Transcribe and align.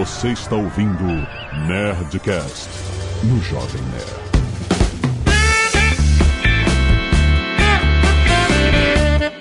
Você 0.00 0.28
está 0.28 0.56
ouvindo 0.56 1.04
Nerdcast 1.66 2.70
no 3.22 3.38
Jovem 3.42 3.82
Nerd. 3.82 4.30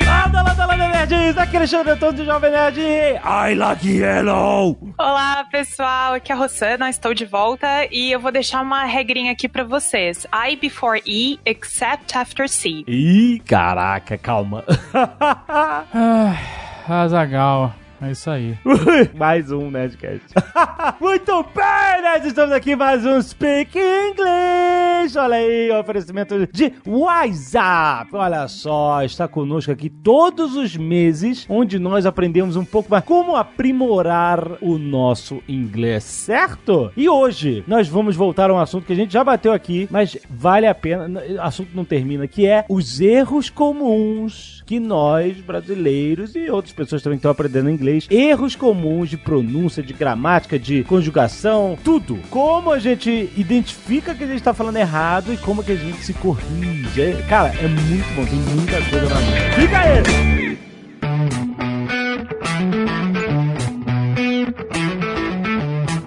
Lada, 0.05 0.41
lada, 0.41 0.65
lada, 0.65 0.87
nerds! 0.89 1.37
Aqui 1.37 1.55
é 1.55 1.59
Alexandre 1.59 1.93
Antônio 1.93 2.15
do 2.17 2.25
Jovem 2.25 2.51
Nerd. 2.51 2.77
I 2.81 3.55
like 3.55 3.87
yellow! 3.87 4.77
Olá, 4.97 5.45
pessoal. 5.49 6.15
Aqui 6.15 6.29
é 6.33 6.35
a 6.35 6.37
Rossana, 6.37 6.89
estou 6.89 7.13
de 7.13 7.23
volta 7.23 7.87
e 7.89 8.11
eu 8.11 8.19
vou 8.19 8.29
deixar 8.29 8.61
uma 8.61 8.83
regrinha 8.83 9.31
aqui 9.31 9.47
pra 9.47 9.63
vocês. 9.63 10.27
I 10.33 10.57
before 10.57 11.01
E, 11.05 11.39
except 11.45 12.17
after 12.17 12.49
C. 12.49 12.83
Ih, 12.85 13.41
caraca, 13.45 14.17
calma. 14.17 14.65
Ah, 16.91 17.03
Azagal. 17.03 17.73
É 18.01 18.11
isso 18.11 18.29
aí. 18.29 18.57
mais 19.13 19.51
um 19.51 19.69
Nerdcast. 19.69 20.25
Muito 21.01 21.43
bem, 21.53 22.01
nerds! 22.01 22.27
Estamos 22.27 22.53
aqui 22.53 22.73
mais 22.73 23.05
um 23.05 23.21
Speak 23.21 23.77
English! 23.77 25.17
Olha 25.17 25.35
aí, 25.35 25.69
o 25.69 25.79
oferecimento 25.81 26.47
de 26.47 26.71
WhatsApp. 26.87 28.09
Olha 28.13 28.47
só, 28.47 29.03
está 29.03 29.27
conosco 29.27 29.71
aqui 29.73 29.89
todos 29.89 30.55
os 30.55 30.77
meses, 30.77 31.45
onde 31.49 31.77
nós 31.77 32.05
aprendemos 32.05 32.55
um 32.55 32.63
pouco 32.63 32.89
mais 32.89 33.03
como 33.03 33.35
aprimorar 33.35 34.47
o 34.61 34.77
nosso 34.77 35.43
inglês, 35.45 36.05
certo? 36.05 36.93
E 36.95 37.09
hoje 37.09 37.65
nós 37.67 37.89
vamos 37.89 38.15
voltar 38.15 38.49
a 38.49 38.53
um 38.53 38.59
assunto 38.59 38.85
que 38.85 38.93
a 38.93 38.95
gente 38.95 39.11
já 39.11 39.25
bateu 39.25 39.51
aqui, 39.51 39.89
mas 39.91 40.17
vale 40.29 40.67
a 40.67 40.75
pena, 40.75 41.21
o 41.21 41.41
assunto 41.41 41.71
não 41.73 41.83
termina, 41.83 42.27
que 42.27 42.47
é 42.47 42.63
os 42.69 43.01
erros 43.01 43.49
comuns 43.49 44.58
que 44.69 44.79
nós, 44.79 45.35
brasileiros 45.37 46.35
e 46.35 46.47
outras 46.47 46.71
pessoas 46.71 47.01
também 47.01 47.15
estão 47.17 47.31
aprendendo 47.31 47.71
inglês, 47.71 48.05
erros 48.07 48.55
comuns 48.55 49.09
de 49.09 49.17
pronúncia, 49.17 49.81
de 49.81 49.93
gramática, 49.93 50.59
de 50.59 50.83
conjugação, 50.83 51.75
tudo. 51.83 52.19
Como 52.29 52.71
a 52.71 52.77
gente 52.77 53.31
identifica 53.35 54.13
que 54.13 54.23
a 54.23 54.27
gente 54.27 54.35
está 54.37 54.53
falando 54.53 54.75
errado 54.77 55.33
e 55.33 55.37
como 55.37 55.63
que 55.63 55.71
a 55.71 55.75
gente 55.75 56.05
se 56.05 56.13
corrige. 56.13 57.01
É- 57.01 57.25
Cara, 57.27 57.47
é 57.59 57.67
muito 57.67 58.05
bom, 58.15 58.23
tem 58.23 58.37
muita 58.37 58.79
coisa 58.91 59.09
na 59.09 59.15
mão. 59.15 59.23
Fica 59.55 59.79
aí! 59.79 60.59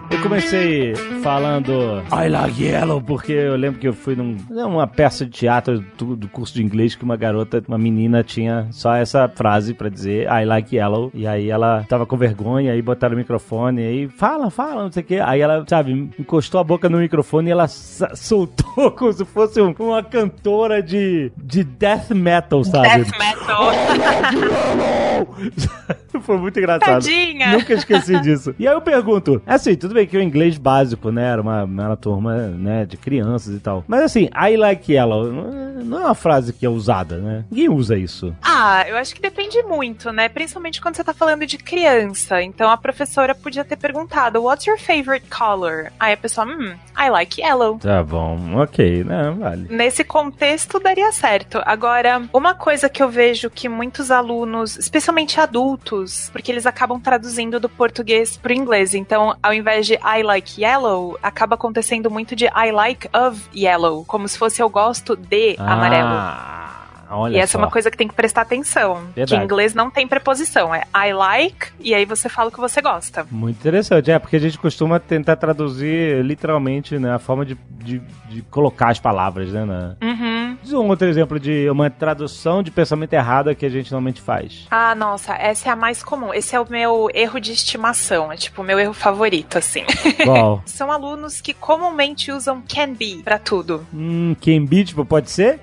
Eu 0.08 0.22
comecei 0.22 0.94
falando 1.22 2.02
I 2.12 2.28
like 2.28 2.62
yellow 2.62 3.00
porque 3.00 3.32
eu 3.32 3.56
lembro 3.56 3.78
que 3.80 3.88
eu 3.88 3.92
fui 3.92 4.14
num, 4.16 4.36
numa 4.50 4.86
peça 4.86 5.24
de 5.24 5.30
teatro 5.30 5.84
do, 5.96 6.16
do 6.16 6.28
curso 6.28 6.54
de 6.54 6.62
inglês 6.62 6.94
que 6.94 7.04
uma 7.04 7.16
garota, 7.16 7.62
uma 7.68 7.78
menina 7.78 8.22
tinha 8.22 8.66
só 8.70 8.94
essa 8.94 9.28
frase 9.28 9.74
pra 9.74 9.88
dizer 9.88 10.26
I 10.28 10.44
like 10.44 10.74
yellow 10.76 11.10
e 11.14 11.26
aí 11.26 11.48
ela 11.50 11.84
tava 11.88 12.06
com 12.06 12.16
vergonha 12.16 12.72
aí 12.72 12.82
botaram 12.82 13.14
o 13.14 13.18
microfone 13.18 13.82
aí 13.82 14.08
fala, 14.08 14.50
fala, 14.50 14.82
não 14.82 14.92
sei 14.92 15.02
o 15.02 15.06
que. 15.06 15.18
Aí 15.20 15.40
ela, 15.40 15.64
sabe, 15.68 16.10
encostou 16.18 16.60
a 16.60 16.64
boca 16.64 16.88
no 16.88 16.98
microfone 16.98 17.48
e 17.48 17.52
ela 17.52 17.68
soltou 17.68 18.90
como 18.92 19.12
se 19.12 19.24
fosse 19.24 19.60
um- 19.60 19.74
uma 19.78 20.02
cantora 20.02 20.82
de, 20.82 21.30
de 21.36 21.64
death 21.64 22.10
metal, 22.10 22.64
sabe? 22.64 23.04
Death 23.04 23.18
metal. 23.18 23.72
Foi 26.22 26.38
muito 26.38 26.58
engraçado. 26.58 27.02
Tadinha. 27.02 27.52
Nunca 27.52 27.72
esqueci 27.74 28.18
disso. 28.20 28.54
E 28.58 28.66
aí 28.68 28.74
eu 28.74 28.80
pergunto, 28.80 29.40
assim, 29.46 29.74
tudo 29.74 29.94
bem 29.94 30.06
que 30.06 30.16
o 30.16 30.22
inglês 30.22 30.56
básico, 30.58 31.10
né, 31.12 31.30
era 31.32 31.42
uma, 31.42 31.64
uma 31.64 31.96
turma, 31.96 32.34
né, 32.48 32.84
de 32.86 32.96
crianças 32.96 33.54
e 33.54 33.60
tal. 33.60 33.84
Mas 33.86 34.02
assim, 34.02 34.28
I 34.34 34.56
like 34.56 34.92
yellow, 34.92 35.30
não 35.32 35.48
é- 35.68 35.72
não 35.82 35.98
é 36.00 36.04
uma 36.06 36.14
frase 36.14 36.52
que 36.52 36.64
é 36.64 36.68
usada, 36.68 37.18
né? 37.18 37.44
Ninguém 37.50 37.68
usa 37.68 37.96
isso. 37.98 38.34
Ah, 38.40 38.84
eu 38.88 38.96
acho 38.96 39.14
que 39.14 39.20
depende 39.20 39.60
muito, 39.64 40.12
né? 40.12 40.28
Principalmente 40.28 40.80
quando 40.80 40.94
você 40.94 41.02
tá 41.02 41.12
falando 41.12 41.44
de 41.44 41.58
criança. 41.58 42.40
Então 42.40 42.70
a 42.70 42.76
professora 42.76 43.34
podia 43.34 43.64
ter 43.64 43.76
perguntado, 43.76 44.42
What's 44.44 44.64
your 44.66 44.78
favorite 44.78 45.26
color? 45.28 45.90
Aí 45.98 46.12
a 46.12 46.16
pessoa, 46.16 46.46
hum, 46.46 46.74
I 46.96 47.10
like 47.10 47.40
yellow. 47.40 47.78
Tá 47.78 48.02
bom, 48.02 48.38
ok, 48.58 49.02
né, 49.02 49.34
vale. 49.36 49.66
Nesse 49.70 50.04
contexto 50.04 50.78
daria 50.78 51.10
certo. 51.10 51.60
Agora, 51.66 52.22
uma 52.32 52.54
coisa 52.54 52.88
que 52.88 53.02
eu 53.02 53.08
vejo 53.08 53.50
que 53.50 53.68
muitos 53.68 54.10
alunos, 54.12 54.76
especialmente 54.78 55.40
adultos, 55.40 56.30
porque 56.30 56.52
eles 56.52 56.64
acabam 56.66 57.00
traduzindo 57.00 57.58
do 57.58 57.68
português 57.68 58.36
pro 58.36 58.52
inglês. 58.52 58.94
Então, 58.94 59.36
ao 59.42 59.52
invés 59.52 59.86
de 59.86 59.94
I 59.94 60.22
like 60.22 60.62
yellow, 60.62 61.01
acaba 61.22 61.54
acontecendo 61.54 62.10
muito 62.10 62.34
de 62.36 62.46
I 62.46 62.70
like 62.72 63.08
of 63.16 63.40
yellow, 63.54 64.04
como 64.04 64.26
se 64.28 64.36
fosse 64.38 64.60
eu 64.62 64.68
gosto 64.68 65.16
de 65.16 65.56
amarelo. 65.58 66.08
Ah, 66.10 67.06
olha 67.10 67.36
E 67.36 67.38
essa 67.40 67.52
só. 67.52 67.58
é 67.58 67.62
uma 67.62 67.70
coisa 67.70 67.90
que 67.90 67.96
tem 67.96 68.08
que 68.08 68.14
prestar 68.14 68.42
atenção. 68.42 68.96
Que 69.08 69.20
Verdade. 69.20 69.40
em 69.42 69.44
inglês 69.44 69.74
não 69.74 69.90
tem 69.90 70.06
preposição. 70.08 70.74
É 70.74 70.82
I 70.94 71.12
like, 71.12 71.68
e 71.80 71.94
aí 71.94 72.04
você 72.04 72.28
fala 72.28 72.48
o 72.48 72.52
que 72.52 72.60
você 72.60 72.80
gosta. 72.80 73.26
Muito 73.30 73.56
interessante, 73.58 74.10
é, 74.10 74.18
porque 74.18 74.36
a 74.36 74.40
gente 74.40 74.58
costuma 74.58 74.98
tentar 74.98 75.36
traduzir 75.36 76.24
literalmente, 76.24 76.98
né, 76.98 77.14
a 77.14 77.18
forma 77.18 77.44
de, 77.44 77.56
de, 77.70 77.98
de 78.28 78.42
colocar 78.42 78.88
as 78.90 78.98
palavras, 78.98 79.50
né, 79.52 79.64
na... 79.64 79.96
Uhum. 80.02 80.31
Diz 80.62 80.72
um 80.72 80.88
outro 80.88 81.08
exemplo 81.08 81.40
de 81.40 81.68
uma 81.70 81.90
tradução 81.90 82.62
de 82.62 82.70
pensamento 82.70 83.12
errada 83.12 83.54
que 83.54 83.66
a 83.66 83.68
gente 83.68 83.90
normalmente 83.90 84.20
faz. 84.20 84.66
Ah, 84.70 84.94
nossa, 84.94 85.34
essa 85.34 85.68
é 85.68 85.72
a 85.72 85.76
mais 85.76 86.02
comum. 86.02 86.32
Esse 86.32 86.54
é 86.54 86.60
o 86.60 86.66
meu 86.68 87.08
erro 87.12 87.40
de 87.40 87.52
estimação. 87.52 88.32
É 88.32 88.36
tipo 88.36 88.62
o 88.62 88.64
meu 88.64 88.78
erro 88.78 88.94
favorito, 88.94 89.58
assim. 89.58 89.84
Qual? 90.24 90.62
São 90.64 90.90
alunos 90.90 91.40
que 91.40 91.52
comumente 91.52 92.30
usam 92.30 92.62
can 92.62 92.92
be 92.92 93.22
pra 93.22 93.38
tudo. 93.38 93.86
Hum, 93.92 94.36
can 94.40 94.64
be, 94.64 94.84
tipo, 94.84 95.04
pode 95.04 95.30
ser? 95.30 95.60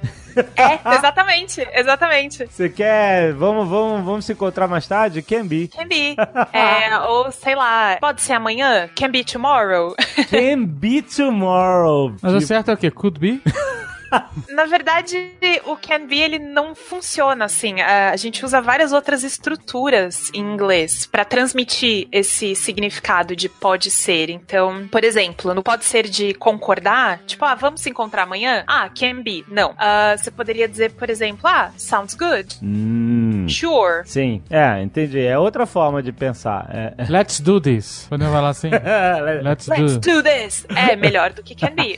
É, 0.55 0.79
exatamente, 0.95 1.67
exatamente. 1.73 2.45
Você 2.47 2.69
quer. 2.69 3.33
Vamos, 3.33 3.67
vamos, 3.67 4.05
vamos 4.05 4.25
se 4.25 4.33
encontrar 4.33 4.67
mais 4.67 4.87
tarde? 4.87 5.21
Can 5.21 5.45
be. 5.45 5.67
Can 5.69 5.87
be. 5.87 6.15
É, 6.53 6.97
ou 7.07 7.31
sei 7.31 7.55
lá, 7.55 7.97
pode 7.99 8.21
ser 8.21 8.33
amanhã? 8.33 8.89
Can 8.95 9.09
be 9.09 9.23
tomorrow? 9.23 9.95
Can 10.29 10.65
be 10.65 11.01
tomorrow. 11.01 12.13
Mas 12.21 12.33
o 12.33 12.35
Tipo, 12.37 12.47
certo 12.47 12.71
é 12.71 12.73
o 12.73 12.77
quê? 12.77 12.91
Could 12.91 13.19
be? 13.19 13.41
Na 14.49 14.65
verdade, 14.65 15.31
o 15.65 15.75
can 15.75 16.07
be 16.07 16.19
ele 16.19 16.39
não 16.39 16.75
funciona 16.75 17.45
assim. 17.45 17.81
A 17.81 18.15
gente 18.15 18.45
usa 18.45 18.61
várias 18.61 18.91
outras 18.91 19.23
estruturas 19.23 20.31
em 20.33 20.39
inglês 20.39 21.05
pra 21.05 21.23
transmitir 21.25 22.07
esse 22.11 22.55
significado 22.55 23.35
de 23.35 23.47
pode 23.49 23.91
ser. 23.91 24.29
Então, 24.29 24.87
por 24.91 25.03
exemplo, 25.03 25.53
no 25.53 25.63
pode 25.63 25.85
ser 25.85 26.07
de 26.07 26.33
concordar, 26.33 27.19
tipo, 27.25 27.43
ah, 27.45 27.55
vamos 27.55 27.81
se 27.81 27.89
encontrar 27.89 28.23
amanhã? 28.23 28.63
Ah, 28.67 28.89
can 28.89 29.21
be. 29.21 29.45
Não. 29.47 29.73
Ah, 29.77 30.15
você 30.17 30.31
poderia 30.31 30.67
dizer, 30.67 30.91
por 30.91 31.09
exemplo, 31.09 31.41
ah, 31.47 31.71
sounds 31.77 32.13
good. 32.13 32.57
Hum. 32.63 33.47
Sure. 33.47 34.03
Sim, 34.05 34.43
é, 34.49 34.81
entendi. 34.81 35.19
É 35.19 35.37
outra 35.37 35.65
forma 35.65 36.01
de 36.03 36.11
pensar. 36.11 36.69
É. 36.69 37.05
Let's 37.09 37.39
do 37.39 37.59
this. 37.59 38.05
Podemos 38.09 38.33
falar 38.33 38.49
assim? 38.49 38.69
Let's 39.43 39.67
Let's 39.67 39.97
do. 39.97 40.21
do 40.21 40.23
this. 40.23 40.65
É 40.75 40.95
melhor 40.95 41.33
do 41.33 41.41
que 41.43 41.55
can 41.55 41.73
be. 41.75 41.97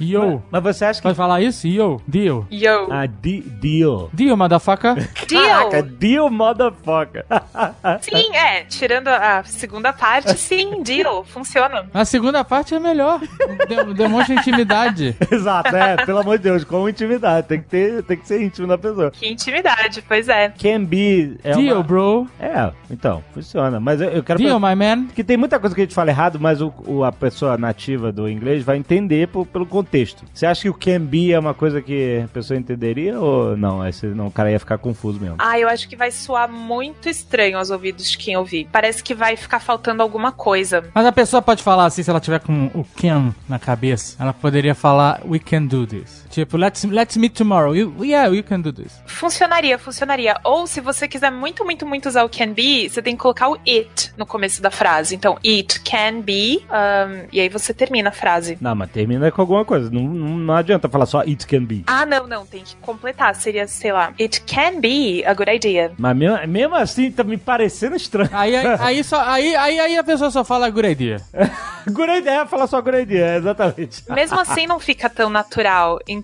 Yo. 0.00 0.42
Mas 0.50 0.62
você 0.62 0.84
acha 0.84 0.93
que. 1.00 1.02
Pode 1.02 1.16
falar 1.16 1.40
isso? 1.42 1.66
Yo. 1.66 2.00
Deal. 2.06 2.46
Yo. 2.50 2.88
Ah, 2.90 3.06
de- 3.06 3.40
deal. 3.40 4.10
Deal, 4.12 4.36
motherfucker. 4.36 4.94
Caraca, 5.28 5.82
Deal. 5.82 6.28
deal, 6.28 6.30
motherfucker. 6.30 7.24
Sim, 8.00 8.34
é. 8.34 8.64
Tirando 8.64 9.08
a 9.08 9.42
segunda 9.44 9.92
parte, 9.92 10.34
sim, 10.38 10.82
deal. 10.82 11.24
Funciona. 11.24 11.86
A 11.92 12.04
segunda 12.04 12.44
parte 12.44 12.74
é 12.74 12.78
melhor. 12.80 13.20
De- 13.20 13.94
demonstra 13.94 14.34
intimidade. 14.34 15.16
Exato, 15.30 15.74
é, 15.74 15.96
pelo 16.04 16.18
amor 16.18 16.38
de 16.38 16.44
Deus, 16.44 16.64
com 16.64 16.88
intimidade. 16.88 17.46
Tem 17.48 17.60
que, 17.60 17.68
ter, 17.68 18.02
tem 18.04 18.16
que 18.16 18.26
ser 18.26 18.42
íntimo 18.42 18.66
da 18.66 18.76
pessoa. 18.78 19.10
Que 19.10 19.28
intimidade, 19.28 20.02
pois 20.06 20.28
é. 20.28 20.48
Can 20.50 20.84
be. 20.84 21.36
É 21.44 21.52
Deal, 21.54 21.76
uma... 21.76 21.82
bro. 21.82 22.26
É, 22.38 22.72
então, 22.90 23.22
funciona. 23.32 23.78
Mas 23.80 24.00
eu, 24.00 24.10
eu 24.10 24.22
quero. 24.22 24.38
Deal, 24.38 24.58
my 24.60 24.74
man. 24.74 25.04
Porque 25.06 25.24
tem 25.24 25.36
muita 25.36 25.58
coisa 25.58 25.74
que 25.74 25.80
a 25.80 25.84
gente 25.84 25.94
fala 25.94 26.10
errado, 26.10 26.38
mas 26.40 26.60
o, 26.60 26.72
o- 26.86 27.04
a 27.04 27.12
pessoa 27.12 27.56
nativa 27.56 28.10
do 28.12 28.28
inglês 28.28 28.62
vai 28.64 28.76
entender 28.76 29.28
pelo 29.28 29.66
contexto. 29.66 30.24
Você 30.32 30.46
acha 30.46 30.62
que 30.62 30.68
o 30.68 30.74
can 30.84 31.00
be 31.00 31.32
é 31.32 31.38
uma 31.38 31.54
coisa 31.54 31.80
que 31.80 32.20
a 32.22 32.28
pessoa 32.28 32.58
entenderia 32.58 33.18
ou 33.18 33.56
não? 33.56 33.86
Esse, 33.86 34.06
não, 34.08 34.26
o 34.26 34.30
cara 34.30 34.50
ia 34.50 34.58
ficar 34.58 34.76
confuso 34.76 35.18
mesmo. 35.18 35.36
Ah, 35.38 35.58
eu 35.58 35.66
acho 35.66 35.88
que 35.88 35.96
vai 35.96 36.10
soar 36.10 36.46
muito 36.46 37.08
estranho 37.08 37.56
aos 37.56 37.70
ouvidos 37.70 38.10
de 38.10 38.18
quem 38.18 38.36
ouvir. 38.36 38.68
Parece 38.70 39.02
que 39.02 39.14
vai 39.14 39.34
ficar 39.34 39.60
faltando 39.60 40.02
alguma 40.02 40.30
coisa. 40.30 40.84
Mas 40.94 41.06
a 41.06 41.12
pessoa 41.12 41.40
pode 41.40 41.62
falar 41.62 41.86
assim, 41.86 42.02
se 42.02 42.10
ela 42.10 42.20
tiver 42.20 42.40
com 42.40 42.66
o 42.74 42.84
can 43.00 43.34
na 43.48 43.58
cabeça, 43.58 44.16
ela 44.20 44.34
poderia 44.34 44.74
falar 44.74 45.22
we 45.24 45.38
can 45.38 45.64
do 45.64 45.86
this. 45.86 46.23
Tipo, 46.34 46.56
let's, 46.56 46.82
let's 46.82 47.16
meet 47.16 47.32
tomorrow. 47.32 47.76
You, 47.76 47.94
yeah, 48.02 48.28
we 48.28 48.42
can 48.42 48.60
do 48.60 48.72
this. 48.72 49.00
Funcionaria, 49.06 49.78
funcionaria. 49.78 50.36
Ou 50.42 50.66
se 50.66 50.80
você 50.80 51.06
quiser 51.06 51.30
muito, 51.30 51.64
muito, 51.64 51.86
muito 51.86 52.08
usar 52.08 52.24
o 52.24 52.28
can 52.28 52.52
be, 52.52 52.88
você 52.90 53.00
tem 53.00 53.14
que 53.14 53.22
colocar 53.22 53.50
o 53.50 53.54
it 53.64 54.12
no 54.16 54.26
começo 54.26 54.60
da 54.60 54.68
frase. 54.68 55.14
Então, 55.14 55.38
it 55.46 55.78
can 55.82 56.22
be, 56.22 56.60
um, 56.68 57.28
e 57.32 57.40
aí 57.40 57.48
você 57.48 57.72
termina 57.72 58.08
a 58.08 58.12
frase. 58.12 58.58
Não, 58.60 58.74
mas 58.74 58.90
termina 58.90 59.30
com 59.30 59.42
alguma 59.42 59.64
coisa. 59.64 59.88
Não, 59.88 60.02
não, 60.02 60.36
não 60.38 60.54
adianta 60.56 60.88
falar 60.88 61.06
só 61.06 61.20
it 61.20 61.46
can 61.46 61.64
be. 61.64 61.84
Ah, 61.86 62.04
não, 62.04 62.26
não, 62.26 62.44
tem 62.44 62.64
que 62.64 62.74
completar. 62.78 63.32
Seria, 63.36 63.68
sei 63.68 63.92
lá, 63.92 64.12
it 64.20 64.40
can 64.40 64.80
be 64.80 65.24
a 65.24 65.34
good 65.34 65.48
idea. 65.48 65.92
Mas 65.96 66.16
mesmo, 66.16 66.46
mesmo 66.48 66.74
assim, 66.74 67.12
tá 67.12 67.22
me 67.22 67.38
parecendo 67.38 67.94
estranho. 67.94 68.30
Aí, 68.32 68.56
aí, 68.56 68.66
aí, 68.80 69.04
só, 69.04 69.20
aí, 69.20 69.54
aí, 69.54 69.78
aí 69.78 69.96
a 69.96 70.02
pessoa 70.02 70.32
só 70.32 70.42
fala 70.42 70.68
good 70.68 70.88
idea. 70.88 71.20
good 71.92 72.10
idea, 72.10 72.44
falar 72.44 72.66
só 72.66 72.82
good 72.82 72.98
idea, 72.98 73.36
exatamente. 73.36 74.02
Mesmo 74.10 74.40
assim 74.40 74.66
não 74.66 74.80
fica 74.80 75.08
tão 75.08 75.30
natural. 75.30 76.00
Então, 76.08 76.23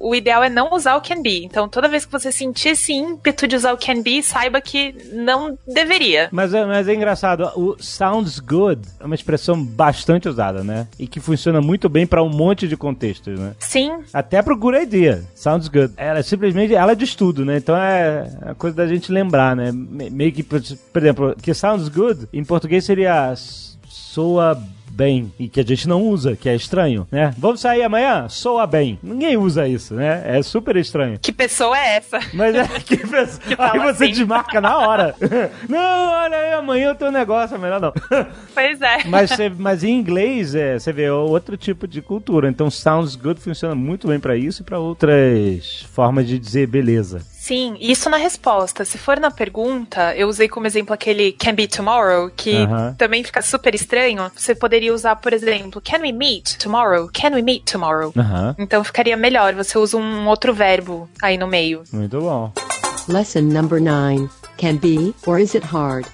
o 0.00 0.14
ideal 0.14 0.42
é 0.42 0.48
não 0.50 0.72
usar 0.72 0.96
o 0.96 1.00
can 1.00 1.22
be. 1.22 1.44
Então, 1.44 1.68
toda 1.68 1.88
vez 1.88 2.04
que 2.04 2.12
você 2.12 2.30
sentir 2.30 2.70
esse 2.70 2.92
ímpeto 2.92 3.46
de 3.46 3.56
usar 3.56 3.72
o 3.72 3.78
can 3.78 4.02
be, 4.02 4.22
saiba 4.22 4.60
que 4.60 4.94
não 5.12 5.58
deveria. 5.66 6.28
Mas 6.32 6.52
é, 6.54 6.64
mas 6.64 6.88
é 6.88 6.94
engraçado, 6.94 7.50
o 7.56 7.76
sounds 7.78 8.38
good 8.38 8.80
é 9.00 9.04
uma 9.04 9.14
expressão 9.14 9.62
bastante 9.64 10.28
usada, 10.28 10.62
né? 10.64 10.86
E 10.98 11.06
que 11.06 11.20
funciona 11.20 11.60
muito 11.60 11.88
bem 11.88 12.06
pra 12.06 12.22
um 12.22 12.28
monte 12.28 12.66
de 12.68 12.76
contextos, 12.76 13.38
né? 13.38 13.54
Sim, 13.58 13.92
Até 14.12 14.42
pro 14.42 14.56
good 14.56 14.76
idea, 14.78 15.24
sounds 15.34 15.68
good. 15.68 15.92
Ela 15.96 16.18
é 16.18 16.22
simplesmente, 16.22 16.74
ela 16.74 16.92
é 16.92 16.94
de 16.94 17.04
estudo, 17.04 17.44
né? 17.44 17.56
Então 17.56 17.76
é 17.76 18.30
a 18.42 18.54
coisa 18.54 18.76
da 18.76 18.86
gente 18.86 19.10
lembrar, 19.10 19.54
né? 19.56 19.70
Me- 19.72 20.10
Meio 20.10 20.32
que, 20.32 20.42
por 20.42 20.60
exemplo, 20.96 21.34
que 21.42 21.52
sounds 21.54 21.88
good, 21.88 22.28
em 22.32 22.44
português 22.44 22.84
seria 22.84 23.34
soa 23.88 24.60
bem, 24.94 25.32
e 25.38 25.48
que 25.48 25.60
a 25.60 25.64
gente 25.64 25.88
não 25.88 26.02
usa, 26.02 26.36
que 26.36 26.48
é 26.48 26.54
estranho, 26.54 27.06
né? 27.10 27.34
Vamos 27.36 27.60
sair 27.60 27.82
amanhã? 27.82 28.28
Soa 28.28 28.66
bem. 28.66 28.98
Ninguém 29.02 29.36
usa 29.36 29.66
isso, 29.66 29.94
né? 29.94 30.22
É 30.24 30.42
super 30.42 30.76
estranho. 30.76 31.18
que 31.20 31.32
pessoa 31.32 31.76
é 31.78 31.96
essa? 31.96 32.20
Mas 32.32 32.54
é 32.54 32.66
que 32.80 32.96
pessoa, 32.96 33.40
aí 33.50 33.56
fala 33.56 33.92
você 33.92 34.04
assim. 34.04 34.12
desmarca 34.12 34.60
na 34.60 34.78
hora. 34.78 35.14
Não, 35.68 36.08
olha 36.22 36.36
aí, 36.36 36.52
amanhã 36.54 36.88
eu 36.90 36.94
tenho 36.94 37.10
um 37.10 37.14
negócio, 37.14 37.56
é 37.56 37.58
melhor 37.58 37.80
não. 37.80 37.92
Pois 38.54 38.80
é. 38.80 39.04
Mas, 39.06 39.30
você- 39.30 39.48
mas 39.50 39.82
em 39.82 39.98
inglês, 39.98 40.54
é, 40.54 40.78
você 40.78 40.92
vê 40.92 41.04
é 41.04 41.12
outro 41.12 41.56
tipo 41.56 41.86
de 41.88 42.00
cultura. 42.00 42.48
Então, 42.48 42.70
sounds 42.70 43.16
good 43.16 43.40
funciona 43.40 43.74
muito 43.74 44.06
bem 44.08 44.20
pra 44.20 44.36
isso 44.36 44.62
e 44.62 44.64
pra 44.64 44.78
outras 44.78 45.84
formas 45.92 46.26
de 46.26 46.38
dizer 46.38 46.66
beleza. 46.68 47.20
Sim, 47.44 47.76
isso 47.78 48.08
na 48.08 48.16
resposta. 48.16 48.86
Se 48.86 48.96
for 48.96 49.20
na 49.20 49.30
pergunta, 49.30 50.16
eu 50.16 50.28
usei 50.28 50.48
como 50.48 50.66
exemplo 50.66 50.94
aquele 50.94 51.30
can 51.32 51.52
be 51.54 51.68
tomorrow, 51.68 52.30
que 52.34 52.56
Aham. 52.56 52.94
também 52.96 53.22
fica 53.22 53.42
super 53.42 53.74
estranho. 53.74 54.32
Você 54.34 54.54
poderia 54.54 54.94
usar, 54.94 55.16
por 55.16 55.30
exemplo, 55.34 55.78
can 55.78 55.98
we 55.98 56.10
meet 56.10 56.56
tomorrow? 56.56 57.06
Can 57.12 57.34
we 57.34 57.42
meet 57.42 57.70
tomorrow? 57.70 58.14
Aham. 58.16 58.56
Então 58.58 58.82
ficaria 58.82 59.14
melhor, 59.14 59.52
você 59.52 59.76
usa 59.76 59.98
um 59.98 60.26
outro 60.26 60.54
verbo 60.54 61.06
aí 61.20 61.36
no 61.36 61.46
meio. 61.46 61.84
Muito 61.92 62.18
bom. 62.18 62.50
Lesson 63.08 63.42
number 63.42 63.78
9. 63.78 64.26
Can 64.56 64.76
be, 64.76 65.14
or 65.26 65.38
is 65.38 65.54
it 65.54 65.66
hard? 65.66 66.06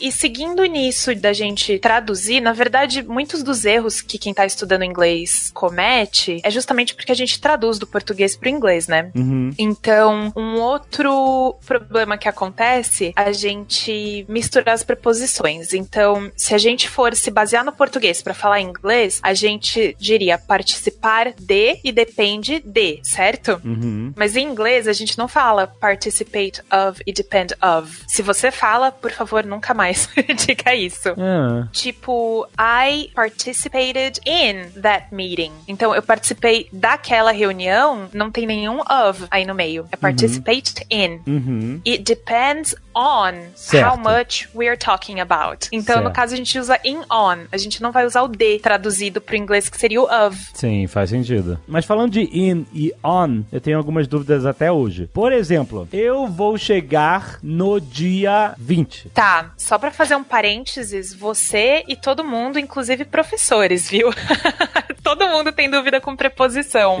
E 0.00 0.10
seguindo 0.10 0.64
nisso 0.64 1.14
da 1.14 1.32
gente 1.32 1.78
traduzir, 1.78 2.40
na 2.40 2.52
verdade, 2.52 3.02
muitos 3.02 3.42
dos 3.42 3.64
erros 3.64 4.00
que 4.00 4.18
quem 4.18 4.32
tá 4.32 4.46
estudando 4.46 4.84
inglês 4.84 5.50
comete 5.52 6.40
é 6.42 6.50
justamente 6.50 6.94
porque 6.94 7.12
a 7.12 7.14
gente 7.14 7.40
traduz 7.40 7.78
do 7.78 7.86
português 7.86 8.34
pro 8.34 8.48
inglês, 8.48 8.88
né? 8.88 9.10
Uhum. 9.14 9.50
Então, 9.58 10.32
um 10.34 10.58
outro 10.58 11.56
problema 11.66 12.16
que 12.16 12.28
acontece, 12.28 13.12
a 13.14 13.30
gente 13.32 14.24
misturar 14.28 14.74
as 14.74 14.82
preposições. 14.82 15.74
Então, 15.74 16.30
se 16.34 16.54
a 16.54 16.58
gente 16.58 16.88
for 16.88 17.14
se 17.14 17.30
basear 17.30 17.64
no 17.64 17.72
português 17.72 18.22
para 18.22 18.32
falar 18.32 18.60
inglês, 18.60 19.20
a 19.22 19.34
gente 19.34 19.94
diria 19.98 20.38
participar 20.38 21.34
de 21.38 21.78
e 21.84 21.92
depende 21.92 22.60
de, 22.60 23.00
certo? 23.02 23.60
Uhum. 23.64 24.12
Mas 24.16 24.36
em 24.36 24.46
inglês 24.46 24.88
a 24.88 24.92
gente 24.92 25.18
não 25.18 25.28
fala 25.28 25.66
participate 25.66 26.62
of 26.72 27.02
e 27.06 27.12
depend 27.12 27.54
of. 27.60 28.02
Se 28.08 28.22
você 28.22 28.50
fala, 28.50 28.90
por 28.90 29.10
favor, 29.10 29.44
nunca 29.44 29.74
mais 29.74 29.89
diga 30.46 30.74
isso. 30.74 31.10
Ah, 31.18 31.68
Tipo, 31.72 32.46
I 32.58 33.10
participated 33.14 34.20
in 34.26 34.80
that 34.82 35.06
meeting. 35.14 35.52
Então, 35.68 35.94
eu 35.94 36.02
participei 36.02 36.68
daquela 36.72 37.32
reunião, 37.32 38.08
não 38.12 38.30
tem 38.30 38.46
nenhum 38.46 38.80
of 38.80 39.24
aí 39.30 39.44
no 39.44 39.54
meio. 39.54 39.86
É 39.92 39.96
participate 39.96 40.74
in. 40.90 41.20
uhum. 41.26 41.80
It 41.86 42.02
depends 42.04 42.74
on 42.94 43.32
Certo. 43.54 43.86
how 43.88 43.96
much 43.96 44.48
we 44.54 44.66
are 44.68 44.76
talking 44.76 45.20
about. 45.20 45.68
Então, 45.72 45.96
no 45.96 46.02
Certo. 46.04 46.14
caso, 46.14 46.34
a 46.34 46.36
gente 46.36 46.58
usa 46.58 46.78
in 46.84 46.98
on. 47.10 47.46
A 47.52 47.56
gente 47.56 47.82
não 47.82 47.92
vai 47.92 48.06
usar 48.06 48.22
o 48.22 48.28
de 48.28 48.58
traduzido 48.58 49.20
pro 49.20 49.36
inglês, 49.36 49.68
que 49.68 49.78
seria 49.78 50.00
o 50.00 50.04
of. 50.04 50.36
Sim, 50.54 50.86
faz 50.86 51.10
sentido. 51.10 51.58
Mas 51.66 51.84
falando 51.84 52.12
de 52.12 52.20
in 52.22 52.66
e 52.72 52.92
on, 53.04 53.42
eu 53.52 53.60
tenho 53.60 53.78
algumas 53.78 54.06
dúvidas 54.06 54.44
até 54.46 54.70
hoje. 54.70 55.08
Por 55.12 55.32
exemplo, 55.32 55.88
eu 55.92 56.26
vou 56.26 56.56
chegar 56.58 57.38
no 57.42 57.80
dia 57.80 58.54
20. 58.58 59.10
Tá, 59.10 59.52
só 59.56 59.78
pra 59.78 59.90
fazer 59.90 60.14
um 60.16 60.24
parênteses, 60.24 61.14
você 61.14 61.84
e 61.88 61.96
todo 61.96 62.24
mundo, 62.24 62.58
inclusive 62.58 63.04
professores, 63.04 63.88
viu? 63.90 64.10
todo 65.02 65.26
mundo 65.28 65.52
tem 65.52 65.70
dúvida 65.70 66.00
com 66.00 66.14
preposição. 66.16 66.98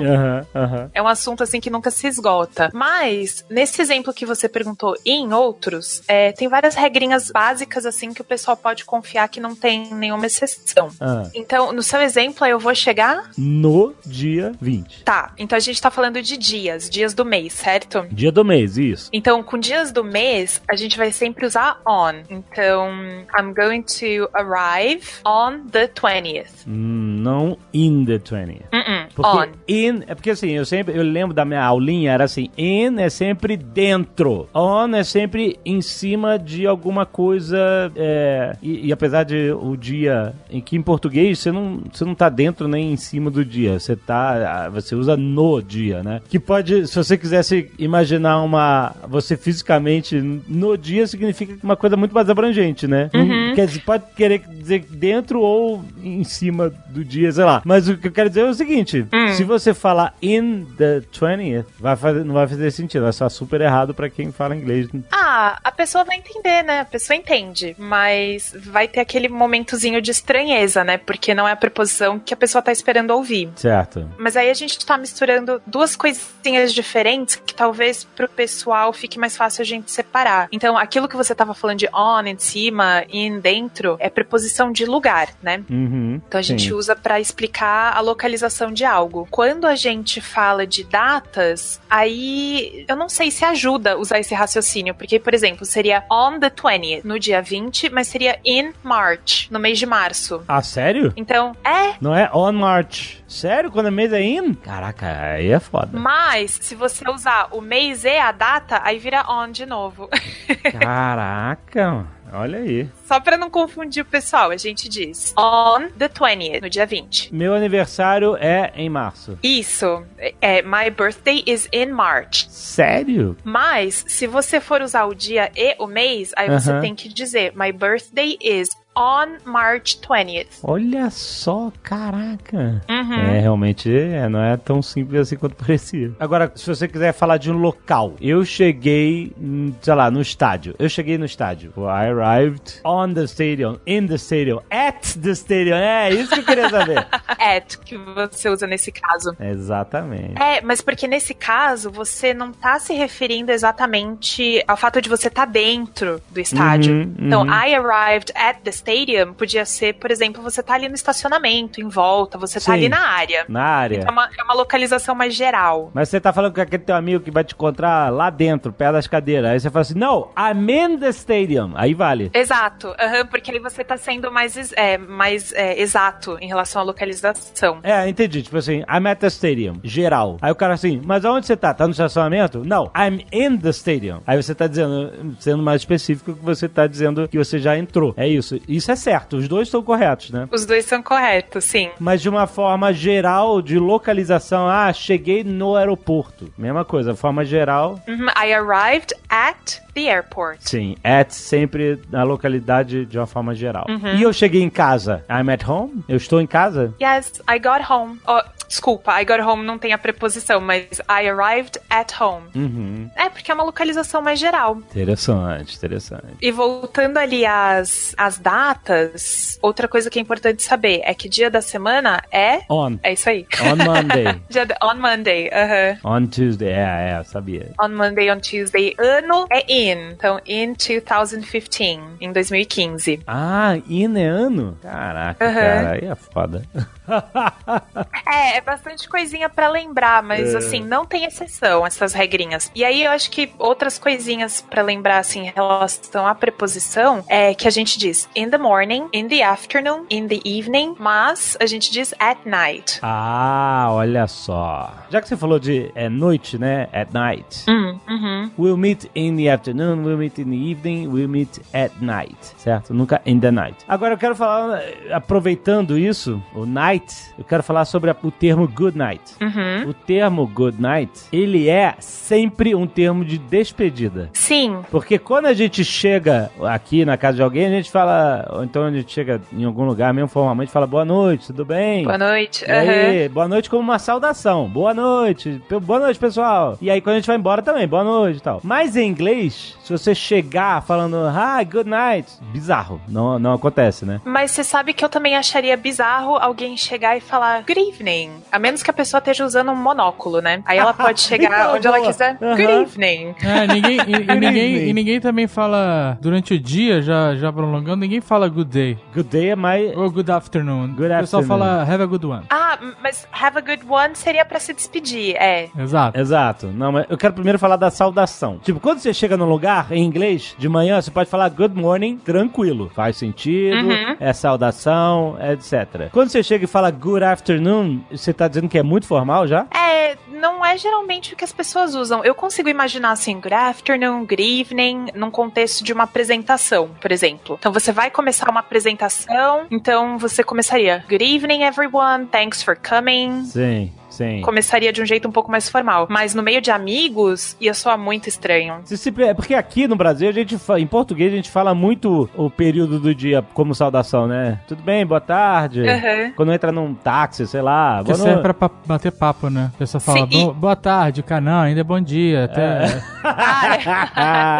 É 0.92 1.02
um 1.02 1.08
assunto 1.08 1.42
assim 1.42 1.60
que 1.60 1.70
nunca 1.70 1.90
se 1.90 2.06
esgota. 2.06 2.70
Mas, 2.72 3.44
nesse 3.50 3.80
exemplo 3.82 4.12
que 4.12 4.24
você 4.26 4.48
perguntou 4.48 4.94
em 5.04 5.32
outros, 5.32 5.89
é, 6.08 6.32
tem 6.32 6.48
várias 6.48 6.74
regrinhas 6.74 7.30
básicas 7.30 7.84
assim 7.86 8.12
que 8.12 8.20
o 8.20 8.24
pessoal 8.24 8.56
pode 8.56 8.84
confiar 8.84 9.28
que 9.28 9.40
não 9.40 9.54
tem 9.54 9.92
nenhuma 9.94 10.26
exceção. 10.26 10.88
Ah, 11.00 11.24
Então, 11.34 11.72
no 11.72 11.82
seu 11.82 12.00
exemplo, 12.00 12.46
eu 12.46 12.58
vou 12.58 12.74
chegar. 12.74 13.30
no 13.36 13.94
dia 14.04 14.52
20. 14.60 15.04
Tá, 15.04 15.32
então 15.38 15.56
a 15.56 15.60
gente 15.60 15.80
tá 15.80 15.90
falando 15.90 16.20
de 16.22 16.36
dias, 16.36 16.88
dias 16.88 17.14
do 17.14 17.24
mês, 17.24 17.52
certo? 17.52 18.06
Dia 18.10 18.30
do 18.32 18.44
mês, 18.44 18.76
isso. 18.78 19.08
Então, 19.12 19.42
com 19.42 19.58
dias 19.58 19.92
do 19.92 20.04
mês, 20.04 20.60
a 20.68 20.76
gente 20.76 20.96
vai 20.96 21.10
sempre 21.12 21.46
usar 21.46 21.80
on. 21.86 22.22
Então, 22.28 22.90
I'm 23.38 23.52
going 23.54 23.82
to 23.82 24.28
arrive 24.34 25.02
on 25.26 25.66
the 25.70 25.88
20th. 25.88 26.66
Hum, 26.66 27.16
não 27.20 27.58
in 27.72 28.04
the 28.04 28.18
20th. 28.18 28.62
Uh-uh, 28.72 29.08
Porque 29.14 29.36
on. 29.36 29.46
in 29.68 30.02
é 30.06 30.14
porque 30.14 30.30
assim, 30.30 30.50
eu 30.50 30.64
sempre 30.64 30.96
eu 30.96 31.02
lembro 31.02 31.34
da 31.34 31.44
minha 31.44 31.62
aulinha 31.62 32.12
era 32.12 32.24
assim, 32.24 32.50
in 32.56 32.98
é 33.00 33.08
sempre 33.10 33.56
dentro, 33.56 34.48
on 34.54 34.94
é 34.94 35.04
sempre 35.04 35.58
em 35.70 35.80
cima 35.80 36.38
de 36.38 36.66
alguma 36.66 37.06
coisa 37.06 37.58
é, 37.96 38.56
e, 38.62 38.88
e 38.88 38.92
apesar 38.92 39.24
de 39.24 39.52
o 39.52 39.76
dia 39.76 40.32
em 40.50 40.60
que 40.60 40.76
em 40.76 40.82
português 40.82 41.38
você 41.38 41.52
não 41.52 41.80
você 41.92 42.04
não 42.04 42.14
tá 42.14 42.28
dentro 42.28 42.68
nem 42.68 42.92
em 42.92 42.96
cima 42.96 43.30
do 43.30 43.44
dia, 43.44 43.78
você 43.78 43.96
tá 43.96 44.68
você 44.70 44.94
usa 44.94 45.16
no 45.16 45.60
dia, 45.60 46.02
né? 46.02 46.20
Que 46.28 46.38
pode, 46.38 46.86
se 46.86 46.96
você 46.96 47.16
quisesse 47.16 47.70
imaginar 47.78 48.42
uma 48.42 48.94
você 49.08 49.36
fisicamente 49.36 50.20
no 50.20 50.76
dia 50.76 51.06
significa 51.06 51.56
uma 51.62 51.76
coisa 51.76 51.96
muito 51.96 52.14
mais 52.14 52.28
abrangente, 52.28 52.86
né? 52.86 53.10
Quer 53.54 53.66
dizer, 53.66 53.80
pode 53.80 54.04
querer 54.16 54.38
dizer 54.38 54.84
dentro 54.90 55.40
ou 55.40 55.84
em 56.02 56.24
cima 56.24 56.72
do 56.88 57.04
dia, 57.04 57.30
sei 57.32 57.44
lá. 57.44 57.62
Mas 57.64 57.88
o 57.88 57.96
que 57.96 58.08
eu 58.08 58.12
quero 58.12 58.28
dizer 58.28 58.42
é 58.42 58.50
o 58.50 58.54
seguinte: 58.54 59.06
se 59.36 59.44
você 59.44 59.74
falar 59.74 60.14
in 60.22 60.64
the 60.76 61.02
20th, 61.12 61.66
vai 61.78 61.96
fazer, 61.96 62.24
não 62.24 62.34
vai 62.34 62.46
fazer 62.46 62.70
sentido. 62.70 63.02
Vai 63.02 63.10
estar 63.10 63.28
super 63.28 63.60
errado 63.60 63.94
pra 63.94 64.08
quem 64.08 64.32
fala 64.32 64.56
inglês. 64.56 64.88
Ah, 65.10 65.58
a 65.62 65.72
pessoa 65.72 66.04
vai 66.04 66.16
entender, 66.16 66.62
né? 66.62 66.80
A 66.80 66.84
pessoa 66.84 67.16
entende, 67.16 67.74
mas 67.78 68.54
vai 68.56 68.88
ter 68.88 69.00
aquele 69.00 69.28
momentozinho 69.28 70.00
de 70.00 70.10
estranheza, 70.10 70.84
né? 70.84 70.98
Porque 70.98 71.34
não 71.34 71.46
é 71.46 71.52
a 71.52 71.56
preposição 71.56 72.18
que 72.18 72.34
a 72.34 72.36
pessoa 72.36 72.62
tá 72.62 72.72
esperando 72.72 73.10
ouvir. 73.10 73.50
Certo. 73.56 74.08
Mas 74.18 74.36
aí 74.36 74.50
a 74.50 74.54
gente 74.54 74.84
tá 74.84 74.96
misturando 74.96 75.60
duas 75.66 75.96
coisinhas 75.96 76.72
diferentes 76.72 77.36
que 77.36 77.54
talvez 77.54 78.04
pro 78.04 78.28
pessoal 78.28 78.92
fique 78.92 79.18
mais 79.18 79.36
fácil 79.36 79.62
a 79.62 79.64
gente 79.64 79.90
separar. 79.90 80.48
Então, 80.52 80.76
aquilo 80.76 81.08
que 81.08 81.16
você 81.16 81.34
tava 81.34 81.54
falando 81.54 81.78
de 81.78 81.88
on, 81.94 82.26
em 82.26 82.38
cima, 82.38 83.04
in, 83.08 83.40
dentro, 83.40 83.96
é 83.98 84.08
preposição 84.08 84.72
de 84.72 84.84
lugar, 84.84 85.28
né? 85.42 85.62
Uhum. 85.68 86.20
Então 86.26 86.38
a 86.38 86.42
gente 86.42 86.64
Sim. 86.64 86.72
usa 86.72 86.96
para 86.96 87.20
explicar 87.20 87.96
a 87.96 88.00
localização 88.00 88.72
de 88.72 88.84
algo. 88.84 89.26
Quando 89.30 89.66
a 89.66 89.74
gente 89.74 90.20
fala 90.20 90.66
de 90.66 90.84
datas, 90.84 91.80
aí 91.88 92.84
eu 92.88 92.96
não 92.96 93.08
sei 93.08 93.30
se 93.30 93.44
ajuda 93.44 93.98
usar 93.98 94.18
esse 94.18 94.34
raciocínio, 94.34 94.94
porque, 94.94 95.18
por 95.18 95.34
exemplo, 95.34 95.49
seria 95.62 96.04
on 96.10 96.38
the 96.38 96.50
20th, 96.50 97.04
no 97.04 97.18
dia 97.18 97.42
20, 97.42 97.90
mas 97.90 98.08
seria 98.08 98.38
in 98.44 98.72
March, 98.82 99.50
no 99.50 99.58
mês 99.58 99.78
de 99.78 99.86
março. 99.86 100.42
Ah, 100.46 100.62
sério? 100.62 101.12
Então, 101.16 101.54
é. 101.64 101.94
Não 102.00 102.14
é 102.14 102.30
on 102.32 102.52
March. 102.52 103.22
Sério? 103.26 103.70
Quando 103.70 103.86
é 103.86 103.90
mês 103.90 104.12
é 104.12 104.22
in? 104.22 104.54
Caraca, 104.54 105.06
aí 105.34 105.50
é 105.50 105.60
foda. 105.60 105.98
Mas, 105.98 106.58
se 106.60 106.74
você 106.74 107.08
usar 107.08 107.48
o 107.52 107.60
mês 107.60 108.04
e 108.04 108.18
a 108.18 108.32
data, 108.32 108.80
aí 108.82 108.98
vira 108.98 109.24
on 109.28 109.50
de 109.50 109.64
novo. 109.64 110.08
Caraca, 110.80 112.06
olha 112.32 112.58
aí. 112.58 112.88
Só 113.06 113.20
pra 113.20 113.36
não 113.36 113.50
confundir 113.50 114.02
o 114.02 114.06
pessoal, 114.06 114.50
a 114.50 114.56
gente 114.56 114.88
diz 114.88 115.34
on 115.36 115.88
the 115.98 116.08
20th, 116.08 116.60
no 116.62 116.70
dia 116.70 116.86
20. 116.86 117.34
Meu 117.34 117.54
aniversário 117.54 118.36
é 118.36 118.72
em 118.74 118.88
março. 118.88 119.38
Isso. 119.42 120.04
É, 120.40 120.62
my 120.62 120.90
birthday 120.90 121.42
is 121.46 121.68
in 121.72 121.86
March. 121.86 122.46
Sério? 122.48 123.36
Mas, 123.44 124.04
se 124.06 124.26
você 124.26 124.60
for 124.60 124.82
usar 124.82 125.04
o 125.04 125.14
dia 125.14 125.50
e 125.56 125.74
o 125.78 125.86
mês, 125.86 126.32
aí 126.36 126.48
você 126.48 126.70
Aham. 126.70 126.80
tem 126.80 126.94
que 126.94 127.08
dizer: 127.08 127.52
My 127.54 127.72
birthday 127.72 128.36
is 128.40 128.68
on 128.96 129.38
March 129.44 129.98
20th. 130.00 130.58
Olha 130.62 131.08
só, 131.10 131.72
caraca. 131.82 132.82
Uhum. 132.88 133.14
É, 133.14 133.40
realmente 133.40 133.90
é, 133.92 134.28
não 134.28 134.42
é 134.42 134.56
tão 134.56 134.82
simples 134.82 135.20
assim 135.22 135.36
quanto 135.36 135.54
parecia. 135.64 136.12
Agora, 136.18 136.52
se 136.54 136.66
você 136.66 136.86
quiser 136.88 137.12
falar 137.12 137.36
de 137.38 137.50
um 137.50 137.56
local, 137.56 138.14
eu 138.20 138.44
cheguei, 138.44 139.32
hum, 139.40 139.72
sei 139.80 139.94
lá, 139.94 140.10
no 140.10 140.20
estádio. 140.20 140.74
Eu 140.78 140.88
cheguei 140.88 141.16
no 141.16 141.24
estádio. 141.24 141.72
I 141.76 142.08
arrived 142.08 142.80
on 142.84 143.14
the 143.14 143.24
stadium, 143.24 143.78
in 143.86 144.06
the 144.06 144.16
stadium, 144.16 144.60
at 144.70 145.16
the 145.22 145.30
stadium. 145.32 145.76
É 145.76 146.10
isso 146.10 146.32
que 146.34 146.40
eu 146.40 146.44
queria 146.44 146.68
saber. 146.68 147.06
At, 147.40 147.78
que 147.78 147.96
você 147.96 148.50
usa 148.50 148.66
nesse 148.66 148.92
caso. 148.92 149.34
Exatamente. 149.40 150.40
É, 150.40 150.60
mas 150.60 150.80
porque 150.82 151.06
nesse 151.06 151.32
caso 151.32 151.90
você 151.90 152.34
não 152.34 152.52
tá 152.52 152.78
se 152.78 152.92
referindo 152.92 153.50
exatamente 153.50 154.62
ao 154.68 154.76
fato 154.76 155.00
de 155.00 155.08
você 155.08 155.28
estar 155.28 155.46
dentro 155.46 156.20
do 156.30 156.40
estádio. 156.40 156.92
Uhum, 156.94 157.14
Então, 157.18 157.42
uhum. 157.42 157.48
I 157.50 157.74
arrived 157.74 158.32
at 158.34 158.58
the 158.62 158.70
stadium 158.80 159.34
podia 159.34 159.64
ser, 159.64 159.94
por 159.94 160.10
exemplo, 160.10 160.42
você 160.42 160.62
tá 160.62 160.74
ali 160.74 160.88
no 160.88 160.94
estacionamento, 160.94 161.80
em 161.80 161.88
volta, 161.88 162.38
você 162.38 162.54
tá 162.54 162.66
Sim. 162.66 162.72
ali 162.72 162.88
na 162.88 163.00
área. 163.00 163.44
Na 163.48 163.62
área. 163.62 164.04
É 164.06 164.10
uma, 164.10 164.28
é 164.38 164.42
uma 164.42 164.54
localização 164.54 165.14
mais 165.14 165.34
geral. 165.34 165.90
Mas 165.94 166.08
você 166.08 166.20
tá 166.20 166.32
falando 166.32 166.54
com 166.54 166.60
aquele 166.60 166.82
teu 166.82 166.96
amigo 166.96 167.22
que 167.22 167.30
vai 167.30 167.44
te 167.44 167.54
encontrar 167.54 168.10
lá 168.10 168.30
dentro, 168.30 168.72
perto 168.72 168.94
das 168.94 169.06
cadeiras. 169.06 169.50
Aí 169.50 169.60
você 169.60 169.70
fala 169.70 169.82
assim, 169.82 169.98
não, 169.98 170.30
I'm 170.36 170.70
in 170.70 170.98
the 170.98 171.08
stadium. 171.10 171.72
Aí 171.74 171.94
vale. 171.94 172.30
Exato, 172.32 172.94
aham, 172.98 173.26
porque 173.26 173.50
ali 173.50 173.60
você 173.60 173.84
tá 173.84 173.96
sendo 173.96 174.30
mais, 174.30 174.72
é, 174.72 174.96
mais 174.96 175.52
é, 175.52 175.80
exato 175.80 176.38
em 176.40 176.48
relação 176.48 176.82
à 176.82 176.84
localização. 176.84 177.80
É, 177.82 178.08
entendi. 178.08 178.42
Tipo 178.42 178.56
assim, 178.56 178.78
I'm 178.88 179.06
at 179.06 179.18
the 179.18 179.26
stadium. 179.28 179.80
Geral. 179.84 180.38
Aí 180.40 180.50
o 180.50 180.54
cara 180.54 180.74
assim, 180.74 181.00
mas 181.04 181.24
aonde 181.24 181.46
você 181.46 181.56
tá? 181.56 181.74
Tá 181.74 181.86
no 181.86 181.92
estacionamento? 181.92 182.62
Não, 182.64 182.90
I'm 182.96 183.24
in 183.32 183.58
the 183.58 183.70
stadium. 183.70 184.20
Aí 184.26 184.40
você 184.40 184.54
tá 184.54 184.66
dizendo, 184.66 185.36
sendo 185.38 185.62
mais 185.62 185.82
específico, 185.82 186.34
que 186.34 186.44
você 186.44 186.68
tá 186.68 186.86
dizendo 186.86 187.28
que 187.28 187.38
você 187.38 187.58
já 187.58 187.76
entrou. 187.76 188.14
É 188.16 188.26
isso. 188.26 188.58
Isso 188.76 188.90
é 188.92 188.96
certo. 188.96 189.36
Os 189.36 189.48
dois 189.48 189.68
estão 189.68 189.82
corretos, 189.82 190.30
né? 190.30 190.48
Os 190.52 190.64
dois 190.64 190.84
são 190.84 191.02
corretos, 191.02 191.64
sim. 191.64 191.90
Mas 191.98 192.22
de 192.22 192.28
uma 192.28 192.46
forma 192.46 192.92
geral 192.92 193.60
de 193.60 193.78
localização, 193.78 194.68
ah, 194.68 194.92
cheguei 194.92 195.42
no 195.44 195.76
aeroporto. 195.76 196.52
Mesma 196.56 196.84
coisa, 196.84 197.14
forma 197.14 197.44
geral, 197.44 198.00
Uhum, 198.06 198.26
I 198.36 198.52
arrived 198.52 199.14
at 199.28 199.80
the 199.94 200.08
airport. 200.08 200.58
sim, 200.60 200.96
at 201.04 201.30
sempre 201.32 202.00
na 202.10 202.22
localidade 202.22 203.06
de 203.06 203.18
uma 203.18 203.26
forma 203.26 203.54
geral. 203.54 203.86
E 204.16 204.22
eu 204.22 204.32
cheguei 204.32 204.62
em 204.62 204.70
casa, 204.70 205.24
I'm 205.28 205.50
at 205.52 205.66
home? 205.68 206.04
Eu 206.08 206.16
estou 206.16 206.40
em 206.40 206.46
casa? 206.46 206.94
Yes, 207.00 207.40
I 207.48 207.58
got 207.58 207.88
home. 207.90 208.20
Oh, 208.26 208.40
desculpa, 208.68 209.20
I 209.20 209.24
got 209.24 209.40
home 209.40 209.64
não 209.64 209.78
tem 209.78 209.92
a 209.92 209.98
preposição, 209.98 210.60
mas 210.60 210.86
I 211.08 211.28
arrived 211.28 211.78
at 211.90 212.12
home. 212.20 212.46
Uhum. 212.54 213.10
É, 213.16 213.28
porque 213.28 213.50
é 213.50 213.54
uma 213.54 213.64
localização 213.64 214.22
mais 214.22 214.38
geral. 214.38 214.78
Interessante, 214.90 215.76
interessante. 215.76 216.36
E 216.40 216.50
voltando 216.50 217.18
ali 217.18 217.44
às, 217.44 218.14
às 218.16 218.38
datas, 218.38 219.58
outra 219.62 219.88
coisa 219.88 220.08
que 220.08 220.18
é 220.18 220.22
importante 220.22 220.62
saber 220.62 221.00
é 221.04 221.12
que 221.14 221.28
dia 221.28 221.50
da 221.50 221.60
semana 221.60 222.22
é. 222.30 222.60
On. 222.68 222.96
É 223.02 223.12
isso 223.12 223.28
aí. 223.28 223.46
On 223.62 223.76
Monday. 223.76 224.40
Dia 224.48 224.66
on 224.82 224.94
Monday, 224.96 225.50
aham. 225.52 225.98
On 226.04 226.26
Tuesday, 226.26 226.68
é, 226.68 227.18
é, 227.18 227.24
sabia. 227.24 227.72
On 227.80 227.88
Monday, 227.88 228.30
on 228.30 228.38
Tuesday. 228.40 228.94
Ano 228.98 229.46
é 229.50 229.64
in. 229.72 229.89
Então, 229.92 230.40
in 230.46 230.74
2015, 230.74 232.00
em 232.20 232.32
2015. 232.32 233.20
Ah, 233.26 233.76
in 233.88 234.16
é 234.18 234.26
ano? 234.26 234.76
Caraca, 234.82 235.44
Uhum. 235.46 235.54
cara, 235.54 235.90
aí 235.92 236.04
é 236.08 236.14
foda. 236.14 236.62
É, 238.26 238.56
é 238.58 238.60
bastante 238.60 239.08
coisinha 239.08 239.48
pra 239.48 239.68
lembrar, 239.68 240.22
mas 240.22 240.54
É. 240.54 240.58
assim, 240.58 240.80
não 240.82 241.04
tem 241.04 241.24
exceção 241.24 241.86
essas 241.86 242.12
regrinhas. 242.12 242.70
E 242.74 242.84
aí 242.84 243.02
eu 243.04 243.10
acho 243.10 243.30
que 243.30 243.52
outras 243.58 243.98
coisinhas 243.98 244.60
pra 244.60 244.82
lembrar 244.82 245.18
assim 245.18 245.46
em 245.48 245.50
relação 245.50 246.26
à 246.26 246.34
preposição 246.34 247.24
é 247.28 247.54
que 247.54 247.66
a 247.66 247.70
gente 247.70 247.98
diz 247.98 248.28
in 248.36 248.48
the 248.50 248.58
morning, 248.58 249.08
in 249.12 249.26
the 249.28 249.42
afternoon, 249.42 250.04
in 250.10 250.28
the 250.28 250.40
evening, 250.44 250.94
mas 250.98 251.56
a 251.60 251.66
gente 251.66 251.90
diz 251.90 252.14
at 252.18 252.38
night. 252.44 252.98
Ah, 253.02 253.88
olha 253.90 254.26
só. 254.26 254.92
Já 255.10 255.20
que 255.20 255.28
você 255.28 255.36
falou 255.36 255.58
de 255.58 255.90
é, 255.94 256.08
noite, 256.08 256.58
né? 256.58 256.88
At 256.92 257.12
night. 257.12 257.64
Hum, 257.68 257.98
uhum. 258.08 258.50
We'll 258.58 258.76
meet 258.76 259.10
in 259.14 259.36
the 259.36 259.50
afternoon, 259.52 260.04
we'll 260.04 260.16
meet 260.18 260.38
in 260.38 260.44
the 260.50 260.56
evening, 260.56 261.08
we'll 261.08 261.28
meet 261.28 261.60
at 261.74 261.92
night, 262.00 262.36
certo? 262.58 262.94
Nunca 262.94 263.20
in 263.26 263.40
the 263.40 263.50
night. 263.50 263.76
Agora 263.88 264.14
eu 264.14 264.18
quero 264.18 264.36
falar, 264.36 264.80
eh, 264.82 265.12
aproveitando 265.12 265.98
isso, 265.98 266.42
o 266.54 266.64
night, 266.64 266.99
eu 267.38 267.44
quero 267.44 267.62
falar 267.62 267.84
sobre 267.84 268.10
a- 268.10 268.16
o 268.22 268.30
termo 268.30 268.66
good 268.68 268.96
night. 268.96 269.22
Uhum. 269.40 269.88
O 269.90 269.94
termo 269.94 270.46
good 270.46 270.80
night, 270.80 271.10
ele 271.32 271.68
é 271.68 271.94
sempre 272.00 272.74
um 272.74 272.86
termo 272.86 273.24
de 273.24 273.38
despedida. 273.38 274.30
Sim, 274.32 274.78
Porque 274.90 275.18
quando 275.18 275.46
a 275.46 275.54
gente 275.54 275.84
chega 275.84 276.50
aqui 276.62 277.04
na 277.04 277.16
casa 277.16 277.36
de 277.36 277.42
alguém, 277.42 277.66
a 277.66 277.70
gente 277.70 277.90
fala, 277.90 278.46
ou 278.52 278.64
então 278.64 278.84
a 278.84 278.90
gente 278.90 279.12
chega 279.12 279.40
em 279.52 279.64
algum 279.64 279.84
lugar, 279.84 280.12
mesmo 280.12 280.28
formalmente, 280.28 280.70
fala 280.72 280.86
boa 280.86 281.04
noite, 281.04 281.46
tudo 281.48 281.64
bem? 281.64 282.04
boa 282.04 282.18
noite. 282.18 282.64
E 282.66 282.70
aí, 282.70 283.28
boa 283.28 283.46
noite 283.48 283.68
como 283.70 283.82
uma 283.82 283.98
saudação. 283.98 284.68
Boa 284.68 284.92
noite. 284.94 285.60
Boa 285.82 286.00
noite, 286.00 286.18
pessoal. 286.18 286.76
E 286.80 286.90
aí, 286.90 287.00
quando 287.00 287.14
a 287.14 287.18
gente 287.18 287.26
vai 287.26 287.36
embora 287.36 287.62
também, 287.62 287.86
boa 287.86 288.04
noite 288.04 288.38
e 288.38 288.40
tal. 288.42 288.60
Mas 288.62 288.96
em 288.96 289.08
inglês, 289.08 289.76
se 289.82 289.92
você 289.92 290.14
chegar 290.14 290.82
falando, 290.82 291.16
hi, 291.28 291.64
good 291.64 291.88
night, 291.88 292.28
bizarro. 292.52 293.00
Não, 293.08 293.38
não 293.38 293.54
acontece, 293.54 294.04
né? 294.04 294.20
Mas 294.24 294.50
você 294.50 294.64
sabe 294.64 294.92
que 294.92 295.04
eu 295.04 295.08
também 295.08 295.36
acharia 295.36 295.76
bizarro 295.76 296.36
alguém 296.36 296.76
chegar 296.76 296.89
e 297.16 297.20
falar 297.20 297.62
good 297.62 297.78
evening. 297.78 298.30
A 298.50 298.58
menos 298.58 298.82
que 298.82 298.90
a 298.90 298.94
pessoa 298.94 299.18
esteja 299.18 299.44
usando 299.44 299.70
um 299.70 299.76
monóculo, 299.76 300.40
né? 300.40 300.62
Aí 300.66 300.78
ela 300.78 300.92
pode 300.94 301.20
chegar 301.20 301.60
Então, 301.60 301.76
onde 301.76 301.86
ela 301.86 301.96
boa. 301.98 302.08
quiser. 302.08 302.36
Aham. 302.40 302.56
Good 302.56 302.70
evening. 302.70 303.34
É, 303.42 303.66
ninguém, 303.66 303.96
e, 304.06 304.12
e 304.32 304.34
ninguém, 304.40 304.76
e 304.88 304.92
ninguém 304.92 305.20
também 305.20 305.46
fala, 305.46 306.18
durante 306.20 306.54
o 306.54 306.58
dia, 306.60 307.00
já, 307.02 307.34
já 307.36 307.52
prolongando, 307.52 307.96
ninguém 307.96 308.20
fala 308.20 308.48
good 308.48 308.70
day. 308.70 308.98
Good 309.14 309.28
day 309.28 309.50
é 309.50 309.56
mais... 309.56 309.96
Ou 309.96 310.10
good 310.10 310.30
afternoon. 310.30 310.88
Good 310.94 311.12
o 311.12 311.18
pessoal 311.20 311.42
afternoon. 311.42 311.46
fala 311.46 311.82
have 311.84 312.02
a 312.02 312.06
good 312.06 312.26
one. 312.26 312.44
Ah, 312.50 312.78
mas 313.02 313.26
have 313.32 313.56
a 313.58 313.60
good 313.60 313.82
one 313.88 314.14
seria 314.14 314.44
pra 314.44 314.58
se 314.58 314.72
despedir, 314.72 315.36
é. 315.36 315.68
Exato. 315.78 316.18
Exato. 316.18 316.66
Não, 316.68 316.92
mas 316.92 317.06
eu 317.08 317.16
quero 317.16 317.32
primeiro 317.34 317.58
falar 317.58 317.76
da 317.76 317.90
saudação. 317.90 318.58
Tipo, 318.62 318.80
quando 318.80 318.98
você 318.98 319.12
chega 319.14 319.36
num 319.36 319.48
lugar 319.48 319.90
em 319.92 320.02
inglês, 320.04 320.54
de 320.58 320.68
manhã, 320.68 321.00
você 321.00 321.10
pode 321.10 321.28
falar 321.30 321.48
good 321.50 321.74
morning, 321.78 322.16
tranquilo. 322.18 322.90
Faz 322.94 323.16
sentido, 323.16 323.86
Uhum. 323.88 324.16
é 324.20 324.32
saudação, 324.32 325.36
etc. 325.40 326.10
Quando 326.12 326.28
você 326.28 326.42
chega 326.42 326.64
e 326.64 326.68
fala 326.70 326.90
good 326.90 327.24
afternoon, 327.24 328.00
você 328.10 328.32
tá 328.32 328.48
dizendo 328.48 328.68
que 328.68 328.78
é 328.78 328.82
muito 328.82 329.06
formal 329.06 329.46
já? 329.46 329.66
É, 329.74 330.16
não 330.32 330.64
é 330.64 330.78
geralmente 330.78 331.34
o 331.34 331.36
que 331.36 331.44
as 331.44 331.52
pessoas 331.52 331.94
usam. 331.94 332.24
Eu 332.24 332.34
consigo 332.34 332.68
imaginar 332.68 333.10
assim, 333.10 333.34
good 333.34 333.52
afternoon, 333.52 334.20
good 334.20 334.60
evening, 334.60 335.06
num 335.14 335.30
contexto 335.30 335.84
de 335.84 335.92
uma 335.92 336.04
apresentação, 336.04 336.90
por 337.00 337.10
exemplo. 337.12 337.56
Então 337.58 337.72
você 337.72 337.92
vai 337.92 338.10
começar 338.10 338.48
uma 338.48 338.60
apresentação, 338.60 339.66
então 339.70 340.18
você 340.18 340.42
começaria 340.42 341.04
good 341.08 341.24
evening 341.24 341.62
everyone, 341.62 342.26
thanks 342.26 342.62
for 342.62 342.76
coming. 342.76 343.44
Sim, 343.44 343.92
sim. 344.10 344.40
Começaria 344.42 344.92
de 344.92 345.00
um 345.00 345.06
jeito 345.06 345.26
um 345.28 345.32
pouco 345.32 345.50
mais 345.50 345.68
formal. 345.68 346.06
Mas 346.10 346.34
no 346.34 346.42
meio 346.42 346.60
de 346.60 346.70
amigos, 346.70 347.56
ia 347.60 347.72
soar 347.72 347.96
muito 347.98 348.28
estranho. 348.28 348.82
É 349.26 349.34
porque 349.34 349.54
aqui 349.54 349.86
no 349.88 349.96
Brasil, 349.96 350.28
a 350.28 350.32
gente 350.32 350.58
em 350.78 350.86
português, 350.86 351.32
a 351.32 351.36
gente 351.36 351.50
fala 351.50 351.74
muito 351.74 352.28
o 352.36 352.50
período 352.50 352.98
do 353.00 353.14
dia 353.14 353.44
como 353.54 353.74
saudação, 353.74 354.26
né? 354.26 354.60
Tudo 354.68 354.82
bem, 354.82 355.06
boa 355.06 355.20
tarde. 355.20 355.88
Aham. 355.88 356.32
Quando 356.36 356.52
entra 356.52 356.70
num 356.72 356.94
táxi, 356.94 357.46
sei 357.46 357.62
lá. 357.62 357.98
Porque 357.98 358.12
boa 358.12 358.16
serve 358.18 358.30
noite. 358.32 358.42
pra 358.42 358.54
pa- 358.54 358.70
bater 358.86 359.12
papo, 359.12 359.48
né? 359.48 359.70
A 359.74 359.78
pessoa 359.78 360.00
fala, 360.00 360.20
e- 360.20 360.26
"Bo- 360.26 360.52
boa 360.52 360.76
tarde, 360.76 361.22
cara, 361.22 361.40
não, 361.40 361.60
ainda 361.62 361.80
é 361.80 361.84
bom 361.84 362.00
dia. 362.00 362.44
Até, 362.44 363.00
Ah, 363.24 363.76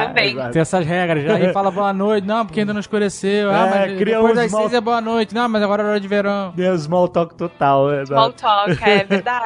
é. 0.03 0.07
Também. 0.07 0.33
Exato. 0.33 0.53
Tem 0.53 0.63
essas 0.63 0.87
regras 0.87 1.25
já. 1.25 1.35
Aí 1.37 1.53
fala 1.53 1.71
boa 1.71 1.93
noite, 1.93 2.27
não, 2.27 2.45
porque 2.47 2.61
ainda 2.61 2.73
não 2.73 2.81
escureceu. 2.81 3.51
Ah, 3.51 3.67
É, 3.67 3.71
mas 3.89 3.99
cria 3.99 4.15
depois 4.17 4.33
um 4.33 4.35
das 4.37 4.47
small- 4.51 4.63
seis 4.63 4.75
é 4.75 4.81
boa 4.81 5.01
noite. 5.01 5.35
Não, 5.35 5.49
mas 5.49 5.63
agora 5.63 5.83
é 5.83 5.87
hora 5.87 6.01
de 6.01 6.09
verão. 6.09 6.53
Deu 6.55 6.77
small 6.79 7.09
talk 7.09 7.35
total. 7.35 7.93
é, 7.93 8.05
Small 8.07 8.33
talk, 8.33 8.71
é 8.83 9.05
verdade. 9.05 9.40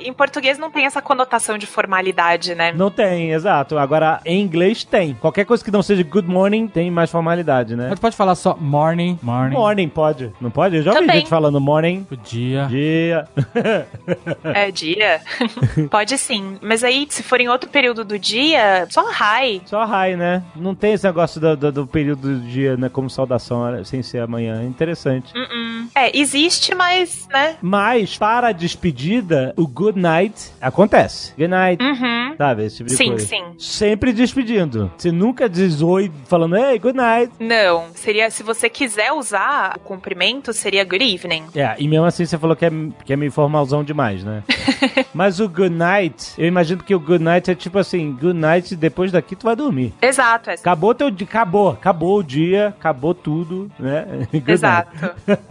Em 0.00 0.12
português 0.12 0.58
não 0.58 0.70
tem 0.70 0.86
essa 0.86 1.00
conotação 1.02 1.58
de 1.58 1.66
formalidade, 1.66 2.54
né? 2.54 2.72
Não 2.72 2.90
tem, 2.90 3.32
exato. 3.32 3.76
Agora, 3.78 4.20
em 4.24 4.40
inglês 4.40 4.84
tem. 4.84 5.14
Qualquer 5.14 5.44
coisa 5.44 5.64
que 5.64 5.70
não 5.70 5.82
seja 5.82 6.02
good 6.02 6.28
morning 6.28 6.66
tem 6.68 6.90
mais 6.90 7.10
formalidade, 7.10 7.76
né? 7.76 7.88
Mas 7.90 7.98
pode 7.98 8.16
falar 8.16 8.34
só 8.34 8.56
morning, 8.58 9.18
morning. 9.22 9.54
Morning 9.54 9.88
pode. 9.88 10.32
Não 10.40 10.50
pode? 10.50 10.76
Eu 10.76 10.82
já 10.82 10.92
ouvi 10.94 11.06
gente 11.12 11.28
falando 11.28 11.60
morning. 11.60 12.04
Podia. 12.04 12.66
Dia. 12.66 13.28
É 14.44 14.70
dia? 14.70 15.20
Pode 15.90 16.16
sim. 16.18 16.58
Mas 16.62 16.82
aí, 16.84 17.06
se 17.08 17.22
for 17.22 17.40
em 17.40 17.48
outro 17.48 17.68
período 17.70 18.04
do 18.04 18.18
dia, 18.18 18.86
só 18.90 19.02
hi. 19.10 19.62
Só 19.66 19.84
hi, 19.84 20.16
né? 20.16 20.42
Não 20.54 20.74
tem 20.74 20.92
esse 20.94 21.04
negócio 21.04 21.40
do, 21.40 21.56
do- 21.56 21.72
do 21.72 21.86
período 21.86 22.38
do 22.38 22.40
dia, 22.46 22.76
né? 22.76 22.88
Como 22.88 23.08
saudação, 23.10 23.70
né, 23.70 23.84
sem 23.84 24.02
ser 24.02 24.20
amanhã. 24.20 24.62
Interessante. 24.64 25.32
Uh-uh. 25.36 25.88
É, 25.94 26.16
existe, 26.18 26.74
mas, 26.74 27.26
né? 27.32 27.56
Mas, 27.62 28.16
para 28.16 28.48
a 28.48 28.52
despedida, 29.26 29.52
o 29.56 29.66
good 29.66 29.98
night 29.98 30.52
acontece. 30.60 31.32
Good 31.36 31.48
night. 31.48 31.82
Uhum. 31.82 32.34
Sabe? 32.36 32.64
Esse 32.64 32.76
tipo 32.78 32.88
de 32.90 32.96
Sim, 32.96 33.08
coisa. 33.08 33.26
sim. 33.26 33.44
Sempre 33.58 34.12
despedindo. 34.12 34.90
Você 34.96 35.10
nunca 35.10 35.48
diz 35.48 35.82
oi 35.82 36.10
falando, 36.26 36.56
hey, 36.56 36.78
good 36.78 36.96
night. 36.96 37.32
Não, 37.40 37.86
seria, 37.94 38.30
se 38.30 38.42
você 38.42 38.68
quiser 38.68 39.12
usar 39.12 39.74
o 39.76 39.80
cumprimento, 39.80 40.52
seria 40.52 40.84
good 40.84 41.02
evening. 41.02 41.44
É, 41.54 41.74
e 41.78 41.88
mesmo 41.88 42.06
assim 42.06 42.24
você 42.24 42.38
falou 42.38 42.54
que 42.56 42.66
é, 42.66 42.70
que 43.04 43.12
é 43.12 43.16
meio 43.16 43.32
formalzão 43.32 43.82
demais, 43.82 44.22
né? 44.22 44.42
Mas 45.12 45.40
o 45.40 45.48
good 45.48 45.74
night, 45.74 46.32
eu 46.38 46.46
imagino 46.46 46.82
que 46.82 46.94
o 46.94 47.00
good 47.00 47.22
night 47.22 47.50
é 47.50 47.54
tipo 47.54 47.78
assim, 47.78 48.12
good 48.12 48.38
night, 48.38 48.76
depois 48.76 49.10
daqui 49.10 49.34
tu 49.34 49.44
vai 49.44 49.56
dormir. 49.56 49.92
Exato, 50.00 50.50
é. 50.50 50.54
Acabou 50.54 50.94
teu 50.94 51.10
dia, 51.10 51.26
acabou, 51.26 51.70
acabou 51.70 52.18
o 52.18 52.22
dia, 52.22 52.68
acabou 52.68 53.14
tudo, 53.14 53.70
né? 53.78 54.06
Good 54.36 54.50
Exato. 54.50 54.90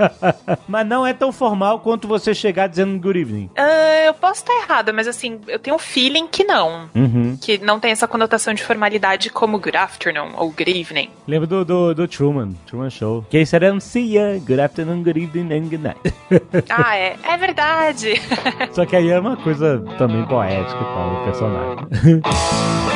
Mas 0.67 0.87
não 0.87 1.05
é 1.05 1.13
tão 1.13 1.31
formal 1.31 1.79
quanto 1.79 2.07
você 2.07 2.33
chegar 2.33 2.67
dizendo 2.67 2.99
good 2.99 3.19
evening. 3.19 3.49
Ah, 3.65 4.05
eu 4.05 4.13
posso 4.13 4.41
estar 4.41 4.53
errada, 4.63 4.93
mas 4.93 5.07
assim, 5.07 5.39
eu 5.47 5.57
tenho 5.57 5.75
um 5.75 5.79
feeling 5.79 6.27
que 6.27 6.43
não. 6.43 6.89
Uhum. 6.93 7.37
Que 7.41 7.57
não 7.57 7.79
tem 7.79 7.91
essa 7.91 8.07
conotação 8.07 8.53
de 8.53 8.63
formalidade 8.63 9.29
como 9.29 9.59
good 9.59 9.75
afternoon 9.75 10.33
ou 10.37 10.49
good 10.51 10.69
evening. 10.69 11.09
Lembra 11.27 11.47
do, 11.47 11.65
do, 11.65 11.93
do 11.95 12.07
Truman, 12.07 12.53
Truman 12.67 12.89
Show. 12.89 13.25
Que 13.29 13.45
seria 13.45 13.73
um 13.73 13.79
see 13.79 14.13
ya, 14.13 14.37
good 14.39 14.59
afternoon, 14.59 15.03
good 15.03 15.19
evening 15.19 15.53
and 15.53 15.69
good 15.69 15.83
night. 15.83 15.99
Ah, 16.69 16.97
é. 16.97 17.15
É 17.23 17.37
verdade. 17.37 18.21
Só 18.71 18.85
que 18.85 18.95
aí 18.95 19.09
é 19.09 19.19
uma 19.19 19.37
coisa 19.37 19.83
também 19.97 20.25
poética 20.25 20.79
e 20.79 20.83
tal, 20.83 21.13
o 21.13 21.23
personagem. 21.25 22.21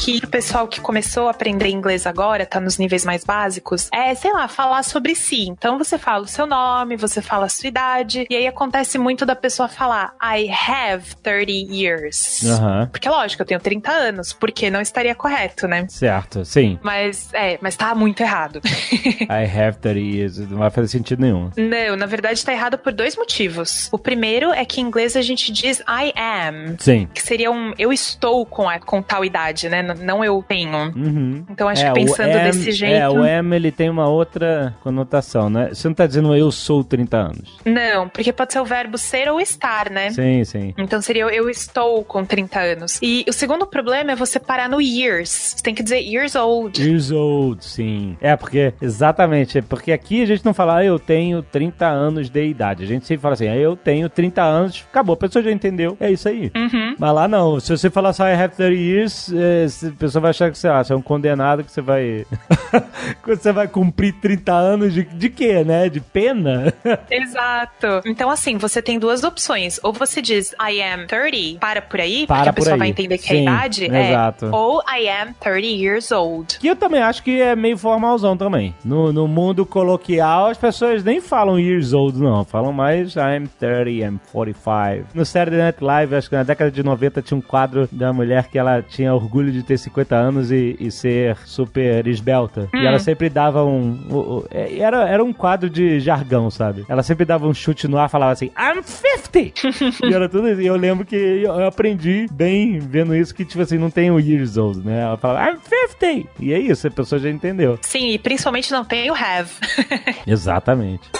que 0.00 0.18
o 0.24 0.28
pessoal 0.28 0.66
que 0.66 0.80
começou 0.80 1.28
a 1.28 1.30
aprender 1.30 1.68
inglês 1.68 2.06
agora, 2.06 2.46
tá 2.46 2.58
nos 2.58 2.78
níveis 2.78 3.04
mais 3.04 3.22
básicos, 3.22 3.90
é, 3.92 4.14
sei 4.14 4.32
lá, 4.32 4.48
falar 4.48 4.82
sobre 4.82 5.14
si. 5.14 5.48
Então 5.48 5.76
você 5.76 5.98
fala 5.98 6.24
o 6.24 6.26
seu 6.26 6.46
nome, 6.46 6.96
você 6.96 7.20
fala 7.20 7.44
a 7.44 7.48
sua 7.50 7.68
idade, 7.68 8.26
e 8.30 8.34
aí 8.34 8.46
acontece 8.46 8.96
muito 8.96 9.26
da 9.26 9.36
pessoa 9.36 9.68
falar 9.68 10.14
I 10.22 10.50
have 10.50 11.14
30 11.22 11.50
years. 11.50 12.42
Aham. 12.44 12.88
Porque 12.90 13.08
lógico, 13.10 13.42
eu 13.42 13.46
tenho 13.46 13.60
30 13.60 13.90
anos, 13.90 14.32
porque 14.32 14.70
não 14.70 14.80
estaria 14.80 15.14
correto, 15.14 15.68
né? 15.68 15.86
Certo, 15.90 16.46
sim. 16.46 16.78
Mas, 16.82 17.28
é, 17.34 17.58
mas 17.60 17.76
tá 17.76 17.94
muito 17.94 18.22
errado. 18.22 18.62
I 19.28 19.44
have 19.44 19.78
30 19.80 19.98
years. 19.98 20.38
Não 20.38 20.58
vai 20.58 20.70
fazer 20.70 20.88
sentido 20.88 21.20
nenhum. 21.20 21.50
não, 21.56 21.96
na 21.96 22.06
verdade 22.06 22.42
tá 22.42 22.52
errado 22.52 22.78
por 22.78 22.92
dois 22.92 23.16
motivos. 23.16 23.90
O 23.92 23.98
primeiro 23.98 24.50
é 24.50 24.64
que 24.64 24.80
em 24.80 24.84
inglês 24.84 25.14
a 25.14 25.20
gente 25.22 25.52
diz 25.52 25.80
I 25.80 26.14
am, 26.16 26.76
Sim. 26.78 27.06
que 27.12 27.20
seria 27.20 27.50
um 27.50 27.74
eu 27.78 27.92
estou 27.92 28.46
com, 28.46 28.66
a, 28.66 28.78
com 28.78 29.02
tal 29.02 29.24
idade, 29.24 29.68
né? 29.68 29.89
Não 29.94 30.24
eu 30.24 30.42
tenho. 30.46 30.92
Uhum. 30.94 31.44
Então 31.50 31.68
acho 31.68 31.84
É, 31.84 31.92
que 31.92 32.00
pensando 32.00 32.30
am- 32.30 32.44
desse 32.44 32.72
jeito. 32.72 32.94
É, 32.94 33.08
o 33.08 33.24
M 33.24 33.54
ele 33.56 33.70
tem 33.72 33.88
uma 33.90 34.08
outra 34.08 34.74
conotação, 34.82 35.48
né? 35.50 35.70
Você 35.72 35.88
não 35.88 35.94
tá 35.94 36.06
dizendo 36.06 36.34
eu 36.34 36.50
sou 36.50 36.82
30 36.84 37.16
anos. 37.16 37.58
Não, 37.64 38.08
porque 38.08 38.32
pode 38.32 38.52
ser 38.52 38.60
o 38.60 38.64
verbo 38.64 38.96
ser 38.98 39.28
ou 39.30 39.40
estar, 39.40 39.90
né? 39.90 40.10
Sim, 40.10 40.44
sim. 40.44 40.74
Então 40.78 41.00
seria 41.00 41.22
eu 41.24 41.48
estou 41.50 42.04
com 42.04 42.24
30 42.24 42.58
anos. 42.60 42.98
E 43.02 43.24
o 43.28 43.32
segundo 43.32 43.66
problema 43.66 44.12
é 44.12 44.16
você 44.16 44.38
parar 44.38 44.68
no 44.68 44.80
years. 44.80 45.30
Você 45.56 45.62
tem 45.62 45.74
que 45.74 45.82
dizer 45.82 46.00
years 46.00 46.34
old. 46.34 46.80
Years 46.80 47.10
old, 47.10 47.64
sim. 47.64 48.16
É, 48.20 48.36
porque, 48.36 48.72
exatamente, 48.80 49.58
é 49.58 49.62
porque 49.62 49.92
aqui 49.92 50.22
a 50.22 50.26
gente 50.26 50.44
não 50.44 50.52
fala, 50.54 50.76
ah, 50.78 50.84
eu 50.84 50.98
tenho 50.98 51.42
30 51.42 51.86
anos 51.86 52.28
de 52.30 52.44
idade. 52.44 52.84
A 52.84 52.86
gente 52.86 53.06
sempre 53.06 53.22
fala 53.22 53.34
assim, 53.34 53.48
ah, 53.48 53.56
eu 53.56 53.76
tenho 53.76 54.08
30 54.08 54.42
anos, 54.42 54.84
acabou, 54.90 55.14
a 55.14 55.16
pessoa 55.16 55.42
já 55.42 55.50
entendeu, 55.50 55.96
é 56.00 56.10
isso 56.10 56.28
aí. 56.28 56.50
Uhum. 56.54 56.94
Mas 56.98 57.14
lá 57.14 57.28
não, 57.28 57.58
se 57.60 57.70
você 57.76 57.90
falar 57.90 58.12
só 58.12 58.26
I 58.28 58.32
have 58.34 58.54
30 58.54 58.74
years, 58.74 59.32
é, 59.32 59.66
a 59.84 59.90
pessoa 59.92 60.22
vai 60.22 60.30
achar 60.30 60.50
que, 60.50 60.58
sei 60.58 60.70
lá, 60.70 60.82
você 60.82 60.92
é 60.92 60.96
um 60.96 61.02
condenado 61.02 61.64
que 61.64 61.70
você 61.72 61.80
vai. 61.80 62.26
você 63.26 63.52
vai 63.52 63.68
cumprir 63.68 64.12
30 64.20 64.52
anos 64.52 64.92
de, 64.92 65.04
de 65.04 65.28
quê, 65.30 65.64
né? 65.64 65.88
De 65.88 66.00
pena? 66.00 66.72
Exato. 67.10 68.00
Então, 68.06 68.30
assim, 68.30 68.56
você 68.58 68.80
tem 68.82 68.98
duas 68.98 69.24
opções. 69.24 69.78
Ou 69.82 69.92
você 69.92 70.20
diz 70.22 70.52
I 70.60 70.80
am 70.82 71.06
30, 71.06 71.58
para 71.60 71.82
por 71.82 72.00
aí, 72.00 72.26
Para 72.26 72.36
porque 72.38 72.48
a 72.48 72.52
pessoa 72.52 72.74
aí. 72.74 72.78
vai 72.78 72.88
entender 72.88 73.18
que 73.18 73.28
é 73.28 73.32
a 73.32 73.36
Sim, 73.36 73.42
idade. 73.42 73.84
exato. 73.84 74.46
É. 74.46 74.50
Ou 74.50 74.80
I 74.82 75.08
am 75.08 75.32
30 75.40 75.58
years 75.66 76.10
old. 76.10 76.58
que 76.58 76.66
eu 76.68 76.76
também 76.76 77.00
acho 77.02 77.22
que 77.22 77.40
é 77.40 77.54
meio 77.56 77.76
formalzão 77.78 78.36
também. 78.36 78.74
No, 78.84 79.12
no 79.12 79.26
mundo 79.28 79.64
coloquial, 79.66 80.46
as 80.48 80.58
pessoas 80.58 81.02
nem 81.04 81.20
falam 81.20 81.58
years 81.58 81.92
old, 81.92 82.18
não. 82.20 82.44
Falam 82.44 82.72
mais 82.72 83.14
I'm 83.16 83.46
30, 83.58 83.90
I'm 83.90 84.20
45. 84.32 85.06
No 85.14 85.24
Saturday 85.24 85.60
Night 85.60 85.82
Live, 85.82 86.14
acho 86.14 86.28
que 86.28 86.36
na 86.36 86.42
década 86.42 86.70
de 86.70 86.82
90 86.82 87.22
tinha 87.22 87.38
um 87.38 87.40
quadro 87.40 87.88
da 87.92 88.12
mulher 88.12 88.48
que 88.48 88.58
ela 88.58 88.82
tinha 88.82 89.14
orgulho 89.14 89.52
de 89.52 89.59
ter 89.62 89.78
50 89.78 90.14
anos 90.14 90.50
e, 90.50 90.76
e 90.78 90.90
ser 90.90 91.36
super 91.44 92.06
esbelta. 92.06 92.68
E 92.72 92.86
ela 92.86 92.98
sempre 92.98 93.28
dava 93.28 93.64
um... 93.64 94.44
é, 94.50 94.78
era, 94.78 95.08
era 95.08 95.24
um 95.24 95.32
quadro 95.32 95.68
de 95.68 96.00
jargão, 96.00 96.50
sabe? 96.50 96.84
Ela 96.88 97.02
sempre 97.02 97.24
dava 97.24 97.46
um 97.46 97.54
chute 97.54 97.88
no 97.88 97.98
ar 97.98 98.08
e 98.08 98.10
falava 98.10 98.32
assim, 98.32 98.50
I'm 98.58 98.82
50! 98.82 99.60
e 100.06 100.14
era 100.14 100.28
tudo 100.28 100.48
isso. 100.48 100.60
E 100.60 100.66
eu 100.66 100.76
lembro 100.76 101.04
que 101.04 101.16
eu 101.16 101.66
aprendi 101.66 102.26
bem 102.32 102.78
vendo 102.78 103.14
isso, 103.14 103.34
que 103.34 103.44
tipo 103.44 103.62
assim, 103.62 103.78
não 103.78 103.90
tem 103.90 104.10
o 104.10 104.18
years 104.18 104.56
old, 104.56 104.84
né? 104.84 105.02
Ela 105.02 105.16
fala, 105.16 105.50
I'm 105.50 105.58
50! 105.58 106.28
E 106.40 106.52
é 106.52 106.58
isso, 106.58 106.86
a 106.86 106.90
pessoa 106.90 107.18
já 107.18 107.30
entendeu. 107.30 107.78
Sim, 107.82 108.10
e 108.10 108.18
principalmente 108.18 108.70
não 108.72 108.84
tem 108.84 109.10
o 109.10 109.14
have. 109.14 109.50
Exatamente. 110.26 111.10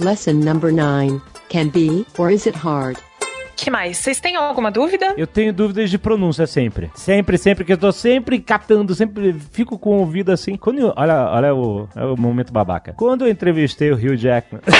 Lesson 0.00 0.32
number 0.32 0.72
9. 0.72 1.20
Can 1.48 1.68
be 1.68 2.04
or 2.18 2.30
is 2.30 2.46
it 2.46 2.56
hard? 2.56 2.98
Que 3.56 3.70
mais? 3.70 3.98
Vocês 3.98 4.20
têm 4.20 4.36
alguma 4.36 4.70
dúvida? 4.70 5.14
Eu 5.16 5.26
tenho 5.26 5.52
dúvidas 5.52 5.90
de 5.90 5.98
pronúncia 5.98 6.46
sempre. 6.46 6.90
Sempre, 6.94 7.38
sempre, 7.38 7.64
que 7.64 7.72
eu 7.72 7.78
tô 7.78 7.92
sempre 7.92 8.38
catando, 8.40 8.94
sempre 8.94 9.34
fico 9.52 9.78
com 9.78 9.90
o 9.96 10.00
ouvido 10.00 10.30
assim. 10.32 10.56
Quando 10.56 10.78
eu- 10.80 10.92
olha, 10.96 11.28
olha 11.30 11.54
o, 11.54 11.88
é 11.94 12.04
o 12.04 12.16
momento 12.16 12.52
babaca. 12.52 12.92
Quando 12.94 13.24
eu 13.24 13.30
entrevistei 13.30 13.90
o 13.90 13.94
Hugh 13.94 14.16
Jackman. 14.16 14.60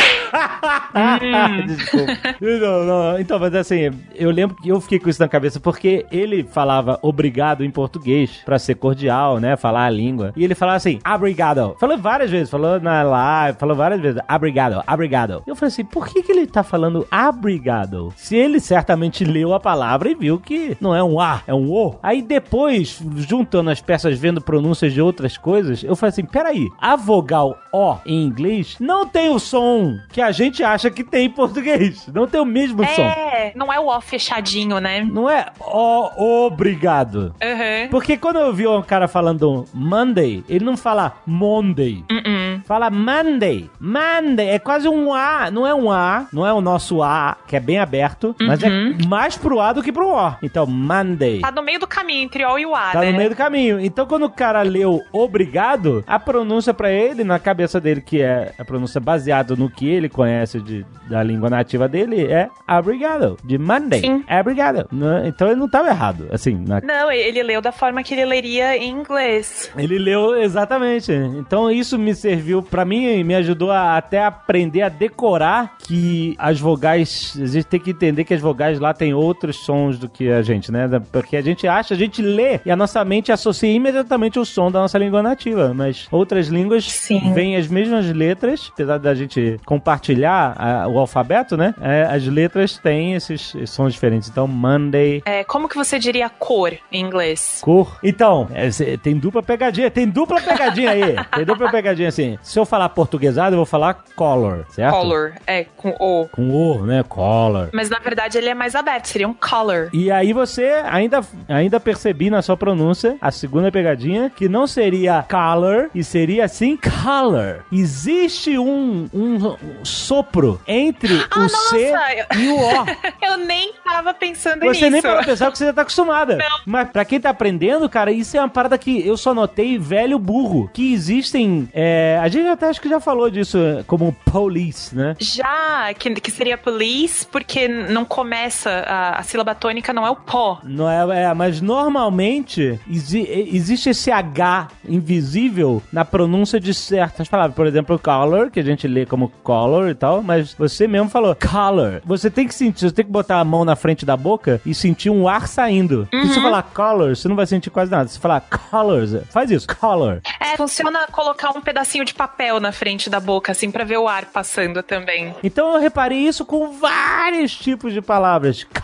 Desculpa. 1.67 2.13
Não, 2.41 2.85
não, 2.85 3.19
então, 3.21 3.39
mas 3.39 3.55
assim, 3.55 3.91
eu 4.15 4.31
lembro 4.31 4.57
que 4.57 4.69
eu 4.69 4.81
fiquei 4.81 4.99
com 4.99 5.09
isso 5.09 5.21
na 5.21 5.29
cabeça 5.29 5.61
porque 5.61 6.07
ele 6.11 6.45
falava 6.45 6.99
obrigado 7.03 7.65
em 7.65 7.71
português 7.71 8.41
pra 8.45 8.59
ser 8.59 8.75
cordial, 8.77 9.39
né? 9.39 9.57
Falar 9.57 9.87
a 9.87 9.91
língua. 9.91 10.33
E 10.37 10.45
ele 10.45 10.55
falava 10.55 10.77
assim, 10.77 10.99
obrigado. 11.07 11.77
Falou 11.79 11.99
várias 11.99 12.31
vezes, 12.31 12.51
falou 12.51 12.81
na 12.81 13.03
live, 13.03 13.59
falou 13.59 13.77
várias 13.77 14.01
vezes, 14.01 14.21
obrigado, 14.33 14.83
obrigado. 14.87 15.43
Eu 15.47 15.55
falei 15.57 15.69
assim, 15.69 15.85
por 15.85 16.07
que, 16.09 16.23
que 16.23 16.33
ele 16.33 16.47
tá 16.47 16.63
falando 16.63 17.07
obrigado? 17.29 18.13
Se 18.17 18.37
ele 18.37 18.61
certamente 18.65 19.25
leu 19.25 19.55
a 19.55 19.61
palavra 19.61 20.11
e 20.11 20.15
viu 20.15 20.39
que 20.39 20.77
não 20.81 20.95
é 20.95 21.03
um 21.03 21.21
A, 21.21 21.43
é 21.47 21.55
um 21.55 21.71
O. 21.71 21.97
Aí 22.03 22.23
depois, 22.23 23.01
juntando 23.17 23.71
as 23.71 23.81
peças, 23.81 24.19
vendo 24.19 24.41
pronúncias 24.41 24.93
de 24.93 25.01
outras 25.01 25.37
coisas, 25.37 25.83
eu 25.85 25.95
falei 25.95 26.11
assim, 26.11 26.25
peraí, 26.25 26.69
a 26.81 26.97
vogal 26.97 27.59
O 27.73 27.97
em 28.07 28.25
inglês 28.25 28.77
não 28.81 29.07
tem 29.07 29.31
o 29.31 29.39
som 29.39 29.99
que 30.13 30.21
a 30.21 30.33
gente 30.33 30.63
acha 30.63 30.91
que 30.91 31.05
tem 31.05 31.27
em 31.27 31.31
português. 31.31 32.09
Não 32.13 32.27
tem 32.27 32.41
o 32.41 32.45
mesmo 32.45 32.85
som. 32.87 33.03
É, 33.03 33.53
não 33.55 33.73
é 33.73 33.79
o 33.79 33.87
ó 33.87 34.01
fechadinho, 34.01 34.79
né? 34.79 35.05
Não 35.05 35.29
é 35.29 35.47
o 35.61 36.47
obrigado. 36.47 37.35
Uhum. 37.43 37.89
Porque 37.91 38.17
quando 38.17 38.37
eu 38.37 38.53
vi 38.53 38.67
um 38.67 38.83
cara 38.83 39.09
falando 39.09 39.65
Monday, 39.73 40.45
ele 40.49 40.65
não 40.65 40.77
fala 40.77 41.15
Monday. 41.27 42.05
Uh-uh. 42.11 42.63
Fala 42.65 42.91
Monday. 42.91 43.71
Monday. 43.81 44.49
É 44.49 44.59
quase 44.59 44.89
um 44.89 45.13
A. 45.13 45.51
Não 45.51 45.67
é 45.67 45.75
um 45.75 45.91
A. 45.91 46.27
Não 46.33 46.47
é 46.47 46.53
o 46.53 46.61
nosso 46.61 47.03
A, 47.03 47.37
que 47.47 47.57
é 47.57 47.61
bem 47.61 47.79
aberto. 47.79 48.35
Mas 48.63 49.03
é 49.05 49.07
mais 49.09 49.37
pro 49.37 49.61
A 49.61 49.73
do 49.73 49.83
que 49.83 49.93
pro 49.93 50.09
O. 50.09 50.35
Então, 50.43 50.67
Monday. 50.67 51.41
Tá 51.41 51.51
no 51.51 51.63
meio 51.63 51.79
do 51.81 51.87
caminho 51.87 52.23
entre 52.25 52.45
o 52.45 52.59
e 52.59 52.67
o 52.67 52.75
A, 52.75 52.91
Tá 52.93 53.01
né? 53.01 53.11
no 53.11 53.17
meio 53.17 53.31
do 53.31 53.37
caminho. 53.37 53.81
Então, 53.81 54.07
quando 54.07 54.25
o 54.25 54.31
cara 54.31 54.63
leu 54.63 55.01
obrigado, 55.13 56.05
a 56.07 56.19
pronúncia 56.19 56.73
pra 56.73 56.91
ele, 56.91 57.25
na 57.25 57.39
cabeça 57.39 57.81
dele, 57.81 58.01
que 58.01 58.21
é 58.23 58.53
a 58.59 58.65
pronúncia 58.65 59.01
baseada 59.01 59.57
no 59.57 59.69
que 59.69 59.89
ele 59.89 60.09
conhece 60.09 60.61
de, 60.61 60.85
da 61.09 61.23
língua 61.23 61.51
nativa 61.51 61.89
dele, 61.89 62.25
é 62.25 62.49
obrigado. 62.69 63.37
De 63.45 63.59
Monday. 63.59 64.01
Sim. 64.01 64.25
Obrigado. 64.41 64.87
Não- 64.93 65.25
Então, 65.27 65.49
ele 65.49 65.57
não 65.61 65.69
tava 65.69 65.89
errado. 65.89 66.29
Assim, 66.33 66.55
na 66.67 66.81
Não, 66.81 67.11
ele 67.11 67.43
leu 67.43 67.61
da 67.61 67.73
forma 67.73 68.03
que 68.03 68.15
ele 68.15 68.25
leria 68.25 68.77
em 68.77 68.91
inglês. 68.91 69.71
Ele 69.77 69.99
leu 69.99 70.37
exatamente. 70.41 71.13
Então 71.13 71.71
isso 71.71 71.99
me 71.99 72.15
serviu 72.15 72.63
pra 72.63 72.85
mim 72.85 73.05
e 73.19 73.25
me 73.25 73.35
ajudou 73.35 73.71
a 73.71 73.97
até 73.97 74.25
aprender 74.25 74.83
a 74.83 74.89
decorar 74.89 75.77
que 75.79 76.35
as 76.39 76.61
vogais, 76.61 77.37
a 77.41 77.47
gente 77.47 77.65
tem 77.67 77.81
que 77.81 77.91
entender 77.91 78.25
que 78.25 78.35
as 78.35 78.41
vogais 78.45 78.79
lá 78.79 78.95
tem 78.95 79.13
outros 79.15 79.57
sons 79.57 79.99
do 79.99 80.09
que 80.09 80.31
a 80.31 80.43
gente, 80.43 80.71
né? 80.71 80.89
Porque 81.11 81.37
a 81.37 81.43
gente 81.43 81.67
acha, 81.67 81.95
a 81.95 81.97
gente 81.97 82.23
lê 82.23 82.61
e 82.65 82.71
a 82.71 82.77
nossa 82.77 83.05
mente 83.05 83.33
associa 83.33 83.73
imediatamente 83.73 84.39
o 84.39 84.45
som 84.45 84.71
da 84.71 84.81
nossa 84.81 84.99
língua 84.99 85.23
nativa, 85.23 85.73
mas 85.75 86.07
outras 86.13 86.47
línguas 86.49 86.85
Sim. 86.85 87.33
vêm 87.35 87.57
as 87.57 87.67
mesmas 87.67 88.07
letras, 88.11 88.71
apesar 88.73 88.99
da 88.99 89.15
gente 89.15 89.59
compartilhar 89.65 90.55
a- 90.59 90.89
o 90.89 90.99
alfabeto, 90.99 91.57
né? 91.57 91.75
É, 91.81 92.03
as 92.03 92.25
letras 92.27 92.79
têm 92.79 93.15
esses, 93.15 93.55
sons 93.67 93.93
diferentes. 93.95 94.29
Então 94.29 94.47
Monday, 94.47 95.23
É, 95.25 95.43
como 95.45 95.69
que 95.69 95.77
você 95.77 95.99
diria 95.99 96.29
cor 96.29 96.73
em 96.93 97.01
inglês? 97.01 97.61
Cor. 97.63 97.99
Então, 98.03 98.49
é, 98.53 98.69
tem 98.97 99.17
dupla 99.17 99.43
pegadinha, 99.43 99.91
tem 99.91 100.09
dupla 100.09 100.41
pegadinha 100.41 100.91
aí. 100.91 101.15
Tem 101.35 101.45
dupla 101.45 101.71
pegadinha 101.71 102.09
assim. 102.09 102.39
Se 102.43 102.59
eu 102.59 102.65
falar 102.65 102.89
portuguesado, 102.91 103.55
eu 103.55 103.59
vou 103.59 103.67
falar 103.67 103.95
color, 104.17 104.65
certo? 104.69 104.93
Color, 104.95 105.33
é, 105.47 105.65
com 105.77 105.91
O. 105.99 106.29
Com 106.29 106.51
O, 106.51 106.85
né? 106.87 107.03
Color. 107.09 107.71
Mas 107.73 107.89
na 107.91 107.99
verdade 107.99 108.34
ele 108.35 108.49
é 108.49 108.55
mais 108.55 108.75
aberto, 108.75 109.07
seria 109.07 109.29
um 109.29 109.35
color. 109.35 109.91
E 109.93 110.11
aí 110.11 110.33
você 110.33 110.83
ainda, 110.85 111.21
ainda 111.49 111.79
percebi 111.81 112.31
na 112.31 112.43
sua 112.43 112.57
pronúncia 112.57 113.17
a 113.21 113.31
segunda 113.31 113.71
pegadinha 113.71 114.31
que 114.35 114.49
não 114.49 114.67
seria 114.67 115.25
color 115.29 115.91
e 115.95 116.03
seria 116.05 116.45
assim 116.45 116.77
color. 116.77 117.65
Existe 117.73 118.59
um, 118.59 119.09
um, 119.13 119.37
um 119.47 119.85
sopro 119.85 120.61
entre 120.67 121.15
Ah, 121.31 121.41
o 121.45 121.49
C 121.49 121.91
nossa, 121.91 122.15
eu- 122.15 122.41
e 122.41 122.49
o 122.49 122.57
O. 122.57 122.85
Eu 123.25 123.39
nem 123.39 123.73
tava 123.85 124.13
pensando 124.15 124.61
Você 124.61 124.67
nisso. 124.83 124.91
nem 124.91 125.03
para 125.03 125.25
pensar 125.25 125.51
que 125.51 125.59
você 125.59 125.67
já 125.67 125.73
tá 125.73 125.83
acostumada. 125.83 126.37
Não. 126.37 126.47
Mas 126.67 126.91
pra 126.91 127.05
quem 127.05 127.19
tá 127.21 127.31
aprendendo, 127.31 127.89
cara, 127.89 128.13
isso 128.13 128.37
é 128.37 128.41
uma 128.41 128.49
parada 128.49 128.77
que 128.79 129.07
eu 129.07 129.17
só 129.17 129.33
notei 129.35 129.79
velho 129.79 130.19
burro. 130.19 130.71
Que 130.73 130.93
existem. 130.93 131.69
é, 131.73 132.19
a 132.23 132.29
gente 132.29 132.47
até 132.49 132.69
acho 132.69 132.81
que 132.81 132.89
já 132.89 133.01
falou 133.01 133.31
disso 133.31 133.59
como 133.87 134.13
police, 134.31 134.95
né? 134.95 135.17
Já, 135.19 135.93
que, 135.99 136.15
que 136.17 136.31
seria 136.31 136.57
police, 136.59 137.27
porque 137.27 137.67
não 137.67 138.05
começa, 138.05 138.24
a, 138.69 139.19
a 139.19 139.23
sílaba 139.23 139.55
tônica 139.55 139.93
não 139.93 140.07
é 140.07 140.11
o 140.11 140.17
pó. 140.17 140.59
Não 140.65 140.89
é, 140.91 141.25
é, 141.25 141.35
mas 141.35 141.61
normalmente 141.61 142.79
exi- 142.91 143.27
existe 143.53 143.91
esse 143.91 144.11
H 144.11 144.69
invisível 144.89 145.83
na 145.93 146.05
pronúncia 146.05 146.59
de 146.61 146.73
certas 146.75 147.29
palavras. 147.29 147.55
Por 147.55 147.67
exemplo, 147.67 147.99
color, 147.99 148.51
que 148.51 148.61
a 148.61 148.63
gente 148.65 148.87
lê 148.89 149.07
como 149.07 149.29
color 149.43 149.89
e 149.91 149.95
tal, 149.95 150.23
mas 150.23 150.53
você 150.55 150.87
mesmo 150.87 151.09
falou 151.09 151.35
color. 151.37 152.01
Você 152.05 152.31
tem 152.31 152.47
que 152.47 152.55
sentir, 152.55 152.89
você 152.89 152.95
tem 152.95 153.05
que 153.05 153.11
botar 153.11 153.39
a 153.41 153.45
mão 153.45 153.65
na 153.65 153.77
frente 153.77 154.05
da 154.07 154.17
boca 154.17 154.61
e 154.65 154.75
sentir 154.75 155.11
um 155.11 155.29
ar 155.29 155.47
saindo. 155.49 156.09
Se 156.11 156.29
você 156.35 156.41
falar 156.41 156.63
color, 156.63 157.17
você 157.17 157.29
não 157.29 157.37
vai 157.37 157.47
sentir 157.47 157.71
quase 157.71 157.91
nada. 157.91 158.09
Se 158.09 158.19
falar 158.19 158.41
colors, 158.71 159.13
faz 159.31 159.51
isso, 159.51 159.67
color. 159.77 160.21
É, 160.41 160.57
funciona 160.57 161.07
colocar 161.11 161.51
um 161.57 161.61
pedacinho 161.61 162.05
de 162.05 162.15
papel 162.15 162.61
na 162.61 162.73
frente 162.73 163.09
da 163.11 163.21
boca, 163.21 163.53
assim, 163.53 163.71
pra 163.71 163.85
ver 163.85 163.99
o 163.99 164.09
ar 164.09 164.27
passando 164.27 164.83
também. 164.83 165.35
Então 165.43 165.75
eu 165.75 165.81
reparei 165.81 166.19
isso 166.19 166.45
com 166.45 166.73
vários 166.73 167.57
tipos 167.57 167.93
de 167.93 168.01
palavras. 168.01 168.14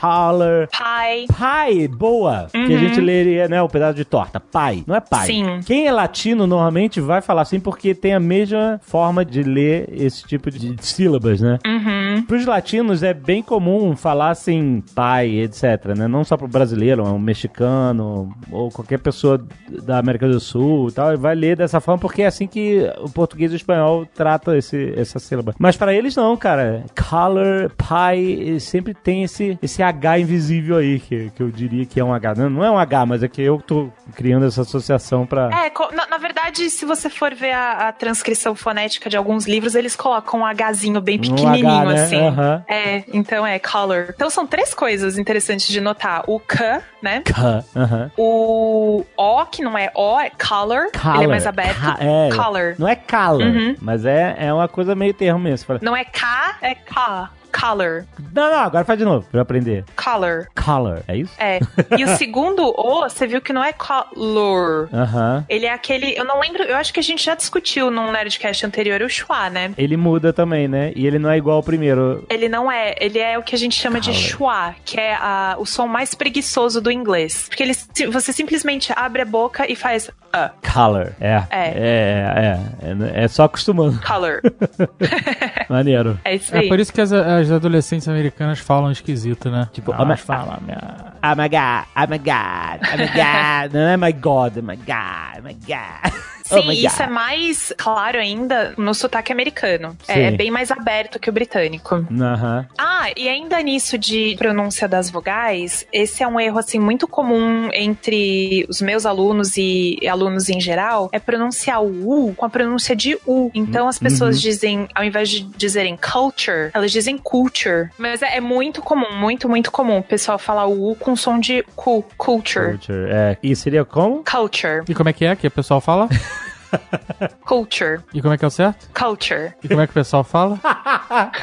Color. 0.00 0.68
Pai. 0.76 1.26
Pai, 1.38 1.88
boa. 1.88 2.46
Que 2.50 2.74
a 2.74 2.78
gente 2.78 3.00
leria, 3.00 3.48
né, 3.48 3.60
o 3.62 3.68
pedaço 3.68 3.94
de 3.94 4.04
torta. 4.04 4.40
Pai, 4.40 4.84
não 4.86 4.94
é 4.94 5.00
pai. 5.00 5.26
Sim. 5.26 5.60
Quem 5.64 5.86
é 5.86 5.92
latino 5.92 6.46
normalmente 6.46 7.00
vai 7.00 7.20
falar 7.20 7.42
assim 7.42 7.60
porque 7.60 7.94
tem 7.94 8.14
a 8.14 8.20
mesma 8.20 8.80
forma 8.82 9.24
de 9.24 9.42
ler 9.42 9.88
esse 9.92 10.24
tipo 10.24 10.50
de 10.50 10.76
sílabas, 10.80 11.40
né? 11.40 11.58
Uhum. 11.66 12.22
Para 12.22 12.36
os 12.36 12.46
latinos 12.46 13.02
é 13.02 13.12
bem 13.12 13.42
comum 13.42 13.94
falar 13.96 14.30
assim, 14.30 14.82
pai, 14.94 15.40
etc, 15.40 15.94
né? 15.96 16.08
Não 16.08 16.24
só 16.24 16.36
pro 16.36 16.48
brasileiro, 16.48 17.04
um 17.04 17.18
mexicano 17.18 18.34
ou 18.50 18.70
qualquer 18.70 18.98
pessoa 18.98 19.44
da 19.68 19.98
América 19.98 20.28
do 20.28 20.40
Sul 20.40 20.88
e 20.88 20.92
tal, 20.92 21.16
vai 21.18 21.34
ler 21.34 21.56
dessa 21.56 21.80
forma 21.80 21.98
porque 21.98 22.22
é 22.22 22.26
assim 22.26 22.46
que 22.46 22.90
o 22.98 23.08
português 23.08 23.52
e 23.52 23.54
o 23.54 23.56
espanhol 23.56 24.06
tratam 24.14 24.54
esse, 24.56 24.92
essa 24.96 25.18
sílaba. 25.18 25.54
Mas 25.58 25.76
para 25.76 25.94
eles 25.94 26.16
não, 26.16 26.36
cara. 26.36 26.84
Color, 27.08 27.70
pai, 27.76 28.56
sempre 28.60 28.94
tem 28.94 29.19
esse, 29.24 29.58
esse 29.62 29.82
H 29.82 30.18
invisível 30.18 30.76
aí, 30.76 30.98
que, 31.00 31.30
que 31.30 31.42
eu 31.42 31.50
diria 31.50 31.84
que 31.86 31.98
é 32.00 32.04
um 32.04 32.12
H. 32.12 32.34
Não, 32.36 32.50
não 32.50 32.64
é 32.64 32.70
um 32.70 32.78
H, 32.78 33.06
mas 33.06 33.22
é 33.22 33.28
que 33.28 33.42
eu 33.42 33.58
tô 33.60 33.90
criando 34.14 34.46
essa 34.46 34.62
associação 34.62 35.26
pra... 35.26 35.48
É, 35.50 35.72
na, 35.94 36.06
na 36.06 36.18
verdade, 36.18 36.68
se 36.70 36.84
você 36.84 37.08
for 37.10 37.34
ver 37.34 37.52
a, 37.52 37.88
a 37.88 37.92
transcrição 37.92 38.54
fonética 38.54 39.08
de 39.10 39.16
alguns 39.16 39.46
livros, 39.46 39.74
eles 39.74 39.94
colocam 39.96 40.40
um 40.42 40.44
Hzinho 40.70 41.00
bem 41.00 41.18
Um 41.18 41.20
pequenininho, 41.22 41.68
H, 41.68 41.84
né? 41.84 42.02
assim. 42.02 42.16
Aham. 42.16 42.64
É, 42.68 43.04
então 43.12 43.46
é 43.46 43.58
color. 43.58 44.06
Então 44.14 44.28
são 44.30 44.46
três 44.46 44.74
coisas 44.74 45.18
interessantes 45.18 45.66
de 45.68 45.80
notar. 45.80 46.24
O 46.26 46.38
K, 46.40 46.82
né? 47.02 47.22
K, 47.24 47.64
aham. 47.76 48.10
O 48.16 49.04
O, 49.16 49.44
que 49.46 49.62
não 49.62 49.76
é 49.76 49.90
O, 49.94 50.18
é 50.20 50.30
color. 50.30 50.82
Ele 50.84 50.90
é 50.94 50.98
Color. 51.00 51.28
mais 51.28 51.46
aberto. 51.46 51.80
Ca- 51.80 51.96
é. 52.00 52.28
Color. 52.34 52.74
Não 52.78 52.88
é 52.88 52.94
color, 52.96 53.42
Uhum. 53.42 53.76
mas 53.80 54.04
é, 54.04 54.36
é 54.38 54.52
uma 54.52 54.68
coisa 54.68 54.94
meio 54.94 55.14
termo 55.14 55.38
mesmo. 55.40 55.78
Não 55.82 55.96
é 55.96 56.04
K, 56.04 56.56
é 56.62 56.74
K. 56.74 57.30
Color. 57.52 58.04
não, 58.34 58.50
não, 58.50 58.58
agora 58.60 58.84
faz 58.84 58.98
de 58.98 59.04
novo, 59.04 59.26
pra 59.30 59.38
eu 59.38 59.42
aprender. 59.42 59.84
Color. 59.96 60.46
Color, 60.54 61.02
é 61.08 61.16
isso? 61.16 61.32
É. 61.38 61.60
E 61.98 62.04
o 62.04 62.08
segundo 62.16 62.62
O, 62.76 63.02
você 63.02 63.26
viu 63.26 63.40
que 63.40 63.52
não 63.52 63.62
é 63.64 63.72
color. 63.72 64.88
Aham. 64.92 65.44
Ele 65.48 65.66
é 65.66 65.72
aquele. 65.72 66.16
Eu 66.16 66.24
não 66.24 66.40
lembro. 66.40 66.62
Eu 66.62 66.76
acho 66.76 66.92
que 66.92 67.00
a 67.00 67.02
gente 67.02 67.24
já 67.24 67.34
discutiu 67.34 67.90
num 67.90 68.10
Nerdcast 68.12 68.64
anterior 68.66 69.00
o 69.02 69.08
schwa, 69.08 69.50
né? 69.50 69.72
Ele 69.76 69.96
muda 69.96 70.32
também, 70.32 70.68
né? 70.68 70.92
E 70.94 71.06
ele 71.06 71.18
não 71.18 71.30
é 71.30 71.36
igual 71.38 71.56
ao 71.56 71.62
primeiro. 71.62 72.24
Ele 72.30 72.48
não 72.48 72.70
é. 72.70 72.94
Ele 73.00 73.18
é 73.18 73.38
o 73.38 73.42
que 73.42 73.54
a 73.54 73.58
gente 73.58 73.74
chama 73.74 74.00
de 74.00 74.10
Color. 74.10 74.22
schwa, 74.22 74.74
que 74.84 74.98
é 75.00 75.14
a- 75.14 75.56
o 75.58 75.66
som 75.66 75.86
mais 75.86 76.14
preguiçoso 76.14 76.80
do 76.80 76.90
inglês. 76.90 77.46
Porque 77.48 77.62
ele, 77.62 77.72
você 78.10 78.32
simplesmente 78.32 78.92
abre 78.94 79.22
a 79.22 79.24
boca 79.24 79.70
e 79.70 79.74
faz 79.76 80.08
uh, 80.08 80.50
Color. 80.72 81.12
É. 81.20 81.42
É. 81.50 81.68
É, 81.74 82.58
é, 82.82 83.18
é. 83.18 83.24
É 83.24 83.28
só 83.28 83.44
acostumando. 83.44 84.00
color. 84.06 84.40
Maneiro. 85.68 86.18
É 86.24 86.34
isso 86.34 86.54
É 86.54 86.60
aí. 86.60 86.68
por 86.68 86.78
isso 86.80 86.92
que 86.92 87.00
as, 87.00 87.12
as 87.12 87.39
adolescentes 87.48 88.08
americanas 88.08 88.58
falam 88.58 88.90
esquisito, 88.90 89.48
né? 89.50 89.68
Tipo, 89.72 89.92
Elas 89.92 90.02
oh 90.02 90.08
my- 90.08 90.16
falam, 90.16 90.58
minha... 90.62 91.14
Oh 91.22 91.36
my 91.36 91.48
god, 91.48 91.86
oh 91.96 92.10
my 92.10 92.18
god, 92.18 92.80
oh 92.92 92.98
my 92.98 93.06
god. 93.06 93.72
não 93.72 93.80
é 93.88 93.96
my 93.96 94.12
god, 94.12 94.58
oh 94.58 94.62
my 94.62 94.76
god, 94.76 95.38
oh 95.38 95.42
my 95.44 95.54
god. 95.54 96.39
Sim, 96.50 96.68
oh 96.68 96.72
isso 96.72 96.98
god. 96.98 97.06
é 97.06 97.10
mais 97.10 97.72
claro 97.76 98.18
ainda 98.18 98.74
no 98.76 98.94
sotaque 98.94 99.32
americano. 99.32 99.96
É, 100.08 100.14
Sim. 100.14 100.20
é 100.22 100.30
bem 100.32 100.50
mais 100.50 100.70
aberto 100.70 101.18
que 101.18 101.28
o 101.30 101.32
britânico. 101.32 102.06
Aham. 102.10 102.66
Ah, 102.78 103.10
e 103.16 103.28
ainda 103.28 103.60
nisso 103.62 103.96
de 103.98 104.34
pronúncia 104.38 104.86
das 104.88 105.10
vogais, 105.10 105.86
esse 105.92 106.22
é 106.22 106.28
um 106.28 106.38
erro 106.38 106.58
assim 106.58 106.78
muito 106.78 107.06
comum 107.06 107.68
entre 107.72 108.66
os 108.68 108.80
meus 108.80 109.06
alunos 109.06 109.56
e 109.56 109.98
alunos 110.08 110.48
em 110.48 110.60
geral, 110.60 111.08
é 111.12 111.18
pronunciar 111.18 111.82
o 111.82 112.28
u 112.28 112.34
com 112.34 112.44
a 112.44 112.50
pronúncia 112.50 112.94
de 112.96 113.16
u. 113.26 113.50
Então 113.54 113.88
as 113.88 113.98
pessoas 113.98 114.40
dizem, 114.40 114.88
ao 114.94 115.04
invés 115.04 115.28
de 115.28 115.40
dizerem 115.56 115.96
culture, 115.96 116.70
elas 116.74 116.90
dizem 116.92 117.16
culture. 117.18 117.90
Mas 117.98 118.22
é, 118.22 118.36
é 118.36 118.40
muito 118.40 118.82
comum, 118.82 119.12
muito, 119.16 119.48
muito 119.48 119.70
comum 119.70 119.98
o 119.98 120.02
pessoal 120.02 120.38
falar 120.38 120.66
o 120.66 120.90
u 120.90 120.96
com 120.96 121.14
som 121.16 121.38
de 121.38 121.62
cu, 121.76 122.04
culture. 122.16 122.70
Culture. 122.70 123.06
É. 123.10 123.36
E 123.42 123.54
seria 123.56 123.84
como? 123.84 124.24
Culture, 124.24 124.82
E 124.88 124.94
como 124.94 125.08
é 125.08 125.12
que 125.12 125.24
é 125.24 125.36
que 125.36 125.46
o 125.46 125.50
pessoal 125.50 125.80
fala? 125.80 126.08
culture, 127.44 128.00
E 128.14 128.20
como 128.20 128.34
é 128.34 128.38
que 128.38 128.44
é 128.44 128.48
o 128.48 128.50
certo? 128.50 128.88
culture. 128.98 129.54
E 129.62 129.68
como 129.68 129.80
é 129.80 129.86
que 129.86 129.90
o 129.90 129.94
pessoal 129.94 130.24
fala? 130.24 130.58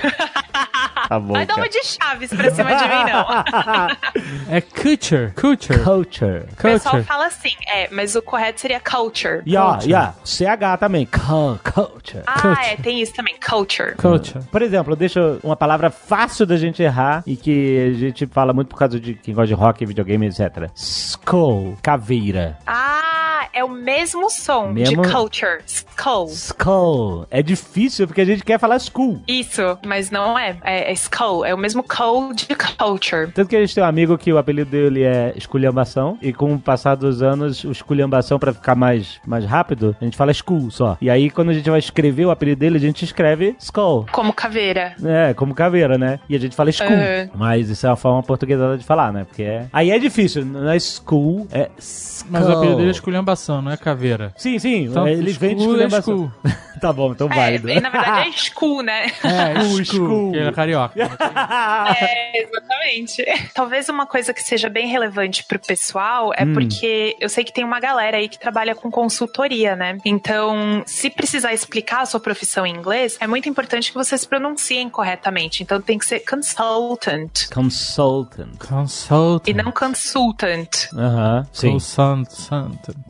Tá 1.08 1.20
bom. 1.20 1.34
Vai 1.34 1.46
dar 1.46 1.56
uma 1.56 1.70
de 1.70 1.82
chaves 1.86 2.30
pra 2.34 2.52
cima 2.52 2.70
de 2.76 2.84
mim, 2.84 3.04
não. 3.12 3.26
É 4.54 4.60
culture. 4.60 5.32
Culture. 5.40 5.80
Culture. 5.82 6.46
O 6.52 6.56
pessoal 6.56 6.96
Culture. 6.96 7.04
fala 7.04 7.28
assim, 7.28 7.52
é, 7.68 7.88
mas 7.92 8.16
o 8.16 8.22
correto 8.22 8.60
seria 8.60 8.80
culture. 8.80 9.42
Yeah, 9.48 9.74
Culture. 9.74 9.90
yeah. 9.92 10.13
CH 10.26 10.78
também. 10.80 11.06
Cu- 11.06 11.60
Culture. 11.72 12.24
Ah, 12.26 12.42
Culture. 12.42 12.66
é, 12.66 12.76
tem 12.78 13.02
isso 13.02 13.13
também, 13.13 13.36
culture. 13.40 13.96
Culture. 13.96 14.44
Por 14.52 14.62
exemplo, 14.62 14.96
deixa 14.98 15.40
uma 15.44 15.56
palavra 15.56 15.90
fácil 15.90 16.46
da 16.46 16.58
gente 16.58 16.82
errar 16.84 17.24
e 17.26 17.38
que 17.38 17.92
a 17.92 17.94
gente 17.98 18.26
fala 18.28 18.52
muito 18.52 18.68
por 18.70 18.78
causa 18.80 19.00
de 19.00 19.13
quem 19.13 19.34
gosta 19.34 19.48
de 19.48 19.54
rock, 19.54 19.86
videogame, 19.86 20.26
etc. 20.28 20.70
Skull, 20.76 21.78
caveira. 21.82 22.58
Ah, 22.68 23.27
é 23.53 23.63
o 23.63 23.69
mesmo 23.69 24.29
som 24.29 24.67
Mesmo- 24.71 25.01
de 25.01 25.12
culture. 25.12 25.60
Skull. 25.65 26.27
Skull. 26.27 27.27
É 27.29 27.41
difícil 27.41 28.07
porque 28.07 28.21
a 28.21 28.25
gente 28.25 28.43
quer 28.43 28.60
falar 28.60 28.79
school. 28.79 29.21
Isso, 29.27 29.77
mas 29.86 30.10
não 30.12 30.38
é. 30.38 30.57
É, 30.63 30.89
é 30.89 30.93
skull. 30.93 31.45
É 31.45 31.53
o 31.53 31.57
mesmo 31.57 31.83
call 31.83 32.33
de 32.33 32.47
culture. 32.77 33.31
Tanto 33.31 33.49
que 33.49 33.55
a 33.55 33.60
gente 33.60 33.73
tem 33.73 33.83
um 33.83 33.88
amigo 33.88 34.17
que 34.17 34.31
o 34.31 34.38
apelido 34.38 34.69
dele 34.71 35.03
é 35.03 35.33
esculhambação 35.36 36.17
e 36.21 36.31
com 36.33 36.53
o 36.53 36.60
passar 36.60 36.95
dos 36.95 37.21
anos, 37.21 37.63
o 37.63 37.71
esculhambação 37.71 38.38
pra 38.39 38.53
ficar 38.53 38.75
mais, 38.75 39.19
mais 39.25 39.45
rápido, 39.45 39.95
a 39.99 40.03
gente 40.03 40.17
fala 40.17 40.33
school 40.33 40.69
só. 40.71 40.97
E 41.01 41.10
aí 41.10 41.29
quando 41.29 41.49
a 41.49 41.53
gente 41.53 41.69
vai 41.69 41.79
escrever 41.79 42.25
o 42.25 42.31
apelido 42.31 42.60
dele, 42.60 42.77
a 42.77 42.81
gente 42.81 43.03
escreve 43.03 43.55
skull. 43.60 44.05
Como 44.12 44.33
caveira. 44.33 44.95
É, 45.03 45.33
como 45.33 45.53
caveira, 45.53 45.97
né? 45.97 46.19
E 46.29 46.36
a 46.36 46.39
gente 46.39 46.55
fala 46.55 46.71
school. 46.71 46.88
Uhum. 46.89 47.29
Mas 47.36 47.69
isso 47.69 47.86
é 47.86 47.89
uma 47.89 47.95
forma 47.95 48.21
portuguesada 48.23 48.77
de 48.77 48.83
falar, 48.83 49.12
né? 49.12 49.25
Porque 49.25 49.43
é... 49.43 49.65
Aí 49.71 49.91
é 49.91 49.99
difícil, 49.99 50.45
não 50.45 50.69
é 50.69 50.79
school, 50.79 51.47
é 51.51 51.69
skull. 51.77 52.27
Mas 52.29 52.47
o 52.47 52.51
apelido 52.51 52.77
dele 52.77 52.88
é 52.89 52.91
esculhambação, 52.91 53.37
não 53.62 53.71
é 53.71 53.78
caveira. 53.78 54.34
Sim, 54.38 54.60
sim, 54.60 54.86
Então, 54.86 55.08
eles 55.08 55.38
vêm 55.38 55.56
de 55.56 55.63
school 55.63 55.80
é 55.80 55.88
tá 56.82 56.93
bom, 56.93 57.12
então 57.12 57.28
É, 57.32 57.36
válido. 57.36 57.69
e 57.69 57.80
na 57.80 57.89
verdade 57.89 58.30
é 58.30 58.32
school, 58.34 58.84
né? 58.84 59.08
É, 59.23 59.60
School, 59.63 59.86
school, 59.86 60.32
que 60.32 60.38
ele 60.38 60.50
é 60.50 60.52
carioca. 60.52 60.93
É, 62.00 62.41
exatamente. 62.43 63.26
Talvez 63.54 63.89
uma 63.89 64.06
coisa 64.06 64.34
que 64.34 64.41
seja 64.41 64.69
bem 64.69 64.88
relevante 64.88 65.43
pro 65.45 65.60
pessoal 65.60 66.32
é 66.36 66.43
Hum. 66.43 66.54
porque 66.54 67.15
eu 67.19 67.30
sei 67.30 67.43
que 67.43 67.52
tem 67.54 67.63
uma 67.63 67.80
galera 67.80 68.17
aí 68.17 68.28
que 68.30 68.39
trabalha 68.39 68.73
com 68.76 68.89
consultoria, 68.91 69.76
né? 69.76 69.97
Então, 70.06 70.84
se 70.86 71.10
precisar 71.10 71.54
explicar 71.54 72.02
a 72.02 72.06
sua 72.06 72.19
profissão 72.19 72.65
em 72.65 72.76
inglês, 72.76 73.17
é 73.19 73.28
muito 73.28 73.50
importante 73.50 73.91
que 73.91 73.97
vocês 73.97 74.26
pronunciem 74.26 74.89
corretamente. 74.89 75.63
Então, 75.63 75.82
tem 75.82 75.97
que 75.97 76.06
ser 76.06 76.19
consultant 76.21 77.47
Consultant. 77.54 78.58
Consultant. 78.67 79.47
e 79.47 79.54
não 79.54 79.71
consultant. 79.71 80.88
Aham, 80.93 81.47
sim. 81.52 81.71
Consultant. 81.71 82.28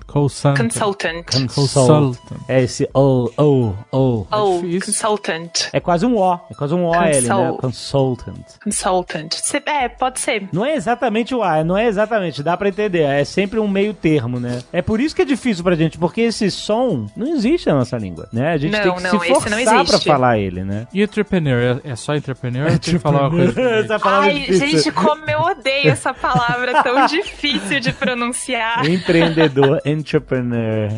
Consultant. 0.08 0.58
Consultant. 0.74 1.26
Consult. 1.54 2.18
É 2.48 2.64
esse 2.64 2.90
O, 2.94 3.30
O, 3.38 3.74
O. 3.92 4.28
Oh, 4.32 4.62
difícil. 4.62 4.94
consultant. 4.94 5.52
É 5.74 5.80
quase 5.80 6.06
um 6.06 6.18
O. 6.18 6.34
É 6.50 6.54
quase 6.58 6.74
um 6.74 6.86
OL, 6.86 6.96
né? 7.00 7.12
Consult. 7.22 7.62
Consultant. 7.62 8.46
Consultant. 8.64 9.34
Cê- 9.36 9.62
É, 9.66 9.90
pode 9.90 10.20
ser. 10.20 10.48
Não 10.52 10.66
é 10.66 10.76
exatamente 10.76 11.36
o 11.36 11.44
A, 11.44 11.64
não 11.64 11.78
é 11.78 11.86
exatamente, 11.88 12.42
dá 12.42 12.56
pra 12.56 12.70
entender. 12.70 13.02
É 13.02 13.24
sempre 13.26 13.60
um 13.60 13.68
meio 13.68 13.94
termo, 13.94 14.40
né? 14.40 14.62
É 14.72 14.82
por 14.82 15.00
isso 15.00 15.16
que 15.16 15.22
é 15.22 15.26
difícil 15.26 15.64
pra 15.64 15.76
gente, 15.76 15.98
porque 15.98 16.22
esse 16.22 16.50
som 16.50 17.08
não 17.16 17.28
existe 17.28 17.68
na 17.68 17.76
nossa 17.76 17.98
língua, 17.98 18.28
né? 18.32 18.54
A 18.54 18.58
gente 18.58 18.72
Não, 18.72 18.82
tem 18.82 18.96
que 18.96 19.04
não, 19.04 19.10
se 19.12 19.16
esse 19.18 19.28
forçar 19.42 19.74
não 19.76 19.86
pra 19.86 20.00
falar 20.00 20.38
ele, 20.40 20.64
né? 20.64 20.88
E 20.94 21.04
entrepreneur? 21.04 21.82
É, 21.84 21.92
é 21.92 21.96
só 21.96 22.16
entrepreneur? 22.16 22.70
Tem 22.80 22.94
que 22.94 23.00
falar 23.00 23.22
uma 23.24 23.30
coisa. 23.32 23.62
Essa 23.62 24.00
palavra 24.00 24.30
é 24.30 24.34
Ai, 24.34 24.40
difícil. 24.40 24.68
gente, 24.70 24.92
como 24.92 25.30
eu 25.30 25.40
odeio 25.42 25.90
essa 25.92 26.14
palavra 26.14 26.82
tão 26.84 27.06
difícil 27.08 27.80
de 27.80 27.92
pronunciar. 27.92 28.86
Empreendedor, 28.90 29.82
entrepreneur. 29.98 30.90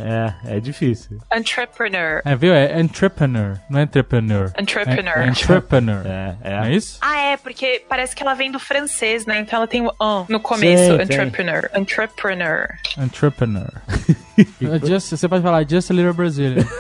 É, 0.46 0.58
é 0.58 0.60
difícil. 0.60 1.18
Entrepreneur. 1.34 2.22
É, 2.26 2.36
viu? 2.36 2.54
É 2.54 2.80
entrepreneur, 2.80 3.58
não 3.70 3.80
é 3.80 3.84
entrepreneur. 3.84 4.52
Entrepreneur. 4.60 5.18
É, 5.18 5.26
é 5.26 5.28
entrepreneur. 5.28 6.02
É, 6.06 6.36
Não 6.44 6.64
é. 6.64 6.72
é 6.72 6.76
isso? 6.76 6.98
Ah, 7.02 7.18
é, 7.18 7.38
porque 7.38 7.84
parece 7.88 8.16
que 8.16 8.24
ela 8.24 8.34
vem 8.34 8.52
do 8.52 8.60
francês, 8.60 9.26
né? 9.26 9.40
Então 9.40 9.58
ela 9.58 9.68
tem 9.68 9.82
o 9.86 9.92
an 10.00 10.26
no 10.30 10.40
começo. 10.40 10.96
Sim. 10.96 11.02
entrepreneur. 11.02 11.70
Entrepreneur. 11.76 12.68
Entrepreneur. 12.98 13.72
É 14.38 14.80
just, 14.86 15.10
você 15.12 15.28
pode 15.28 15.44
falar 15.44 15.66
just 15.68 15.92
a 15.92 15.94
little 15.94 16.14
Brazilian. 16.14 16.66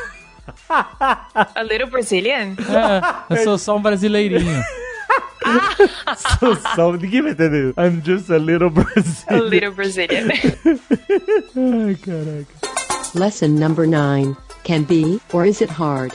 A 0.69 1.63
little 1.63 1.87
Brazilian? 1.89 2.55
É, 3.29 3.33
eu 3.35 3.43
sou 3.43 3.57
só 3.57 3.75
um 3.77 3.81
brasileirinho. 3.81 4.63
Sou 6.39 6.55
só, 6.75 6.91
ninguém 6.93 7.21
vai 7.21 7.31
entender. 7.31 7.73
I'm 7.77 8.01
just 8.03 8.29
a 8.29 8.37
little 8.37 8.67
A 8.69 8.71
Brazilian. 8.71 9.49
little 9.49 9.71
Brazilian. 9.71 10.29
Ai, 11.55 11.95
caraca. 11.95 12.47
Lesson 13.15 13.55
number 13.59 13.87
9. 13.87 14.35
Can 14.63 14.83
be, 14.83 15.19
or 15.33 15.45
is 15.45 15.61
it 15.61 15.69
hard? 15.69 16.13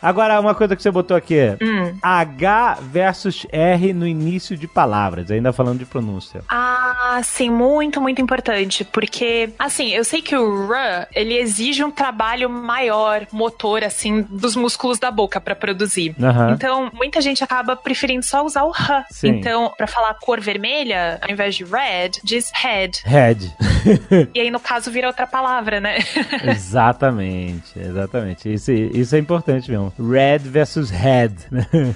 Agora, 0.00 0.40
uma 0.40 0.54
coisa 0.54 0.76
que 0.76 0.82
você 0.82 0.90
botou 0.90 1.16
aqui. 1.16 1.36
Hum. 1.60 1.96
H 2.02 2.78
versus 2.82 3.46
R 3.50 3.92
no 3.92 4.06
início 4.06 4.56
de 4.56 4.68
palavras, 4.68 5.30
ainda 5.30 5.52
falando 5.52 5.78
de 5.78 5.86
pronúncia. 5.86 6.42
Ah, 6.48 7.20
sim, 7.24 7.50
muito, 7.50 8.00
muito 8.00 8.20
importante. 8.20 8.84
Porque, 8.84 9.50
assim, 9.58 9.90
eu 9.90 10.04
sei 10.04 10.22
que 10.22 10.36
o 10.36 10.72
R, 10.72 11.06
ele 11.14 11.36
exige 11.36 11.82
um 11.82 11.90
trabalho 11.90 12.48
maior, 12.48 13.26
motor, 13.32 13.84
assim, 13.84 14.22
dos 14.22 14.54
músculos 14.56 14.98
da 14.98 15.10
boca 15.10 15.40
pra 15.40 15.54
produzir. 15.54 16.14
Aham. 16.20 16.52
Então, 16.52 16.90
muita 16.92 17.20
gente 17.20 17.42
acaba 17.42 17.76
preferindo 17.76 18.24
só 18.24 18.44
usar 18.44 18.64
o 18.64 18.72
R. 18.72 19.04
Sim. 19.10 19.28
Então, 19.28 19.72
pra 19.76 19.86
falar 19.86 20.14
cor 20.14 20.40
vermelha, 20.40 21.18
ao 21.22 21.30
invés 21.30 21.54
de 21.54 21.64
red, 21.64 22.12
diz 22.22 22.50
head. 22.54 23.02
Head. 23.04 23.54
E 24.34 24.40
aí, 24.40 24.50
no 24.50 24.58
caso, 24.58 24.90
vira 24.90 25.06
outra 25.06 25.26
palavra, 25.26 25.80
né? 25.80 25.98
exatamente, 26.44 27.78
exatamente. 27.78 28.52
Isso, 28.52 28.72
isso 28.72 29.14
é 29.14 29.18
importante 29.18 29.70
mesmo. 29.70 29.92
Red 29.98 30.38
versus 30.38 30.90
head. 30.90 31.34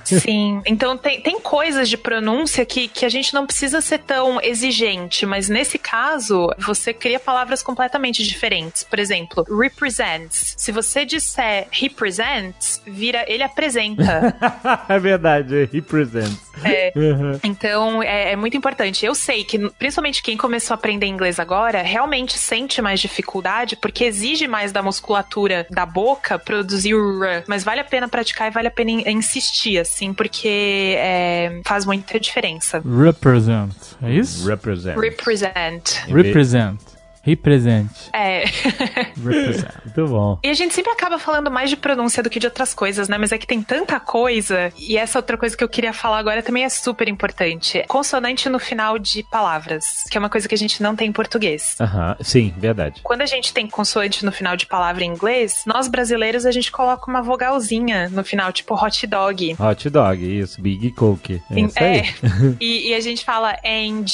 Sim. 0.05 0.63
Então 0.67 0.97
tem, 0.97 1.21
tem 1.21 1.41
coisas 1.41 1.89
de 1.89 1.97
pronúncia 1.97 2.65
que, 2.65 2.89
que 2.89 3.05
a 3.05 3.09
gente 3.09 3.35
não 3.35 3.47
precisa 3.47 3.81
ser 3.81 3.99
tão 3.99 4.41
exigente, 4.41 5.27
mas 5.27 5.49
nesse 5.49 5.79
caso, 5.79 6.51
você 6.59 6.93
cria 6.93 7.21
palavras 7.21 7.63
completamente 7.63 8.23
diferentes. 8.25 8.83
Por 8.85 8.99
exemplo, 8.99 9.45
represents. 9.45 10.55
Se 10.57 10.73
você 10.73 11.05
disser 11.05 11.69
represents, 11.71 12.81
vira 12.87 13.25
ele 13.29 13.43
apresenta. 13.43 14.37
é 14.89 14.99
verdade, 14.99 15.69
represents. 15.73 16.51
É. 16.65 16.93
Uhum. 16.95 17.39
Então 17.43 18.03
é, 18.03 18.33
é 18.33 18.37
muito 18.37 18.57
importante. 18.57 19.05
Eu 19.05 19.15
sei 19.15 19.45
que, 19.45 19.59
principalmente 19.71 20.23
quem 20.23 20.37
começou 20.37 20.75
a 20.75 20.77
aprender 20.77 21.07
inglês 21.07 21.39
agora, 21.39 21.83
realmente 21.83 22.39
sente 22.39 22.83
mais 22.83 23.01
dificuldade 23.01 23.77
porque 23.77 24.05
exige 24.05 24.47
mais 24.47 24.73
da 24.73 24.83
musculatura 24.83 25.67
da 25.71 25.87
boca 25.87 26.39
produzir 26.39 26.95
o 26.95 27.25
r. 27.25 27.45
Mas 27.47 27.65
vale 27.65 27.80
a 27.81 27.85
pena 27.85 28.09
praticar 28.09 28.49
e 28.49 28.51
vale 28.51 28.69
a 28.69 28.71
pena 28.71 28.91
in- 28.91 29.09
insistir, 29.11 29.79
assim, 29.79 30.13
porque 30.15 30.95
é, 30.99 31.61
faz 31.65 31.85
muita 31.85 32.19
diferença. 32.21 32.83
Represent. 32.85 33.73
É 34.03 34.11
isso? 34.13 34.47
Represent. 34.49 34.97
Represent. 34.99 35.91
Represent. 36.09 36.81
Represent. 37.23 37.91
É. 38.13 38.45
Represent. 39.17 39.69
Muito 39.85 40.07
bom. 40.09 40.39
E 40.43 40.49
a 40.49 40.55
gente 40.55 40.75
sempre 40.75 40.93
acaba 40.93 41.19
falando 41.19 41.51
mais 41.51 41.69
de 41.69 41.77
pronúncia 41.77 42.23
do 42.23 42.31
que 42.31 42.39
de 42.39 42.47
outras 42.47 42.73
coisas, 42.73 43.09
né? 43.09 43.19
Mas 43.19 43.33
é 43.33 43.39
que 43.39 43.47
tem 43.47 43.63
tanta 43.63 44.01
coisa. 44.01 44.73
E 44.79 44.97
essa 44.97 45.19
outra 45.19 45.37
coisa 45.37 45.57
que 45.57 45.63
eu 45.63 45.69
queria 45.69 45.93
falar 45.93 46.19
agora 46.19 46.43
também 46.43 46.65
é 46.65 46.69
super 46.69 47.09
importante. 47.09 47.85
Consonante 47.89 48.49
no 48.49 48.59
final 48.59 48.99
de 48.99 49.23
palavras, 49.31 49.85
que 50.11 50.17
é 50.17 50.21
uma 50.21 50.31
coisa 50.31 50.49
que 50.49 50.55
a 50.55 50.59
gente 50.59 50.83
não 50.83 50.97
tem 50.97 51.09
em 51.09 51.13
português. 51.13 51.77
Aham, 51.81 52.17
sim, 52.21 52.55
verdade. 52.57 53.01
Quando 53.03 53.23
a 53.23 53.27
gente 53.27 53.53
tem 53.53 53.67
consoante 53.69 54.25
no 54.25 54.33
final 54.33 54.57
de 54.57 54.67
palavra 54.67 55.05
em 55.05 55.11
inglês, 55.11 55.63
nós 55.67 55.89
brasileiros 55.89 56.47
a 56.47 56.51
gente 56.51 56.73
coloca 56.73 57.11
uma 57.11 57.23
vogalzinha 57.23 58.09
no 58.09 58.25
final, 58.25 58.53
tipo 58.53 58.75
hot 58.75 59.07
dog. 59.07 59.57
Hot 59.59 59.91
dog, 59.91 60.41
isso, 60.41 60.61
Big 60.61 60.91
Coke. 60.93 61.43
É 61.51 61.61
isso 61.61 61.79
É. 61.79 62.03
E, 62.61 62.91
e 62.91 62.95
a 62.95 63.01
gente 63.01 63.25
fala 63.25 63.57
and, 63.65 64.05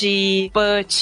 but, 0.53 0.93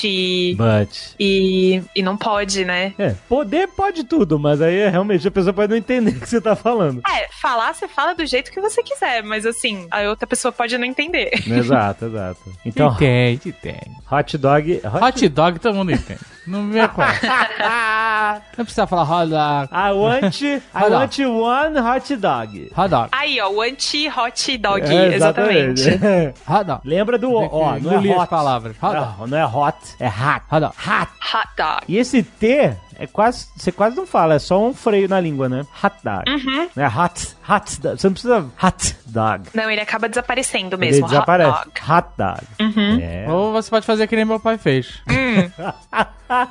But. 0.57 1.14
e, 1.19 1.83
e 1.94 2.02
não 2.02 2.16
pode, 2.16 2.64
né? 2.64 2.94
É, 2.98 3.14
poder 3.28 3.68
pode 3.68 4.04
tudo, 4.04 4.38
mas 4.38 4.61
aí 4.61 4.76
é, 4.76 4.88
realmente 4.88 5.26
a 5.26 5.30
pessoa 5.30 5.52
pode 5.52 5.70
não 5.70 5.76
entender 5.76 6.11
o 6.11 6.20
que 6.20 6.28
você 6.28 6.40
tá 6.40 6.57
falando. 6.57 7.00
É, 7.09 7.28
falar 7.40 7.72
você 7.74 7.87
fala 7.88 8.14
do 8.14 8.26
jeito 8.26 8.50
que 8.50 8.61
você 8.61 8.83
quiser, 8.83 9.22
mas 9.22 9.46
assim, 9.46 9.87
a 9.90 10.02
outra 10.02 10.26
pessoa 10.26 10.52
pode 10.52 10.76
não 10.76 10.85
entender. 10.85 11.30
exato, 11.46 12.07
exato. 12.07 12.40
Então, 12.64 12.92
Entende, 12.94 13.50
entende. 13.50 13.90
hot 14.11 14.38
dog. 14.38 14.80
Hot, 14.85 15.04
Hot 15.04 15.28
dog 15.28 15.59
todo 15.59 15.74
mundo 15.74 15.92
entende. 15.92 16.20
Não 16.46 16.62
me 16.62 16.87
qual. 16.88 17.09
Não 18.57 18.64
precisa 18.64 18.87
falar 18.87 19.02
hot 19.04 19.30
dog. 19.30 19.68
I 19.72 19.92
want, 19.92 20.42
I 20.42 20.61
Hot 20.74 20.90
want 20.90 21.18
one 21.20 21.78
hot 21.80 22.16
dog. 22.16 22.70
Hot 22.76 22.88
dog. 22.88 23.09
Aí, 23.12 23.40
ó, 23.40 23.50
o 23.50 23.61
anti-hot 23.62 24.59
dog, 24.59 24.83
É, 24.83 25.14
exatamente. 25.14 25.88
Hot 26.46 26.64
dog. 26.64 26.80
Lembra 26.85 27.18
do 27.18 27.33
ó, 27.33 27.48
não 27.48 27.74
é 27.74 27.78
engolir 27.78 28.12
as 28.14 28.22
hot. 28.22 28.28
palavras. 28.28 28.76
Hot 28.83 28.94
dog. 28.94 29.14
Não, 29.20 29.26
não 29.26 29.38
é 29.38 29.46
hot, 29.46 29.76
é 29.98 30.09
hot. 30.09 30.42
Hot 30.50 30.61
dog. 30.61 30.74
Hot. 30.76 31.11
Hot 31.35 31.48
dog. 31.57 31.80
E 31.88 31.96
esse 31.96 32.22
T 32.22 32.76
é 32.98 33.07
quase, 33.07 33.46
você 33.57 33.72
quase 33.72 33.96
não 33.96 34.07
fala, 34.07 34.35
é 34.35 34.38
só 34.38 34.62
um 34.64 34.74
freio 34.74 35.09
na 35.09 35.20
língua, 35.20 35.48
né? 35.48 35.64
Hot 35.83 35.96
dog. 36.02 36.30
Uhum. 36.30 36.68
Não 36.74 36.85
é 36.85 36.88
hot, 36.88 37.28
hot 37.48 37.80
dog. 37.80 38.00
Você 38.00 38.07
não 38.07 38.12
precisa 38.12 38.46
hot 38.62 38.96
dog. 39.07 39.42
Não, 39.54 39.70
ele 39.70 39.80
acaba 39.80 40.09
desaparecendo 40.09 40.76
Ele 40.76 40.87
mesmo, 40.87 41.04
hot 41.04 41.11
desaparece. 41.11 41.50
dog. 41.50 41.70
Hot 41.90 42.09
dog. 42.16 42.40
Uhum. 42.61 42.98
É. 43.00 43.26
Ou 43.28 43.52
você 43.52 43.70
pode 43.70 43.87
fazer 43.87 44.07
que 44.07 44.16
nem 44.16 44.24
meu 44.24 44.40
pai 44.40 44.59
fez. 44.59 45.00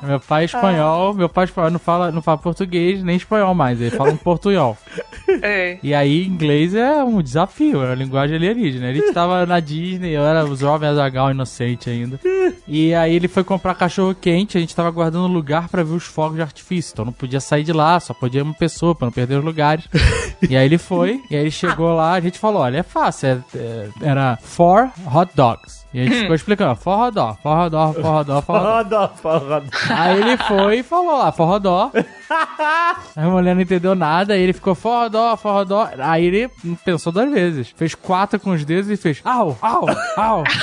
meu 0.02 0.20
pai 0.20 0.42
é 0.42 0.44
espanhol, 0.46 1.14
meu 1.14 1.28
pai 1.28 1.44
espanhol 1.44 1.70
não 1.70 1.78
fala, 1.78 2.10
não 2.12 2.22
fala 2.22 2.38
português 2.38 3.02
nem 3.02 3.16
espanhol 3.16 3.54
mais, 3.54 3.80
ele 3.80 3.90
fala 3.90 4.10
um 4.10 4.16
portunhol. 4.16 4.76
É. 5.42 5.78
E 5.82 5.92
aí, 5.94 6.24
inglês 6.24 6.74
é 6.74 7.02
um 7.02 7.20
desafio, 7.20 7.82
é 7.82 7.90
a 7.90 7.94
linguagem 7.94 8.36
alienígena. 8.36 8.88
A 8.88 8.92
gente 8.92 9.12
tava 9.12 9.44
na 9.44 9.58
Disney, 9.58 10.10
eu 10.12 10.22
era 10.22 10.44
o 10.44 10.54
jovem 10.54 10.88
Azagal 10.88 11.30
inocente 11.32 11.90
ainda. 11.90 12.20
E 12.68 12.94
aí 12.94 13.16
ele 13.16 13.26
foi 13.26 13.42
comprar 13.42 13.74
cachorro 13.74 14.14
quente, 14.14 14.56
a 14.56 14.60
gente 14.60 14.76
tava 14.76 14.90
guardando 14.90 15.26
lugar 15.26 15.68
pra 15.68 15.82
ver 15.82 15.92
os 15.92 16.04
fogos 16.04 16.33
de 16.34 16.42
artifício. 16.42 16.92
Então 16.92 17.04
não 17.04 17.12
podia 17.12 17.40
sair 17.40 17.62
de 17.64 17.72
lá, 17.72 17.98
só 18.00 18.12
podia 18.14 18.42
uma 18.42 18.54
pessoa 18.54 18.94
pra 18.94 19.06
não 19.06 19.12
perder 19.12 19.38
os 19.38 19.44
lugares. 19.44 19.84
e 20.48 20.56
aí 20.56 20.64
ele 20.64 20.78
foi, 20.78 21.22
e 21.30 21.34
aí 21.36 21.42
ele 21.42 21.50
chegou 21.50 21.94
lá, 21.94 22.12
a 22.12 22.20
gente 22.20 22.38
falou: 22.38 22.62
olha, 22.62 22.78
é 22.78 22.82
fácil, 22.82 23.28
é- 23.28 23.58
é- 23.58 23.88
era 24.02 24.38
four 24.42 24.90
hot 25.12 25.30
dogs. 25.34 25.84
E 25.94 26.00
a 26.00 26.04
gente 26.04 26.20
ficou 26.22 26.34
explicando, 26.34 26.74
for 26.74 26.98
hot 26.98 27.14
dog, 27.14 27.38
for 27.40 27.56
hot 27.56 27.70
dog, 27.70 27.94
for 28.00 28.04
hot 28.18 28.26
dog, 28.26 28.44
for 28.46 28.56
hot 28.56 28.90
dog. 28.90 29.14
Rodó, 29.24 29.48
rodó. 29.48 29.62
Aí 29.90 30.20
ele 30.20 30.36
foi 30.36 30.78
e 30.78 30.82
falou 30.82 31.18
lá, 31.18 31.30
forrodó. 31.30 31.90
A 33.16 33.28
mulher 33.28 33.54
não 33.54 33.62
entendeu 33.62 33.94
nada, 33.94 34.34
aí 34.34 34.40
ele 34.40 34.52
ficou 34.52 34.74
forrodó, 34.74 35.36
forrodó. 35.36 35.88
Aí 35.98 36.24
ele 36.24 36.50
pensou 36.84 37.12
duas 37.12 37.30
vezes. 37.30 37.72
Fez 37.76 37.94
quatro 37.94 38.38
com 38.40 38.50
os 38.50 38.64
dedos 38.64 38.90
e 38.90 38.96
fez 38.96 39.20
au, 39.24 39.56
au, 39.60 39.86
au. 40.16 40.44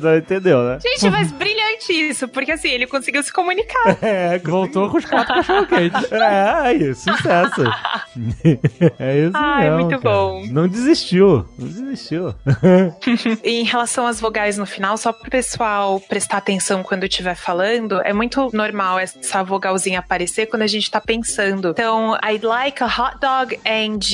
Não 0.00 0.16
entendeu, 0.16 0.62
né? 0.62 0.78
Gente, 0.80 1.10
mas 1.10 1.32
brilhante 1.32 1.92
isso, 1.92 2.28
porque 2.28 2.52
assim, 2.52 2.68
ele 2.68 2.86
conseguiu 2.86 3.22
se 3.22 3.32
comunicar. 3.32 3.80
É, 4.02 4.38
Voltou 4.38 4.88
com 4.90 4.98
os 4.98 5.04
quatro 5.04 5.34
cachorro 5.34 5.66
quentes. 5.66 6.10
É, 6.12 6.50
aí, 6.60 6.94
sucesso. 6.94 7.62
é 8.98 9.18
isso 9.18 9.32
Ai, 9.34 9.62
mesmo, 9.70 9.76
muito 9.86 10.00
cara. 10.00 10.14
bom. 10.14 10.42
Não 10.50 10.68
desistiu, 10.68 11.46
não 11.58 11.68
desistiu. 11.68 12.34
em 13.44 13.64
relação 13.64 14.06
às 14.06 14.20
vogais 14.20 14.56
no 14.58 14.66
final, 14.66 14.96
só 14.96 15.12
pro 15.12 15.30
pessoal 15.30 16.00
prestar 16.00 16.38
atenção 16.38 16.82
quando 16.82 17.04
estiver 17.04 17.34
falando, 17.34 18.00
é 18.02 18.12
muito 18.12 18.50
normal 18.52 18.98
essa 18.98 19.42
aparecer 19.96 20.46
quando 20.46 20.62
a 20.62 20.66
gente 20.66 20.90
tá 20.90 21.00
pensando. 21.00 21.70
Então, 21.70 22.16
I'd 22.24 22.44
like 22.44 22.82
a 22.82 22.86
hot 22.86 23.18
dog 23.20 23.58
and... 23.66 23.98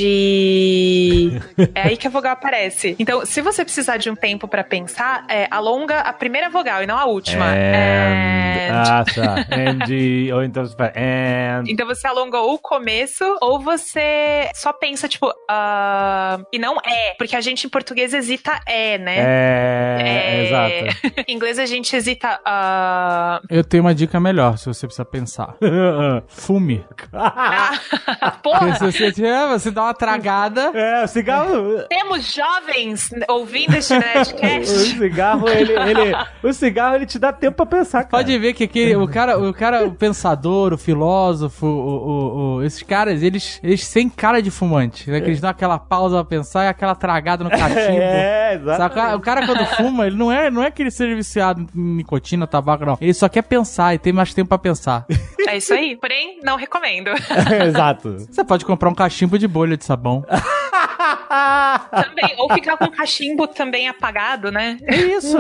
É 1.75 1.89
aí 1.89 1.97
que 1.97 2.07
a 2.07 2.11
vogal 2.11 2.33
aparece. 2.33 2.95
Então, 2.99 3.25
se 3.25 3.41
você 3.41 3.65
precisar 3.65 3.97
de 3.97 4.11
um 4.11 4.15
tempo 4.15 4.47
pra 4.49 4.63
pensar, 4.65 5.25
é, 5.29 5.47
alonga 5.51 6.01
a 6.01 6.13
primeira 6.13 6.49
vogal 6.51 6.83
e 6.83 6.87
não 6.87 6.99
a 6.99 7.05
última. 7.07 7.47
And, 7.47 8.71
And. 8.71 8.73
ah, 8.75 9.05
tá. 9.05 9.35
And, 9.51 10.35
ou 10.35 10.43
então 10.43 10.65
você 10.67 10.77
fala, 10.77 10.93
and. 10.97 11.65
Então 11.69 11.87
você 11.87 12.07
alonga 12.07 12.39
ou 12.39 12.55
o 12.55 12.59
começo, 12.59 13.25
ou 13.41 13.59
você 13.61 14.51
só 14.55 14.73
pensa, 14.73 15.09
tipo, 15.09 15.33
ah, 15.51 16.39
e 16.53 16.59
não 16.59 16.77
é. 16.85 17.15
Porque 17.19 17.37
a 17.37 17.41
gente 17.41 17.67
em 17.67 17.71
português 17.71 18.13
hesita 18.15 18.61
é, 18.67 18.99
né? 18.99 19.17
É, 19.19 20.45
exato. 20.45 21.25
em 21.29 21.35
inglês 21.35 21.59
a 21.59 21.67
gente 21.67 21.95
hesita. 21.95 22.41
ah, 22.45 23.41
Eu 23.51 23.65
tenho 23.65 23.83
uma 23.83 23.95
dica 23.95 24.19
melhor, 24.21 24.59
se 24.59 24.67
você 24.67 24.87
precisa 24.87 25.05
pensar. 25.05 25.46
Fume. 26.29 26.85
ah, 27.13 27.73
Porque 28.21 28.39
porra! 28.43 28.79
você, 28.79 29.11
você 29.13 29.71
dá 29.71 29.83
uma 29.85 29.95
tragada. 29.95 30.71
É, 30.75 31.05
o 31.05 31.09
cigarro. 31.09 31.83
Temos 31.89 32.33
jovens 32.35 33.11
ouvindo 33.29 33.75
este 33.75 33.95
O 33.97 33.99
Nerdcast. 33.99 34.67
cigarro, 34.99 35.49
ele, 35.49 35.73
ele. 35.73 36.17
O 36.43 36.53
cigarro, 36.53 36.97
ele 36.97 37.07
te 37.07 37.19
dá 37.19 37.33
tempo 37.33 37.57
pra 37.57 37.67
pensar, 37.79 38.05
cara. 38.05 38.09
Pode 38.23 38.39
ver 38.39 38.53
que 38.53 38.65
aquele, 38.65 38.97
o 38.97 39.09
cara, 39.09 39.39
o 39.39 39.53
cara, 39.53 39.87
o 39.87 39.93
pensador, 39.95 40.73
o 40.73 40.79
filósofo, 40.79 41.67
o, 41.67 41.71
o- 41.71 42.57
o- 42.57 42.63
esses 42.63 42.83
caras, 42.83 43.23
eles, 43.23 43.61
eles 43.63 43.91
têm 43.91 44.09
cara 44.09 44.41
de 44.43 44.51
fumante, 44.51 45.11
né? 45.11 45.21
Que 45.21 45.27
eles 45.29 45.41
dão 45.41 45.51
aquela 45.51 45.79
pausa 45.79 46.17
pra 46.17 46.25
pensar 46.25 46.65
e 46.65 46.69
aquela 46.69 46.95
tragada 46.95 47.45
no 47.45 47.51
cachimbo. 47.51 47.77
É, 48.01 48.55
exato. 48.55 49.17
O 49.17 49.21
cara 49.21 49.47
quando 49.47 49.65
fuma, 49.77 50.07
ele 50.07 50.17
não 50.17 50.31
é, 50.31 50.51
não 50.51 50.63
é 50.63 50.71
que 50.71 50.83
ele 50.83 50.91
seja 50.91 51.15
viciado 51.15 51.67
em 51.75 51.97
nicotina, 51.97 52.47
tabaco, 52.47 52.85
não. 52.85 52.99
Ele 53.01 53.15
só 53.15 53.29
quer 53.29 53.43
pensar 53.43 53.95
e 53.95 53.99
tem 53.99 54.13
mais 54.13 54.33
tempo 54.35 54.49
pra 54.49 54.59
pensar. 54.59 55.07
É 55.47 55.57
isso 55.57 55.75
aí. 55.75 55.97
Porém, 55.97 56.41
não 56.43 56.57
recomendo. 56.57 57.11
exato. 57.67 58.19
Você 58.31 58.45
pode 58.45 58.65
comprar 58.65 58.89
um 58.89 58.95
cachimbo 58.95 59.39
de 59.39 59.47
bolha 59.49 59.77
de 59.77 59.85
sabão. 59.85 60.25
também, 61.29 62.35
ou 62.39 62.53
ficar 62.53 62.77
com 62.77 62.85
o 62.87 62.91
cachimbo 62.91 63.47
também 63.47 63.89
apagado, 63.89 64.51
né? 64.51 64.79
É 64.83 64.97
isso. 64.97 65.37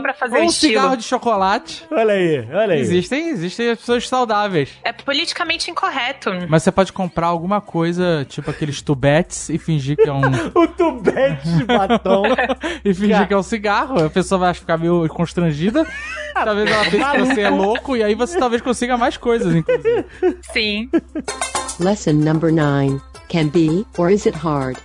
Pra 0.00 0.12
fazer 0.14 0.36
Ou 0.36 0.42
um 0.42 0.46
estilo. 0.46 0.72
cigarro 0.72 0.96
de 0.96 1.02
chocolate. 1.02 1.84
Olha 1.90 2.14
aí, 2.14 2.48
olha 2.52 2.74
aí. 2.74 2.80
Existem, 2.80 3.28
existem 3.28 3.70
as 3.70 3.78
pessoas 3.78 4.08
saudáveis. 4.08 4.70
É 4.82 4.92
politicamente 4.92 5.70
incorreto. 5.70 6.30
Mas 6.48 6.62
você 6.62 6.72
pode 6.72 6.92
comprar 6.92 7.28
alguma 7.28 7.60
coisa, 7.60 8.26
tipo 8.28 8.50
aqueles 8.50 8.82
tubetes, 8.82 9.48
e 9.48 9.58
fingir 9.58 9.96
que 9.96 10.08
é 10.08 10.12
um. 10.12 10.22
O 10.54 10.68
tubete 10.68 11.48
de 11.48 11.64
batom. 11.64 12.24
e 12.84 12.94
fingir 12.94 13.26
que 13.26 13.34
é 13.34 13.36
um 13.36 13.42
cigarro. 13.42 14.04
A 14.04 14.10
pessoa 14.10 14.38
vai 14.38 14.54
ficar 14.54 14.76
meio 14.76 15.06
constrangida. 15.08 15.86
Talvez 16.34 16.70
ela 16.70 16.84
pense 16.84 17.10
que 17.12 17.18
você 17.34 17.40
é 17.42 17.50
louco, 17.50 17.96
e 17.96 18.02
aí 18.02 18.14
você 18.14 18.38
talvez 18.38 18.60
consiga 18.62 18.96
mais 18.96 19.16
coisas, 19.16 19.54
inclusive. 19.54 20.04
Sim. 20.52 20.90
Lesson 21.80 22.12
number 22.12 22.52
9 22.52 23.00
can 23.28 23.48
be, 23.48 23.84
or 23.98 24.10
is 24.10 24.26
it 24.26 24.36
hard? 24.36 24.76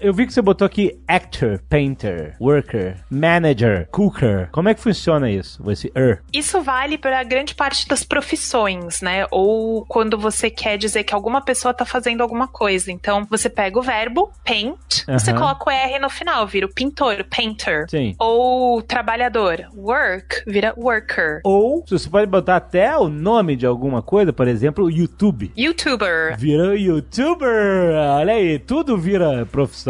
Eu 0.00 0.12
vi 0.12 0.26
que 0.26 0.32
você 0.32 0.42
botou 0.42 0.66
aqui 0.66 0.98
actor, 1.08 1.60
painter, 1.68 2.36
worker, 2.40 2.96
manager, 3.10 3.88
cooker. 3.90 4.48
Como 4.52 4.68
é 4.68 4.74
que 4.74 4.80
funciona 4.80 5.30
isso? 5.30 5.68
Esse 5.70 5.90
er. 5.94 6.22
Isso 6.32 6.60
vale 6.60 6.98
para 6.98 7.22
grande 7.24 7.54
parte 7.54 7.88
das 7.88 8.04
profissões, 8.04 9.00
né? 9.00 9.26
Ou 9.30 9.84
quando 9.86 10.18
você 10.18 10.50
quer 10.50 10.76
dizer 10.76 11.04
que 11.04 11.14
alguma 11.14 11.40
pessoa 11.40 11.72
tá 11.72 11.84
fazendo 11.84 12.20
alguma 12.20 12.46
coisa. 12.46 12.92
Então, 12.92 13.26
você 13.30 13.48
pega 13.48 13.78
o 13.78 13.82
verbo 13.82 14.30
paint, 14.44 15.04
você 15.08 15.32
coloca 15.32 15.70
o 15.70 15.72
R 15.72 15.98
no 15.98 16.10
final, 16.10 16.46
vira 16.46 16.66
o 16.66 16.72
pintor, 16.72 17.24
painter. 17.24 17.88
Sim. 17.88 18.14
Ou 18.18 18.82
trabalhador, 18.82 19.66
work, 19.74 20.42
vira 20.46 20.74
worker. 20.76 21.40
Ou 21.42 21.84
você 21.88 22.08
pode 22.08 22.26
botar 22.26 22.56
até 22.56 22.96
o 22.96 23.08
nome 23.08 23.56
de 23.56 23.66
alguma 23.66 24.02
coisa, 24.02 24.32
por 24.32 24.46
exemplo, 24.46 24.90
YouTube. 24.90 25.52
YouTuber. 25.56 26.36
Vira 26.38 26.76
YouTuber! 26.76 27.94
Olha 28.18 28.34
aí, 28.34 28.58
tudo 28.58 28.98
vira 28.98 29.46
profissão. 29.46 29.85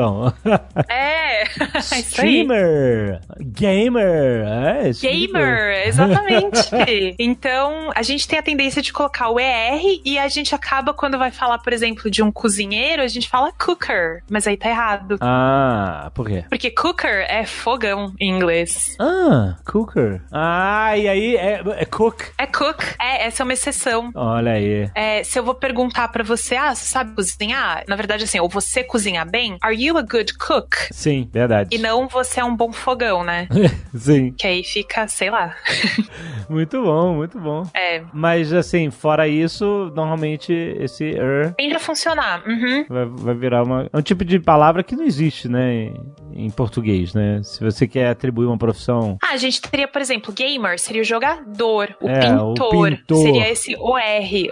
É. 0.89 1.45
Streamer, 1.81 3.21
gamer, 3.41 4.47
é, 4.47 4.93
tipo. 4.93 5.13
Gamer, 5.13 5.87
exatamente. 5.87 6.71
então, 7.19 7.91
a 7.95 8.03
gente 8.03 8.27
tem 8.27 8.39
a 8.39 8.43
tendência 8.43 8.83
de 8.83 8.93
colocar 8.93 9.31
o 9.31 9.39
ER 9.39 9.81
e 10.05 10.19
a 10.19 10.29
gente 10.29 10.55
acaba, 10.55 10.93
quando 10.93 11.19
vai 11.19 11.31
falar, 11.31 11.59
por 11.59 11.73
exemplo, 11.73 12.11
de 12.11 12.23
um 12.23 12.31
cozinheiro, 12.31 13.03
a 13.03 13.09
gente 13.09 13.29
fala 13.29 13.53
cooker. 13.53 14.23
Mas 14.31 14.47
aí 14.47 14.57
tá 14.57 14.69
errado. 14.69 15.19
Ah, 15.21 16.11
por 16.15 16.27
quê? 16.27 16.45
Porque 16.49 16.71
cooker 16.71 17.27
é 17.29 17.45
fogão 17.45 18.13
em 18.21 18.31
inglês. 18.31 18.97
Ah, 19.01 19.57
cooker. 19.65 20.23
Ah, 20.33 20.97
e 20.97 21.09
aí 21.09 21.37
é, 21.37 21.63
é 21.77 21.85
cook. 21.85 22.23
É 22.39 22.47
cook. 22.47 22.83
É, 23.01 23.27
essa 23.27 23.43
é 23.43 23.45
uma 23.45 23.53
exceção. 23.53 24.11
Olha 24.15 24.53
aí. 24.53 24.91
É, 24.95 25.23
se 25.23 25.39
eu 25.39 25.45
vou 25.45 25.55
perguntar 25.55 26.09
pra 26.09 26.25
você, 26.25 26.57
ah, 26.57 26.75
você 26.75 26.87
sabe 26.87 27.15
cozinhar? 27.15 27.85
Na 27.89 27.97
verdade, 27.97 28.25
assim, 28.25 28.41
ou 28.41 28.49
você 28.49 28.83
cozinha 28.83 29.25
bem? 29.25 29.57
Are 29.63 29.75
you 29.75 29.86
a 29.97 30.03
good 30.03 30.37
cook? 30.39 30.75
Sim, 30.91 31.29
verdade. 31.33 31.75
E 31.75 31.79
não 31.79 32.09
você 32.09 32.41
é 32.41 32.45
um 32.45 32.57
bom 32.57 32.73
fogão, 32.73 33.23
né? 33.23 33.47
Sim. 33.95 34.33
Que 34.33 34.47
aí 34.47 34.65
fica, 34.65 35.07
sei 35.09 35.31
lá. 35.31 35.55
Muito 36.49 36.81
bom, 36.81 37.15
muito 37.15 37.41
bom. 37.41 37.65
É. 37.75 38.03
Mas 38.13 38.53
assim, 38.53 38.89
fora 38.91 39.27
isso, 39.27 39.93
normalmente 39.97 40.53
esse 40.53 41.05
er 41.05 41.53
Tende 41.55 41.75
a 41.75 41.81
funcionar. 41.81 42.43
Uhum. 42.47 42.85
vai, 42.89 43.05
vai 43.05 43.35
virar 43.35 43.65
uma. 43.65 43.89
É 43.93 43.99
um 43.99 44.03
tipo 44.03 44.25
de 44.25 44.39
palavra 44.39 44.85
que 44.85 44.95
não 44.95 45.05
existe, 45.05 45.49
né? 45.49 45.93
Em, 46.33 46.49
português, 46.51 47.15
né? 47.15 47.41
Se 47.43 47.63
você 47.65 47.89
quer 47.89 48.11
atribuir 48.11 48.47
uma 48.47 48.57
profissão. 48.57 49.19
Ah, 49.23 49.33
a 49.33 49.37
gente 49.37 49.61
teria, 49.61 49.89
por 49.89 50.01
exemplo, 50.01 50.33
gamer 50.33 50.79
seria 50.79 51.03
o 51.03 51.05
jogador, 51.05 51.97
o, 52.01 52.09
É, 52.09 52.19
o 52.37 52.55
pintor, 52.55 52.91
pintor. 52.91 53.23
seria 53.23 53.51
esse 53.51 53.75
OR. 53.77 53.99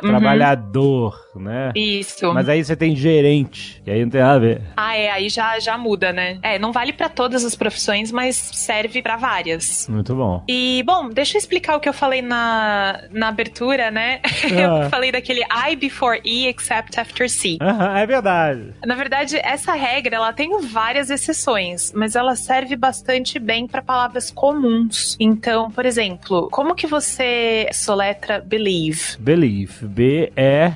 Uhum. 0.03 0.09
Trabalhador, 0.11 1.23
né? 1.40 1.73
Isso. 1.75 2.33
Mas 2.33 2.49
aí 2.49 2.64
você 2.64 2.77
tem 2.77 2.94
gerente, 2.97 3.83
e 3.87 3.90
aí 3.90 4.03
não 4.03 4.11
tem 4.11 4.20
nada 4.20 4.35
a 4.35 4.38
ver. 4.38 4.62
Ah, 4.77 4.97
é, 4.97 5.11
aí 5.11 5.29
já, 5.29 5.59
já 5.59 5.77
muda, 5.77 6.12
né? 6.12 6.38
É, 6.42 6.59
não 6.59 6.73
vale 6.73 6.92
pra 6.92 7.09
todas 7.09 7.44
as 7.44 7.55
profissões, 7.55 8.11
mas 8.11 8.37
serve 8.37 9.03
pra 9.03 9.16
várias. 9.16 9.88
Muito 9.88 10.14
bom. 10.14 10.42
E, 10.49 10.83
bom, 10.87 11.09
deixa 11.09 11.37
eu 11.37 11.38
explicar 11.38 11.77
o 11.77 11.81
que 11.81 11.88
eu 11.88 11.92
falei 11.92 12.23
na, 12.23 13.01
na 13.11 13.29
abertura, 13.29 13.90
né? 13.90 14.20
Ah. 14.55 14.85
Eu 14.85 14.90
falei 14.90 15.11
daquele 15.11 15.40
I 15.42 15.75
before 15.75 16.20
E 16.25 16.47
except 16.47 16.99
after 16.99 17.29
C. 17.29 17.59
Aham, 17.61 17.99
é 17.99 18.07
verdade. 18.07 18.75
Na 18.85 18.94
verdade, 18.94 19.37
essa 19.42 19.73
regra 19.75 20.16
ela 20.16 20.33
tem 20.33 20.61
várias 20.61 21.11
exceções, 21.11 21.92
mas 21.94 22.14
ela 22.14 22.37
serve 22.37 22.77
bastante 22.77 23.38
bem 23.38 23.66
para 23.66 23.83
palavras 23.83 24.31
comuns. 24.31 25.16
Então, 25.18 25.70
por 25.70 25.85
exemplo, 25.87 26.49
como 26.51 26.75
que 26.75 26.87
você 26.87 27.68
soletra 27.73 28.40
believe? 28.40 29.16
Believe. 29.18 29.87
B-E... 29.87 30.73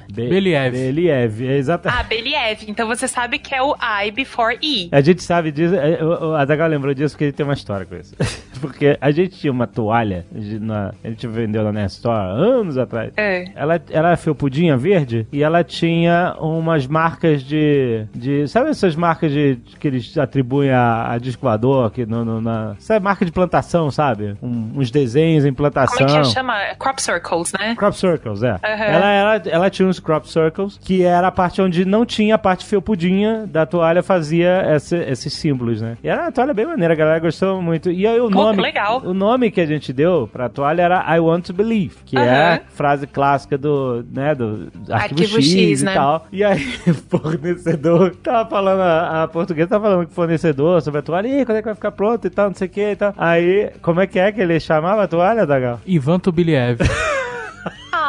Believ. 0.53 0.73
Believ, 0.73 1.47
é 1.49 1.57
exatamente. 1.57 2.01
Ah, 2.01 2.03
believe. 2.05 2.67
Então 2.69 2.87
você 2.87 3.07
sabe 3.09 3.39
que 3.39 3.55
é 3.55 3.63
o 3.63 3.75
I 4.05 4.11
before 4.11 4.59
E. 4.63 4.89
A 4.93 5.01
gente 5.01 5.23
sabe 5.23 5.51
disso, 5.51 5.75
é, 5.75 6.03
o- 6.03 6.31
o 6.31 6.35
Azaghal 6.35 6.69
lembrou 6.69 6.95
disso 6.95 7.15
porque 7.15 7.25
ele 7.25 7.33
tem 7.33 7.45
uma 7.45 7.55
história 7.55 7.87
com 7.87 7.95
isso. 7.97 8.15
porque 8.61 8.97
a 9.01 9.11
gente 9.11 9.39
tinha 9.39 9.53
uma 9.53 9.67
toalha, 9.67 10.27
na, 10.33 10.93
a 11.05 11.09
gente 11.09 11.27
vendeu 11.27 11.63
na 11.65 11.73
Nest 11.73 11.97
Store 11.99 12.41
anos 12.41 12.77
atrás. 12.77 13.13
É. 13.17 13.47
Ela 13.55 13.81
era 13.91 14.17
felpudinha 14.17 14.77
verde 14.77 15.27
e 15.33 15.43
ela 15.43 15.63
tinha 15.65 16.35
umas 16.41 16.87
marcas 16.87 17.43
de. 17.43 18.05
de 18.15 18.47
sabe 18.49 18.71
essas 18.71 18.97
marcas 18.97 19.31
de, 19.33 19.59
que 19.79 19.87
eles 19.89 20.17
atribuem 20.19 20.71
a, 20.71 21.13
a 21.13 21.19
disco 21.19 21.43
voador, 21.43 21.91
que 21.91 22.05
no, 22.07 22.25
no- 22.25 22.41
na. 22.41 22.75
Sabe, 22.79 23.05
marca 23.05 23.25
de 23.25 23.33
plantação, 23.33 23.91
sabe? 23.91 24.37
Um- 24.43 24.73
uns 24.77 24.91
desenhos 24.91 25.45
em 25.45 25.53
plantação. 25.53 26.07
Como 26.07 26.19
é 26.19 26.23
que 26.23 26.29
chama? 26.29 26.55
Crop 26.79 27.01
circles, 27.01 27.53
né? 27.53 27.75
Crop 27.77 27.95
circles, 27.97 28.43
é. 28.43 28.51
Aham. 28.53 28.85
Ela, 28.85 29.11
ela, 29.13 29.43
ela 29.47 29.71
tinha 29.71 29.87
uns 29.89 30.01
crop 30.01 30.27
circles, 30.29 30.38
que 30.81 31.03
era 31.03 31.29
a 31.29 31.33
parte 31.33 31.61
onde 31.61 31.85
não 31.85 32.05
tinha 32.07 32.35
a 32.35 32.39
parte 32.39 32.65
felpudinha 32.65 33.47
da 33.47 33.65
toalha, 33.67 34.03
fazia 34.03 34.63
esse- 34.75 34.97
esses 34.97 35.33
símbolos, 35.33 35.81
né? 35.81 35.97
E 36.03 36.09
era 36.09 36.23
uma 36.23 36.33
toalha 36.33 36.55
bem 36.55 36.67
maneira, 36.67 36.95
a 36.95 36.97
galera 36.97 37.19
gostou 37.19 37.61
muito. 37.63 37.91
E 37.91 38.07
aí 38.07 38.19
o 38.21 38.25
Pô, 38.31 38.45
nome. 38.45 38.63
legal. 38.63 39.03
O 39.05 39.13
nome 39.15 39.51
que 39.51 39.61
a 39.61 39.67
gente 39.67 39.93
deu 39.93 40.29
pra 40.33 40.49
toalha 40.49 40.83
era 40.83 41.17
I 41.17 41.21
Want 41.21 41.47
to 41.47 41.53
Believe, 41.53 41.97
que 42.05 42.17
é 42.19 42.55
a 42.55 42.61
frase 42.69 43.07
clássica 43.07 43.57
do, 43.59 44.05
né, 44.13 44.35
do 44.35 44.69
arquivo, 44.91 45.23
Arquivo 45.23 45.37
X, 45.43 45.47
X, 45.53 45.83
e 45.83 45.85
né? 45.85 45.95
tal. 45.95 46.27
E 46.33 46.45
aí, 46.45 46.61
fornecedor, 47.09 48.15
tava 48.17 48.49
falando, 48.49 48.81
a, 48.81 49.23
a 49.25 49.29
portuguesa 49.29 49.69
tava 49.69 49.85
falando 49.89 50.07
com 50.07 50.13
o 50.13 50.15
fornecedor 50.15 50.81
sobre 50.83 51.01
a 51.01 51.03
toalha, 51.03 51.29
Ih, 51.29 51.45
quando 51.45 51.59
é 51.59 51.61
que 51.63 51.67
vai 51.67 51.75
ficar 51.75 51.93
pronto 51.93 52.27
e 52.27 52.31
tal, 52.31 52.49
não 52.49 52.55
sei 52.55 52.67
o 52.69 52.71
que 52.71 52.91
e 52.93 52.97
tal. 52.97 53.15
Aí, 53.17 53.71
como 53.83 54.01
é 54.01 54.07
que 54.07 54.19
é 54.19 54.31
que 54.33 54.41
ele 54.41 54.59
chamava 54.61 55.03
a 55.03 55.09
toalha, 55.09 55.47
Dagal? 55.47 55.81
Ivan 55.87 56.19
Tubiliev. 56.19 56.79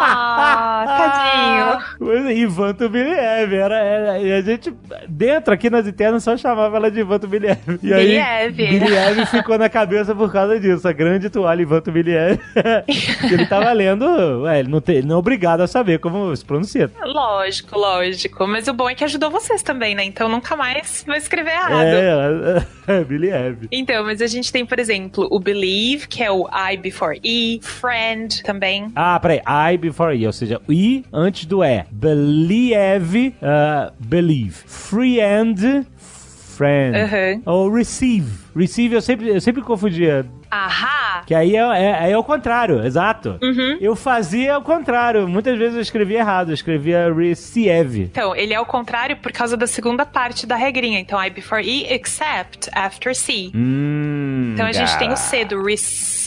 Ah, 0.02 1.80
tadinho. 2.00 2.30
É, 2.30 2.34
Ivan 2.34 2.74
Tubiliev, 2.74 3.54
era, 3.54 3.78
era, 3.78 4.20
e 4.20 4.32
a 4.32 4.42
gente, 4.42 4.74
dentro 5.08 5.54
aqui 5.54 5.70
nas 5.70 5.88
internas, 5.88 6.24
só 6.24 6.36
chamava 6.38 6.78
ela 6.78 6.90
de 6.90 7.00
Ivan 7.00 7.20
Tubiliev. 7.20 7.58
E 7.84 7.94
aí, 7.94 8.52
Biliev. 8.52 8.80
Biliev 8.80 9.26
ficou 9.28 9.58
na 9.58 9.70
cabeça 9.70 10.16
por 10.16 10.32
causa 10.32 10.60
disso, 10.60 10.88
a 10.88 10.92
grande 10.92 11.30
toalha 11.30 11.62
Ivan 11.62 11.82
Tubiliev. 11.82 12.40
ele 13.32 13.46
tava 13.46 13.72
lendo, 13.72 14.06
ué, 14.44 14.60
ele 14.60 14.70
não, 14.70 14.82
tem, 14.82 14.98
ele 14.98 15.08
não 15.08 15.16
é 15.16 15.20
obrigado 15.20 15.62
a 15.62 15.68
saber 15.68 16.00
como 16.00 16.36
se 16.36 16.44
pronuncia. 16.44 16.90
Lógico, 17.04 17.78
lógico. 17.78 18.48
Mas 18.48 18.68
o 18.68 18.74
bom 18.74 18.90
é 18.90 18.96
que 18.96 19.04
ajudou 19.04 19.30
vocês 19.30 19.62
também, 19.62 19.96
né? 19.96 20.04
Então 20.04 20.30
nunca 20.30 20.56
mais 20.56 21.04
vou 21.06 21.16
escrever 21.16 21.52
errado. 21.52 21.74
É, 21.74 22.66
é, 22.88 23.04
Biliev. 23.04 23.68
Então, 23.72 24.04
mas 24.04 24.22
a 24.22 24.28
gente 24.28 24.52
tem, 24.52 24.66
por 24.66 24.80
exemplo, 24.80 25.28
o 25.30 25.40
believe, 25.40 26.08
que 26.08 26.24
é 26.24 26.32
o 26.32 26.48
I 26.48 26.78
before 26.78 27.20
E, 27.24 27.60
friend 27.62 28.44
também. 28.44 28.92
Ah, 28.96 29.20
peraí, 29.20 29.42
I 29.46 29.78
before 29.78 29.89
E, 30.16 30.26
ou 30.26 30.34
seja, 30.34 30.62
I 30.70 31.04
antes 31.12 31.46
do 31.46 31.64
E. 31.64 31.86
Believe, 31.92 33.36
uh, 33.42 33.94
believe. 34.00 34.56
Friend, 34.66 35.86
friend. 36.58 36.98
Aham. 36.98 37.42
Ou 37.46 37.72
receive. 37.74 38.32
Receive 38.56 38.96
eu 38.96 39.02
sempre, 39.02 39.30
eu 39.30 39.40
sempre 39.42 39.62
confundia. 39.62 40.26
Ahá! 40.52 41.22
Que 41.28 41.36
aí 41.36 41.56
é, 41.56 41.60
é, 41.60 42.12
é 42.12 42.18
o 42.18 42.24
contrário, 42.24 42.84
exato. 42.84 43.38
Uhum. 43.42 43.78
Eu 43.80 43.96
fazia 43.96 44.58
o 44.58 44.64
contrário. 44.64 45.28
Muitas 45.28 45.56
vezes 45.60 45.76
eu 45.76 45.82
escrevia 45.82 46.18
errado. 46.20 46.50
Eu 46.50 46.56
escrevia 46.56 47.14
receive. 47.14 48.02
Então, 48.12 48.36
ele 48.36 48.52
é 48.52 48.60
o 48.60 48.66
contrário 48.66 49.16
por 49.18 49.32
causa 49.32 49.56
da 49.56 49.68
segunda 49.68 50.08
parte 50.08 50.48
da 50.48 50.56
regrinha. 50.56 51.00
Então, 51.00 51.24
I 51.24 51.30
before 51.30 51.64
E, 51.64 51.86
except 51.94 52.68
after 52.74 53.14
C. 53.16 53.52
Hum, 53.54 54.54
Então 54.56 54.66
a 54.66 54.72
gente 54.72 54.98
tem 54.98 55.10
o 55.10 55.14
ah. 55.14 55.16
C 55.16 55.46
do 55.46 55.64
receive. 55.64 56.19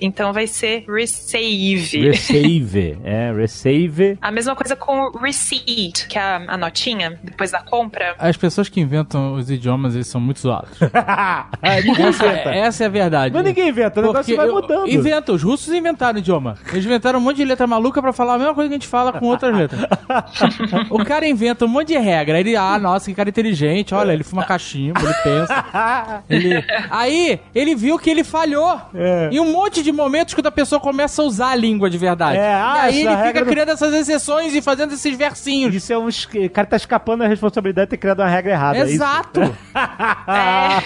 Então 0.00 0.32
vai 0.32 0.46
ser 0.46 0.84
receive. 0.88 2.08
Receive. 2.08 2.98
é, 3.04 3.32
receive. 3.32 4.18
A 4.20 4.30
mesma 4.30 4.54
coisa 4.54 4.76
com 4.76 5.10
receipt, 5.18 6.06
que 6.06 6.18
é 6.18 6.20
a, 6.20 6.36
a 6.48 6.56
notinha 6.56 7.18
depois 7.22 7.50
da 7.50 7.62
compra. 7.62 8.14
As 8.18 8.36
pessoas 8.36 8.68
que 8.68 8.80
inventam 8.80 9.34
os 9.34 9.50
idiomas, 9.50 9.94
eles 9.94 10.06
são 10.06 10.20
muito 10.20 10.40
zoados. 10.40 10.78
ninguém 11.84 12.06
Essa, 12.06 12.26
inventa. 12.26 12.50
essa 12.50 12.84
é 12.84 12.86
a 12.86 12.90
verdade. 12.90 13.34
Mas 13.34 13.44
ninguém 13.44 13.68
inventa, 13.68 14.00
o 14.00 14.02
negócio 14.02 14.36
vai 14.36 14.48
mudando. 14.48 14.88
Inventa, 14.88 15.32
os 15.32 15.42
russos 15.42 15.72
inventaram 15.72 16.18
idioma. 16.18 16.56
Eles 16.72 16.84
inventaram 16.84 17.18
um 17.18 17.22
monte 17.22 17.36
de 17.36 17.44
letra 17.44 17.66
maluca 17.66 18.02
pra 18.02 18.12
falar 18.12 18.34
a 18.34 18.38
mesma 18.38 18.54
coisa 18.54 18.68
que 18.68 18.74
a 18.74 18.78
gente 18.78 18.88
fala 18.88 19.12
com 19.12 19.26
outras 19.26 19.56
letras. 19.56 19.80
o 20.90 21.04
cara 21.04 21.26
inventa 21.26 21.64
um 21.64 21.68
monte 21.68 21.88
de 21.88 21.98
regra. 21.98 22.36
Aí 22.36 22.42
Ele, 22.42 22.56
ah, 22.56 22.78
nossa, 22.78 23.06
que 23.06 23.14
cara 23.14 23.28
inteligente. 23.28 23.94
Olha, 23.94 24.12
ele 24.12 24.24
fuma 24.24 24.44
cachimbo, 24.44 25.00
ele 25.00 25.14
pensa. 25.22 25.64
Ele... 26.28 26.64
Aí, 26.90 27.40
ele 27.54 27.74
viu 27.74 27.98
que 27.98 28.10
ele 28.10 28.24
falhou. 28.24 28.80
É. 28.94 29.29
Em 29.30 29.40
um 29.40 29.52
monte 29.52 29.82
de 29.82 29.92
momentos 29.92 30.34
quando 30.34 30.46
a 30.46 30.52
pessoa 30.52 30.80
começa 30.80 31.22
a 31.22 31.24
usar 31.24 31.50
a 31.50 31.56
língua 31.56 31.88
de 31.90 31.98
verdade. 31.98 32.38
É, 32.38 32.52
ah, 32.54 32.90
e 32.90 33.06
aí 33.06 33.14
ele 33.14 33.26
fica 33.28 33.44
do- 33.44 33.50
criando 33.50 33.70
essas 33.70 33.92
exceções 33.94 34.54
e 34.54 34.60
fazendo 34.62 34.94
esses 34.94 35.16
versinhos. 35.16 35.74
Isso 35.74 35.92
é 35.92 35.98
um. 35.98 36.08
es- 36.08 36.24
O 36.24 36.50
cara 36.50 36.66
tá 36.66 36.76
escapando 36.76 37.20
da 37.20 37.28
responsabilidade 37.28 37.86
de 37.86 37.90
ter 37.90 37.96
criado 37.96 38.20
uma 38.20 38.28
regra 38.28 38.52
errada. 38.52 38.78
é? 38.78 38.82
Exato. 38.82 39.40
É. 40.26 40.80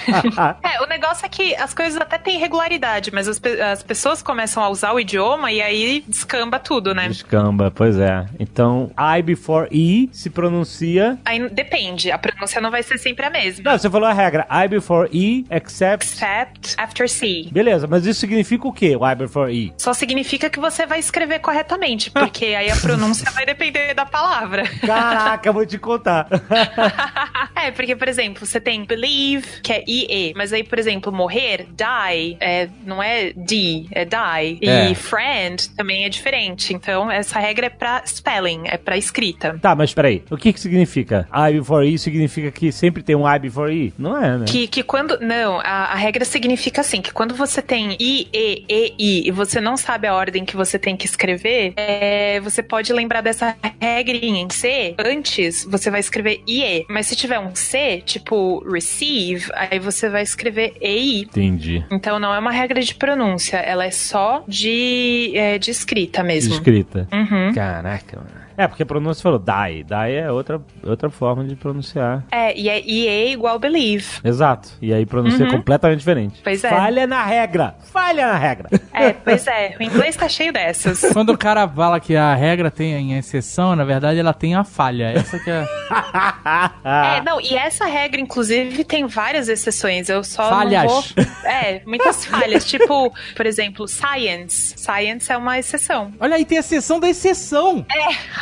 É, 0.75 0.83
o 0.83 0.87
negócio 0.87 1.25
é 1.25 1.29
que 1.29 1.55
as 1.55 1.73
coisas 1.75 2.01
até 2.01 2.19
têm 2.19 2.39
regularidade, 2.39 3.11
mas 3.13 3.29
as, 3.29 3.39
pe- 3.39 3.61
as 3.61 3.83
pessoas 3.83 4.23
começam 4.23 4.63
a 4.63 4.69
usar 4.69 4.93
o 4.93 5.01
idioma 5.01 5.51
e 5.53 5.61
aí 5.61 6.05
descamba 6.07 6.59
tudo, 6.59 6.95
né? 6.95 7.07
Escamba, 7.09 7.71
pois 7.75 7.99
é. 7.99 8.27
Então, 8.39 8.91
I 8.99 9.23
before 9.23 9.69
E 9.71 10.09
se 10.13 10.31
pronuncia. 10.31 11.19
Aí 11.25 11.49
depende, 11.51 12.11
a 12.11 12.19
pronúncia 12.19 12.61
não 12.61 12.71
vai 12.71 12.83
ser 12.83 12.99
sempre 12.99 13.25
a 13.27 13.31
mesma. 13.31 13.71
Não, 13.73 13.79
você 13.79 13.89
falou 13.91 14.09
a 14.09 14.13
regra. 14.13 14.47
I 14.51 14.69
before 14.69 15.09
E, 15.13 15.45
except. 15.51 16.07
Except 16.07 16.75
after 16.79 17.09
C. 17.09 17.49
Beleza, 17.51 17.87
mas 17.87 18.07
isso 18.07 18.24
significa 18.27 18.67
o 18.69 18.73
quê? 18.73 18.97
O 18.97 19.07
I 19.09 19.15
before 19.15 19.53
E? 19.53 19.73
Só 19.79 19.93
significa 19.93 20.49
que 20.51 20.59
você 20.59 20.87
vai 20.87 20.99
escrever 20.99 21.39
corretamente, 21.41 22.11
porque 22.11 22.47
aí 22.47 22.71
a 22.71 22.77
pronúncia 22.77 23.31
vai 23.31 23.45
depender 23.47 23.95
da 23.95 24.05
palavra. 24.07 24.65
Caraca, 24.85 25.53
vou 25.53 25.65
te 25.67 25.79
contar. 25.79 26.27
é, 27.57 27.71
porque, 27.71 27.95
por 27.97 28.09
exemplo, 28.09 28.45
você 28.47 28.61
tem 28.61 28.85
believe, 28.85 29.61
que 29.63 29.73
é 29.73 29.83
IE, 29.87 30.33
mas 30.37 30.53
aí, 30.53 30.63
por 30.65 30.79
exemplo, 30.79 31.13
morrer, 31.13 31.67
die, 31.71 32.37
é, 32.41 32.69
não 32.85 33.03
é 33.03 33.33
D, 33.35 33.87
é 33.93 34.05
die. 34.05 34.59
E 34.61 34.69
É. 34.69 34.95
friend 34.95 35.71
também 35.71 36.05
é 36.05 36.09
diferente. 36.09 36.73
Então, 36.75 37.11
essa 37.11 37.39
regra 37.39 37.67
é 37.67 37.71
pra 37.71 38.03
spelling, 38.07 38.63
é 38.67 38.77
pra 38.77 38.97
escrita. 38.97 39.59
tá, 39.61 39.75
mas 39.75 39.93
peraí. 39.95 40.23
O 40.31 40.37
que 40.37 40.53
que 40.53 40.61
significa? 40.61 41.29
I 41.33 41.53
before 41.59 41.87
E 41.87 41.99
significa 41.99 42.51
que 42.51 42.71
sempre 42.73 43.03
tem 43.03 43.15
um 43.17 43.29
I 43.33 43.39
before 43.39 43.73
E? 43.73 43.93
Não 43.99 44.17
é, 44.23 44.39
né? 44.39 44.45
Que, 44.47 44.67
que 44.67 44.83
quando. 44.83 45.19
Não, 45.21 45.59
a, 45.61 45.87
a 45.93 45.95
regra 45.95 46.25
significa 46.25 46.81
assim: 46.81 47.01
que 47.01 47.13
quando 47.13 47.35
você 47.35 47.61
tem 47.63 47.97
I, 48.01 48.14
E, 48.33 48.65
E, 48.69 48.95
I 48.99 49.29
e 49.29 49.31
você 49.31 49.61
não 49.61 49.77
sabe 49.77 50.07
a 50.07 50.15
ordem 50.15 50.45
que 50.45 50.57
você 50.57 50.79
tem 50.79 50.97
que 50.97 51.07
escrever, 51.07 51.73
é, 51.77 52.41
você 52.41 52.63
pode 52.63 52.93
lembrar 52.93 53.21
dessa 53.21 53.57
regrinha 53.81 54.41
em 54.41 54.51
C. 54.51 54.95
Antes, 54.99 55.65
você 55.65 55.91
vai 55.91 56.01
escrever 56.01 56.43
IE. 56.47 56.85
Mas 56.89 57.07
se 57.07 57.17
tiver 57.17 57.39
um 57.39 57.55
C, 57.55 58.03
tipo 58.05 58.65
receive, 58.71 59.51
aí 59.55 59.79
você 59.79 60.09
vai 60.09 60.23
escrever 60.23 60.75
EI. 60.81 61.23
Entendi. 61.23 61.85
Então 61.91 62.19
não 62.19 62.35
é 62.35 62.39
uma 62.39 62.53
regra 62.53 62.81
de 62.81 62.95
pronúncia, 62.95 63.57
ela 63.59 63.85
é 63.85 63.91
só 63.91 64.45
de, 64.47 65.33
é, 65.35 65.59
de 65.59 65.71
escrita 65.71 66.23
mesmo. 66.23 66.55
Escrita. 66.55 67.09
Uhum. 67.13 67.53
Caraca, 67.55 68.17
mano. 68.17 68.44
É, 68.57 68.67
porque 68.69 68.83
a 68.83 68.87
pronúncia 68.87 69.23
falou 69.23 69.39
die. 69.39 69.85
Die 69.85 70.13
é 70.17 70.31
outra, 70.31 70.61
outra 70.83 71.11
forma 71.11 71.45
de 71.45 71.57
pronunciar. 71.57 72.25
É, 72.31 72.57
e 72.59 72.69
é 72.69 72.81
IE 72.81 73.33
igual 73.33 73.59
believe. 73.59 74.07
Exato. 74.23 74.71
E 74.81 74.93
aí 74.93 75.05
pronuncia 75.07 75.45
Uhum. 75.45 75.51
completamente 75.53 75.99
diferente. 75.99 76.41
Pois 76.43 76.63
é. 76.65 76.69
Falha 76.71 77.07
na 77.07 77.25
regra. 77.25 77.75
Falha 77.93 78.27
na 78.29 78.39
regra. 78.39 78.69
É, 78.97 79.13
pois 79.13 79.45
é, 79.49 79.75
o 79.79 79.83
inglês 79.83 80.15
tá 80.15 80.29
cheio 80.29 80.53
dessas. 80.53 81.01
Quando 81.13 81.31
o 81.31 81.37
cara 81.39 81.67
fala 81.69 81.99
que 81.99 82.15
a 82.15 82.33
regra 82.33 82.71
tem 82.71 83.13
a 83.15 83.19
exceção, 83.19 83.75
na 83.75 83.83
verdade 83.85 84.21
ela 84.21 84.33
tem 84.33 84.55
a 84.55 84.63
falha. 84.63 85.11
Essa 85.11 85.37
que 85.41 85.51
é. 85.51 85.67
É, 86.85 87.21
não, 87.23 87.41
e 87.41 87.55
essa 87.55 87.87
regra, 87.87 88.21
inclusive, 88.21 88.85
tem 88.85 89.07
várias 89.07 89.49
exceções. 89.49 90.09
Eu 90.09 90.23
só 90.23 90.49
Falhas. 90.49 90.85
não 90.85 90.89
vou. 90.89 91.05
É, 91.51 91.83
muitas 91.87 92.25
falhas. 92.25 92.65
tipo, 92.65 93.13
por 93.35 93.47
exemplo, 93.47 93.89
science. 93.89 94.75
Science 94.77 95.31
é 95.33 95.37
uma 95.37 95.59
exceção. 95.59 96.13
Olha 96.21 96.37
aí, 96.37 96.45
tem 96.45 96.59
a 96.59 96.61
exceção 96.61 97.01
da 97.01 97.09
exceção. 97.09 97.85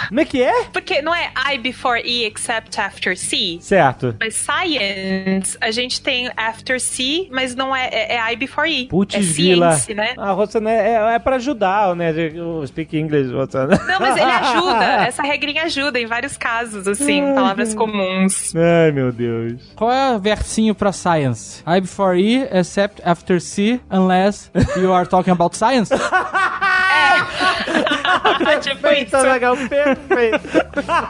Como 0.09 0.21
é 0.21 0.25
que 0.25 0.43
é? 0.43 0.65
Porque 0.73 1.03
não 1.03 1.15
é 1.15 1.31
I 1.53 1.59
before 1.59 2.01
E 2.05 2.25
except 2.25 2.81
after 2.81 3.17
C. 3.17 3.59
Certo. 3.61 4.17
Mas 4.19 4.35
science, 4.35 5.57
a 5.61 5.71
gente 5.71 6.01
tem 6.01 6.31
after 6.37 6.81
C, 6.81 7.29
mas 7.31 7.55
não 7.55 7.75
é, 7.75 7.89
é, 7.89 8.17
é 8.17 8.33
I 8.33 8.37
before 8.37 8.69
E. 8.69 8.87
Putz, 8.87 9.15
é 9.15 9.21
Vila. 9.21 9.73
ciência, 9.73 9.95
né? 9.95 10.15
A 10.17 10.33
Roça 10.33 10.61
né, 10.61 10.93
é, 10.93 11.15
é 11.15 11.19
pra 11.19 11.37
ajudar, 11.37 11.95
né? 11.95 12.13
O 12.41 12.67
speak 12.67 12.97
English, 12.97 13.33
Roça. 13.33 13.67
Não, 13.67 14.01
mas 14.01 14.17
ele 14.17 14.31
ajuda. 14.31 14.85
Essa 15.07 15.23
regrinha 15.23 15.65
ajuda 15.65 15.99
em 15.99 16.07
vários 16.07 16.37
casos, 16.37 16.87
assim, 16.87 17.35
palavras 17.35 17.75
comuns. 17.75 18.55
Ai, 18.55 18.93
meu 18.93 19.13
Deus. 19.13 19.61
Qual 19.75 19.91
é 19.91 20.15
o 20.15 20.19
versinho 20.19 20.75
pra 20.75 20.93
science? 20.93 21.63
I 21.67 21.81
before 21.81 22.19
E, 22.19 22.43
except 22.51 23.03
after 23.05 23.41
C, 23.41 23.81
unless 23.91 24.51
you 24.77 24.93
are 24.93 25.07
talking 25.07 25.33
about 25.33 25.57
science? 25.57 25.91
Perfeito, 28.63 29.07
isso. 29.09 29.17
Azaghal, 29.17 29.57
perfeito. 29.57 30.49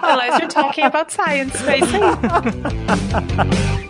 Unless 0.02 0.38
you're 0.38 0.48
talking 0.48 0.84
about 0.84 1.12
science. 1.12 1.56
É 1.68 1.78
isso 1.78 1.96
aí. 1.96 3.88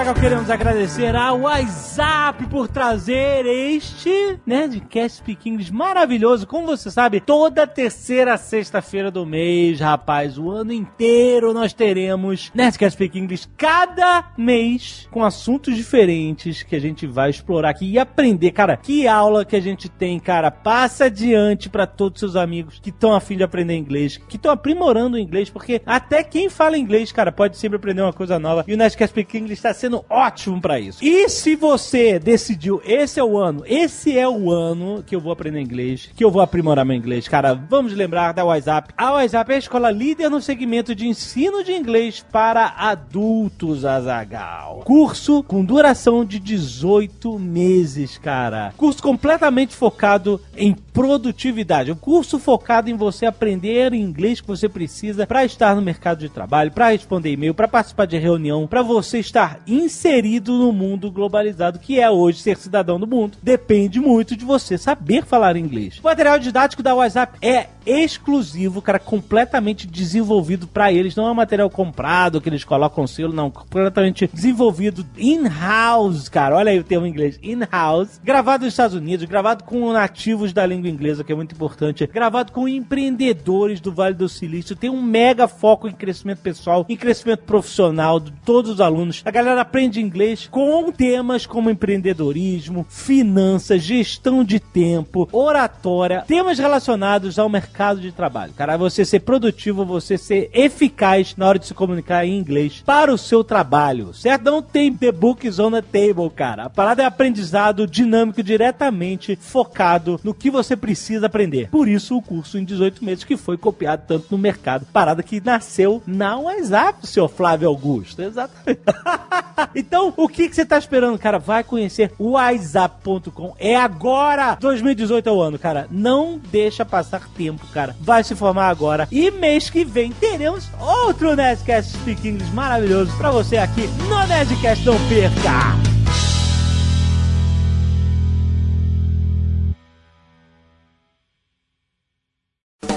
Azaghal, 0.00 0.14
queremos 0.14 0.48
agradecer 0.48 1.14
ao 1.14 1.40
WhatsApp 1.40 2.46
por 2.46 2.68
trazer 2.68 3.44
este 3.44 4.38
Nerdcast 4.46 5.18
Speak 5.18 5.46
English 5.46 5.70
maravilhoso. 5.70 6.46
Como 6.46 6.68
você 6.68 6.90
sabe, 6.90 7.20
toda 7.20 7.66
terceira 7.66 8.38
sexta-feira 8.38 9.10
do 9.10 9.26
mês, 9.26 9.78
rapaz, 9.78 10.38
o 10.38 10.50
ano 10.50 10.72
inteiro 10.72 11.52
nós 11.52 11.74
teremos 11.74 12.50
Nerdcast 12.54 12.94
Speak 12.94 13.18
English 13.18 13.46
cada 13.58 14.32
mês 14.38 15.06
com 15.10 15.22
assuntos 15.22 15.76
diferentes 15.76 16.62
que 16.62 16.74
a 16.74 16.80
gente 16.80 17.06
vai 17.06 17.28
explorar 17.28 17.68
aqui 17.68 17.90
e 17.90 17.98
aprender. 17.98 18.52
Cara, 18.52 18.78
que 18.78 19.06
aula 19.06 19.44
que 19.44 19.56
a 19.56 19.60
gente 19.60 19.86
tem, 19.86 20.18
cara. 20.18 20.50
Passa 20.50 21.04
adiante 21.04 21.68
para 21.68 21.86
todos 21.86 22.22
os 22.22 22.30
seus 22.32 22.42
amigos 22.42 22.80
que 22.80 22.88
estão 22.88 23.12
afim 23.12 23.36
de 23.36 23.42
aprender 23.42 23.76
inglês, 23.76 24.16
que 24.16 24.36
estão 24.36 24.50
aprimorando 24.50 25.18
o 25.18 25.20
inglês, 25.20 25.50
porque 25.50 25.82
até 25.84 26.24
quem 26.24 26.48
fala 26.48 26.78
inglês, 26.78 27.12
cara, 27.12 27.30
pode 27.30 27.58
sempre 27.58 27.76
aprender 27.76 28.00
uma 28.00 28.14
coisa 28.14 28.38
nova. 28.38 28.64
E 28.66 28.72
o 28.72 28.78
Nerdcast 28.78 29.10
Speak 29.10 29.36
English 29.36 29.58
está 29.58 29.74
sendo 29.74 29.89
ótimo 30.08 30.60
para 30.60 30.78
isso. 30.78 31.04
E 31.04 31.28
se 31.28 31.56
você 31.56 32.18
decidiu, 32.18 32.80
esse 32.84 33.18
é 33.18 33.24
o 33.24 33.38
ano, 33.38 33.62
esse 33.66 34.16
é 34.16 34.28
o 34.28 34.50
ano 34.50 35.02
que 35.06 35.14
eu 35.14 35.20
vou 35.20 35.32
aprender 35.32 35.60
inglês, 35.60 36.10
que 36.14 36.24
eu 36.24 36.30
vou 36.30 36.42
aprimorar 36.42 36.84
meu 36.84 36.96
inglês, 36.96 37.28
cara, 37.28 37.54
vamos 37.54 37.92
lembrar 37.92 38.32
da 38.32 38.44
WhatsApp. 38.44 38.92
A 38.96 39.12
WhatsApp 39.12 39.52
é 39.52 39.54
a 39.54 39.58
escola 39.58 39.90
líder 39.90 40.28
no 40.28 40.40
segmento 40.40 40.94
de 40.94 41.06
ensino 41.06 41.64
de 41.64 41.72
inglês 41.72 42.24
para 42.32 42.74
adultos, 42.76 43.84
Azagal. 43.84 44.82
Curso 44.84 45.42
com 45.42 45.64
duração 45.64 46.24
de 46.24 46.38
18 46.38 47.38
meses, 47.38 48.18
cara. 48.18 48.72
Curso 48.76 49.02
completamente 49.02 49.74
focado 49.74 50.40
em 50.56 50.74
produtividade. 50.74 51.92
Um 51.92 51.96
curso 51.96 52.38
focado 52.38 52.90
em 52.90 52.94
você 52.94 53.26
aprender 53.26 53.92
inglês 53.94 54.40
que 54.40 54.46
você 54.46 54.68
precisa 54.68 55.26
para 55.26 55.44
estar 55.44 55.74
no 55.74 55.82
mercado 55.82 56.18
de 56.18 56.28
trabalho, 56.28 56.70
para 56.72 56.90
responder 56.90 57.32
e-mail, 57.32 57.54
para 57.54 57.68
participar 57.68 58.06
de 58.06 58.18
reunião, 58.18 58.66
para 58.66 58.82
você 58.82 59.18
estar 59.18 59.60
inserido 59.80 60.56
no 60.56 60.72
mundo 60.72 61.10
globalizado 61.10 61.78
que 61.78 61.98
é 61.98 62.10
hoje 62.10 62.40
ser 62.40 62.56
cidadão 62.56 62.98
do 62.98 63.06
mundo. 63.06 63.38
Depende 63.42 64.00
muito 64.00 64.36
de 64.36 64.44
você 64.44 64.78
saber 64.78 65.24
falar 65.24 65.56
inglês. 65.56 65.98
O 65.98 66.04
material 66.04 66.38
didático 66.38 66.82
da 66.82 66.94
WhatsApp 66.94 67.38
é 67.40 67.68
exclusivo, 67.86 68.82
cara, 68.82 68.98
completamente 68.98 69.86
desenvolvido 69.86 70.66
para 70.66 70.92
eles. 70.92 71.16
Não 71.16 71.26
é 71.26 71.30
um 71.30 71.34
material 71.34 71.70
comprado 71.70 72.40
que 72.40 72.48
eles 72.48 72.64
colocam 72.64 73.06
selo, 73.06 73.32
não. 73.32 73.50
Completamente 73.50 74.28
desenvolvido 74.32 75.04
in-house, 75.16 76.28
cara. 76.28 76.56
Olha 76.56 76.70
aí 76.70 76.78
o 76.78 76.84
termo 76.84 77.06
em 77.06 77.10
inglês, 77.10 77.38
in-house. 77.42 78.20
Gravado 78.22 78.64
nos 78.64 78.74
Estados 78.74 78.96
Unidos, 78.96 79.26
gravado 79.26 79.64
com 79.64 79.92
nativos 79.92 80.52
da 80.52 80.64
língua 80.66 80.90
inglesa, 80.90 81.24
que 81.24 81.32
é 81.32 81.34
muito 81.34 81.54
importante. 81.54 82.06
Gravado 82.06 82.52
com 82.52 82.68
empreendedores 82.68 83.80
do 83.80 83.92
Vale 83.92 84.14
do 84.14 84.28
Silício. 84.28 84.76
Tem 84.76 84.90
um 84.90 85.02
mega 85.02 85.48
foco 85.48 85.88
em 85.88 85.92
crescimento 85.92 86.40
pessoal, 86.40 86.84
em 86.88 86.96
crescimento 86.96 87.44
profissional 87.44 88.20
de 88.20 88.32
todos 88.44 88.70
os 88.70 88.80
alunos. 88.80 89.22
A 89.24 89.30
galera 89.30 89.64
aprende 89.70 90.00
inglês 90.00 90.48
com 90.50 90.90
temas 90.90 91.46
como 91.46 91.70
empreendedorismo, 91.70 92.84
finanças, 92.90 93.80
gestão 93.80 94.42
de 94.42 94.58
tempo, 94.58 95.28
oratória, 95.30 96.24
temas 96.26 96.58
relacionados 96.58 97.38
ao 97.38 97.48
mercado 97.48 98.00
de 98.00 98.10
trabalho. 98.10 98.52
Cara, 98.52 98.76
você 98.76 99.04
ser 99.04 99.20
produtivo, 99.20 99.84
você 99.84 100.18
ser 100.18 100.50
eficaz 100.52 101.36
na 101.36 101.46
hora 101.46 101.58
de 101.58 101.68
se 101.68 101.74
comunicar 101.74 102.26
em 102.26 102.36
inglês 102.36 102.82
para 102.84 103.14
o 103.14 103.18
seu 103.18 103.44
trabalho, 103.44 104.12
certo? 104.12 104.42
Não 104.42 104.60
tem 104.60 104.92
the 104.92 105.12
books 105.12 105.60
on 105.60 105.70
the 105.70 105.82
table, 105.82 106.28
cara. 106.34 106.64
A 106.64 106.70
parada 106.70 107.04
é 107.04 107.06
aprendizado 107.06 107.86
dinâmico, 107.86 108.42
diretamente 108.42 109.36
focado 109.36 110.18
no 110.24 110.34
que 110.34 110.50
você 110.50 110.76
precisa 110.76 111.26
aprender. 111.26 111.68
Por 111.70 111.86
isso, 111.86 112.16
o 112.16 112.22
curso 112.22 112.58
em 112.58 112.64
18 112.64 113.04
meses 113.04 113.22
que 113.22 113.36
foi 113.36 113.56
copiado 113.56 114.02
tanto 114.08 114.26
no 114.32 114.38
mercado. 114.38 114.84
Parada 114.92 115.22
que 115.22 115.40
nasceu 115.40 116.02
na 116.04 116.36
WhatsApp, 116.36 117.06
seu 117.06 117.28
Flávio 117.28 117.68
Augusto. 117.68 118.20
Exatamente. 118.20 118.80
então, 119.74 120.12
o 120.16 120.28
que, 120.28 120.48
que 120.48 120.54
você 120.54 120.64
tá 120.64 120.78
esperando, 120.78 121.18
cara? 121.18 121.38
Vai 121.38 121.64
conhecer 121.64 122.12
o 122.18 122.30
WhatsApp.com. 122.30 123.54
É 123.58 123.76
agora! 123.76 124.56
2018 124.60 125.28
é 125.28 125.32
o 125.32 125.40
ano, 125.40 125.58
cara. 125.58 125.86
Não 125.90 126.40
deixa 126.50 126.84
passar 126.84 127.28
tempo, 127.36 127.66
cara. 127.68 127.96
Vai 128.00 128.24
se 128.24 128.34
formar 128.34 128.68
agora. 128.68 129.08
E 129.10 129.30
mês 129.30 129.70
que 129.70 129.84
vem 129.84 130.12
teremos 130.12 130.68
outro 130.78 131.34
Nerdcast 131.34 131.92
Speak 131.92 132.28
English 132.28 132.52
maravilhoso 132.52 133.16
pra 133.16 133.30
você 133.30 133.56
aqui 133.56 133.86
no 134.08 134.26
Nerdcast. 134.26 134.84
Não 134.84 134.96
perca! 135.08 135.90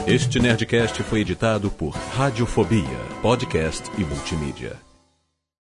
Este 0.05 0.37
Nerdcast 0.37 1.01
foi 1.01 1.21
editado 1.21 1.71
por 1.71 1.95
Radiofobia, 1.95 2.83
podcast 3.21 3.89
e 3.97 4.03
multimídia. 4.03 4.92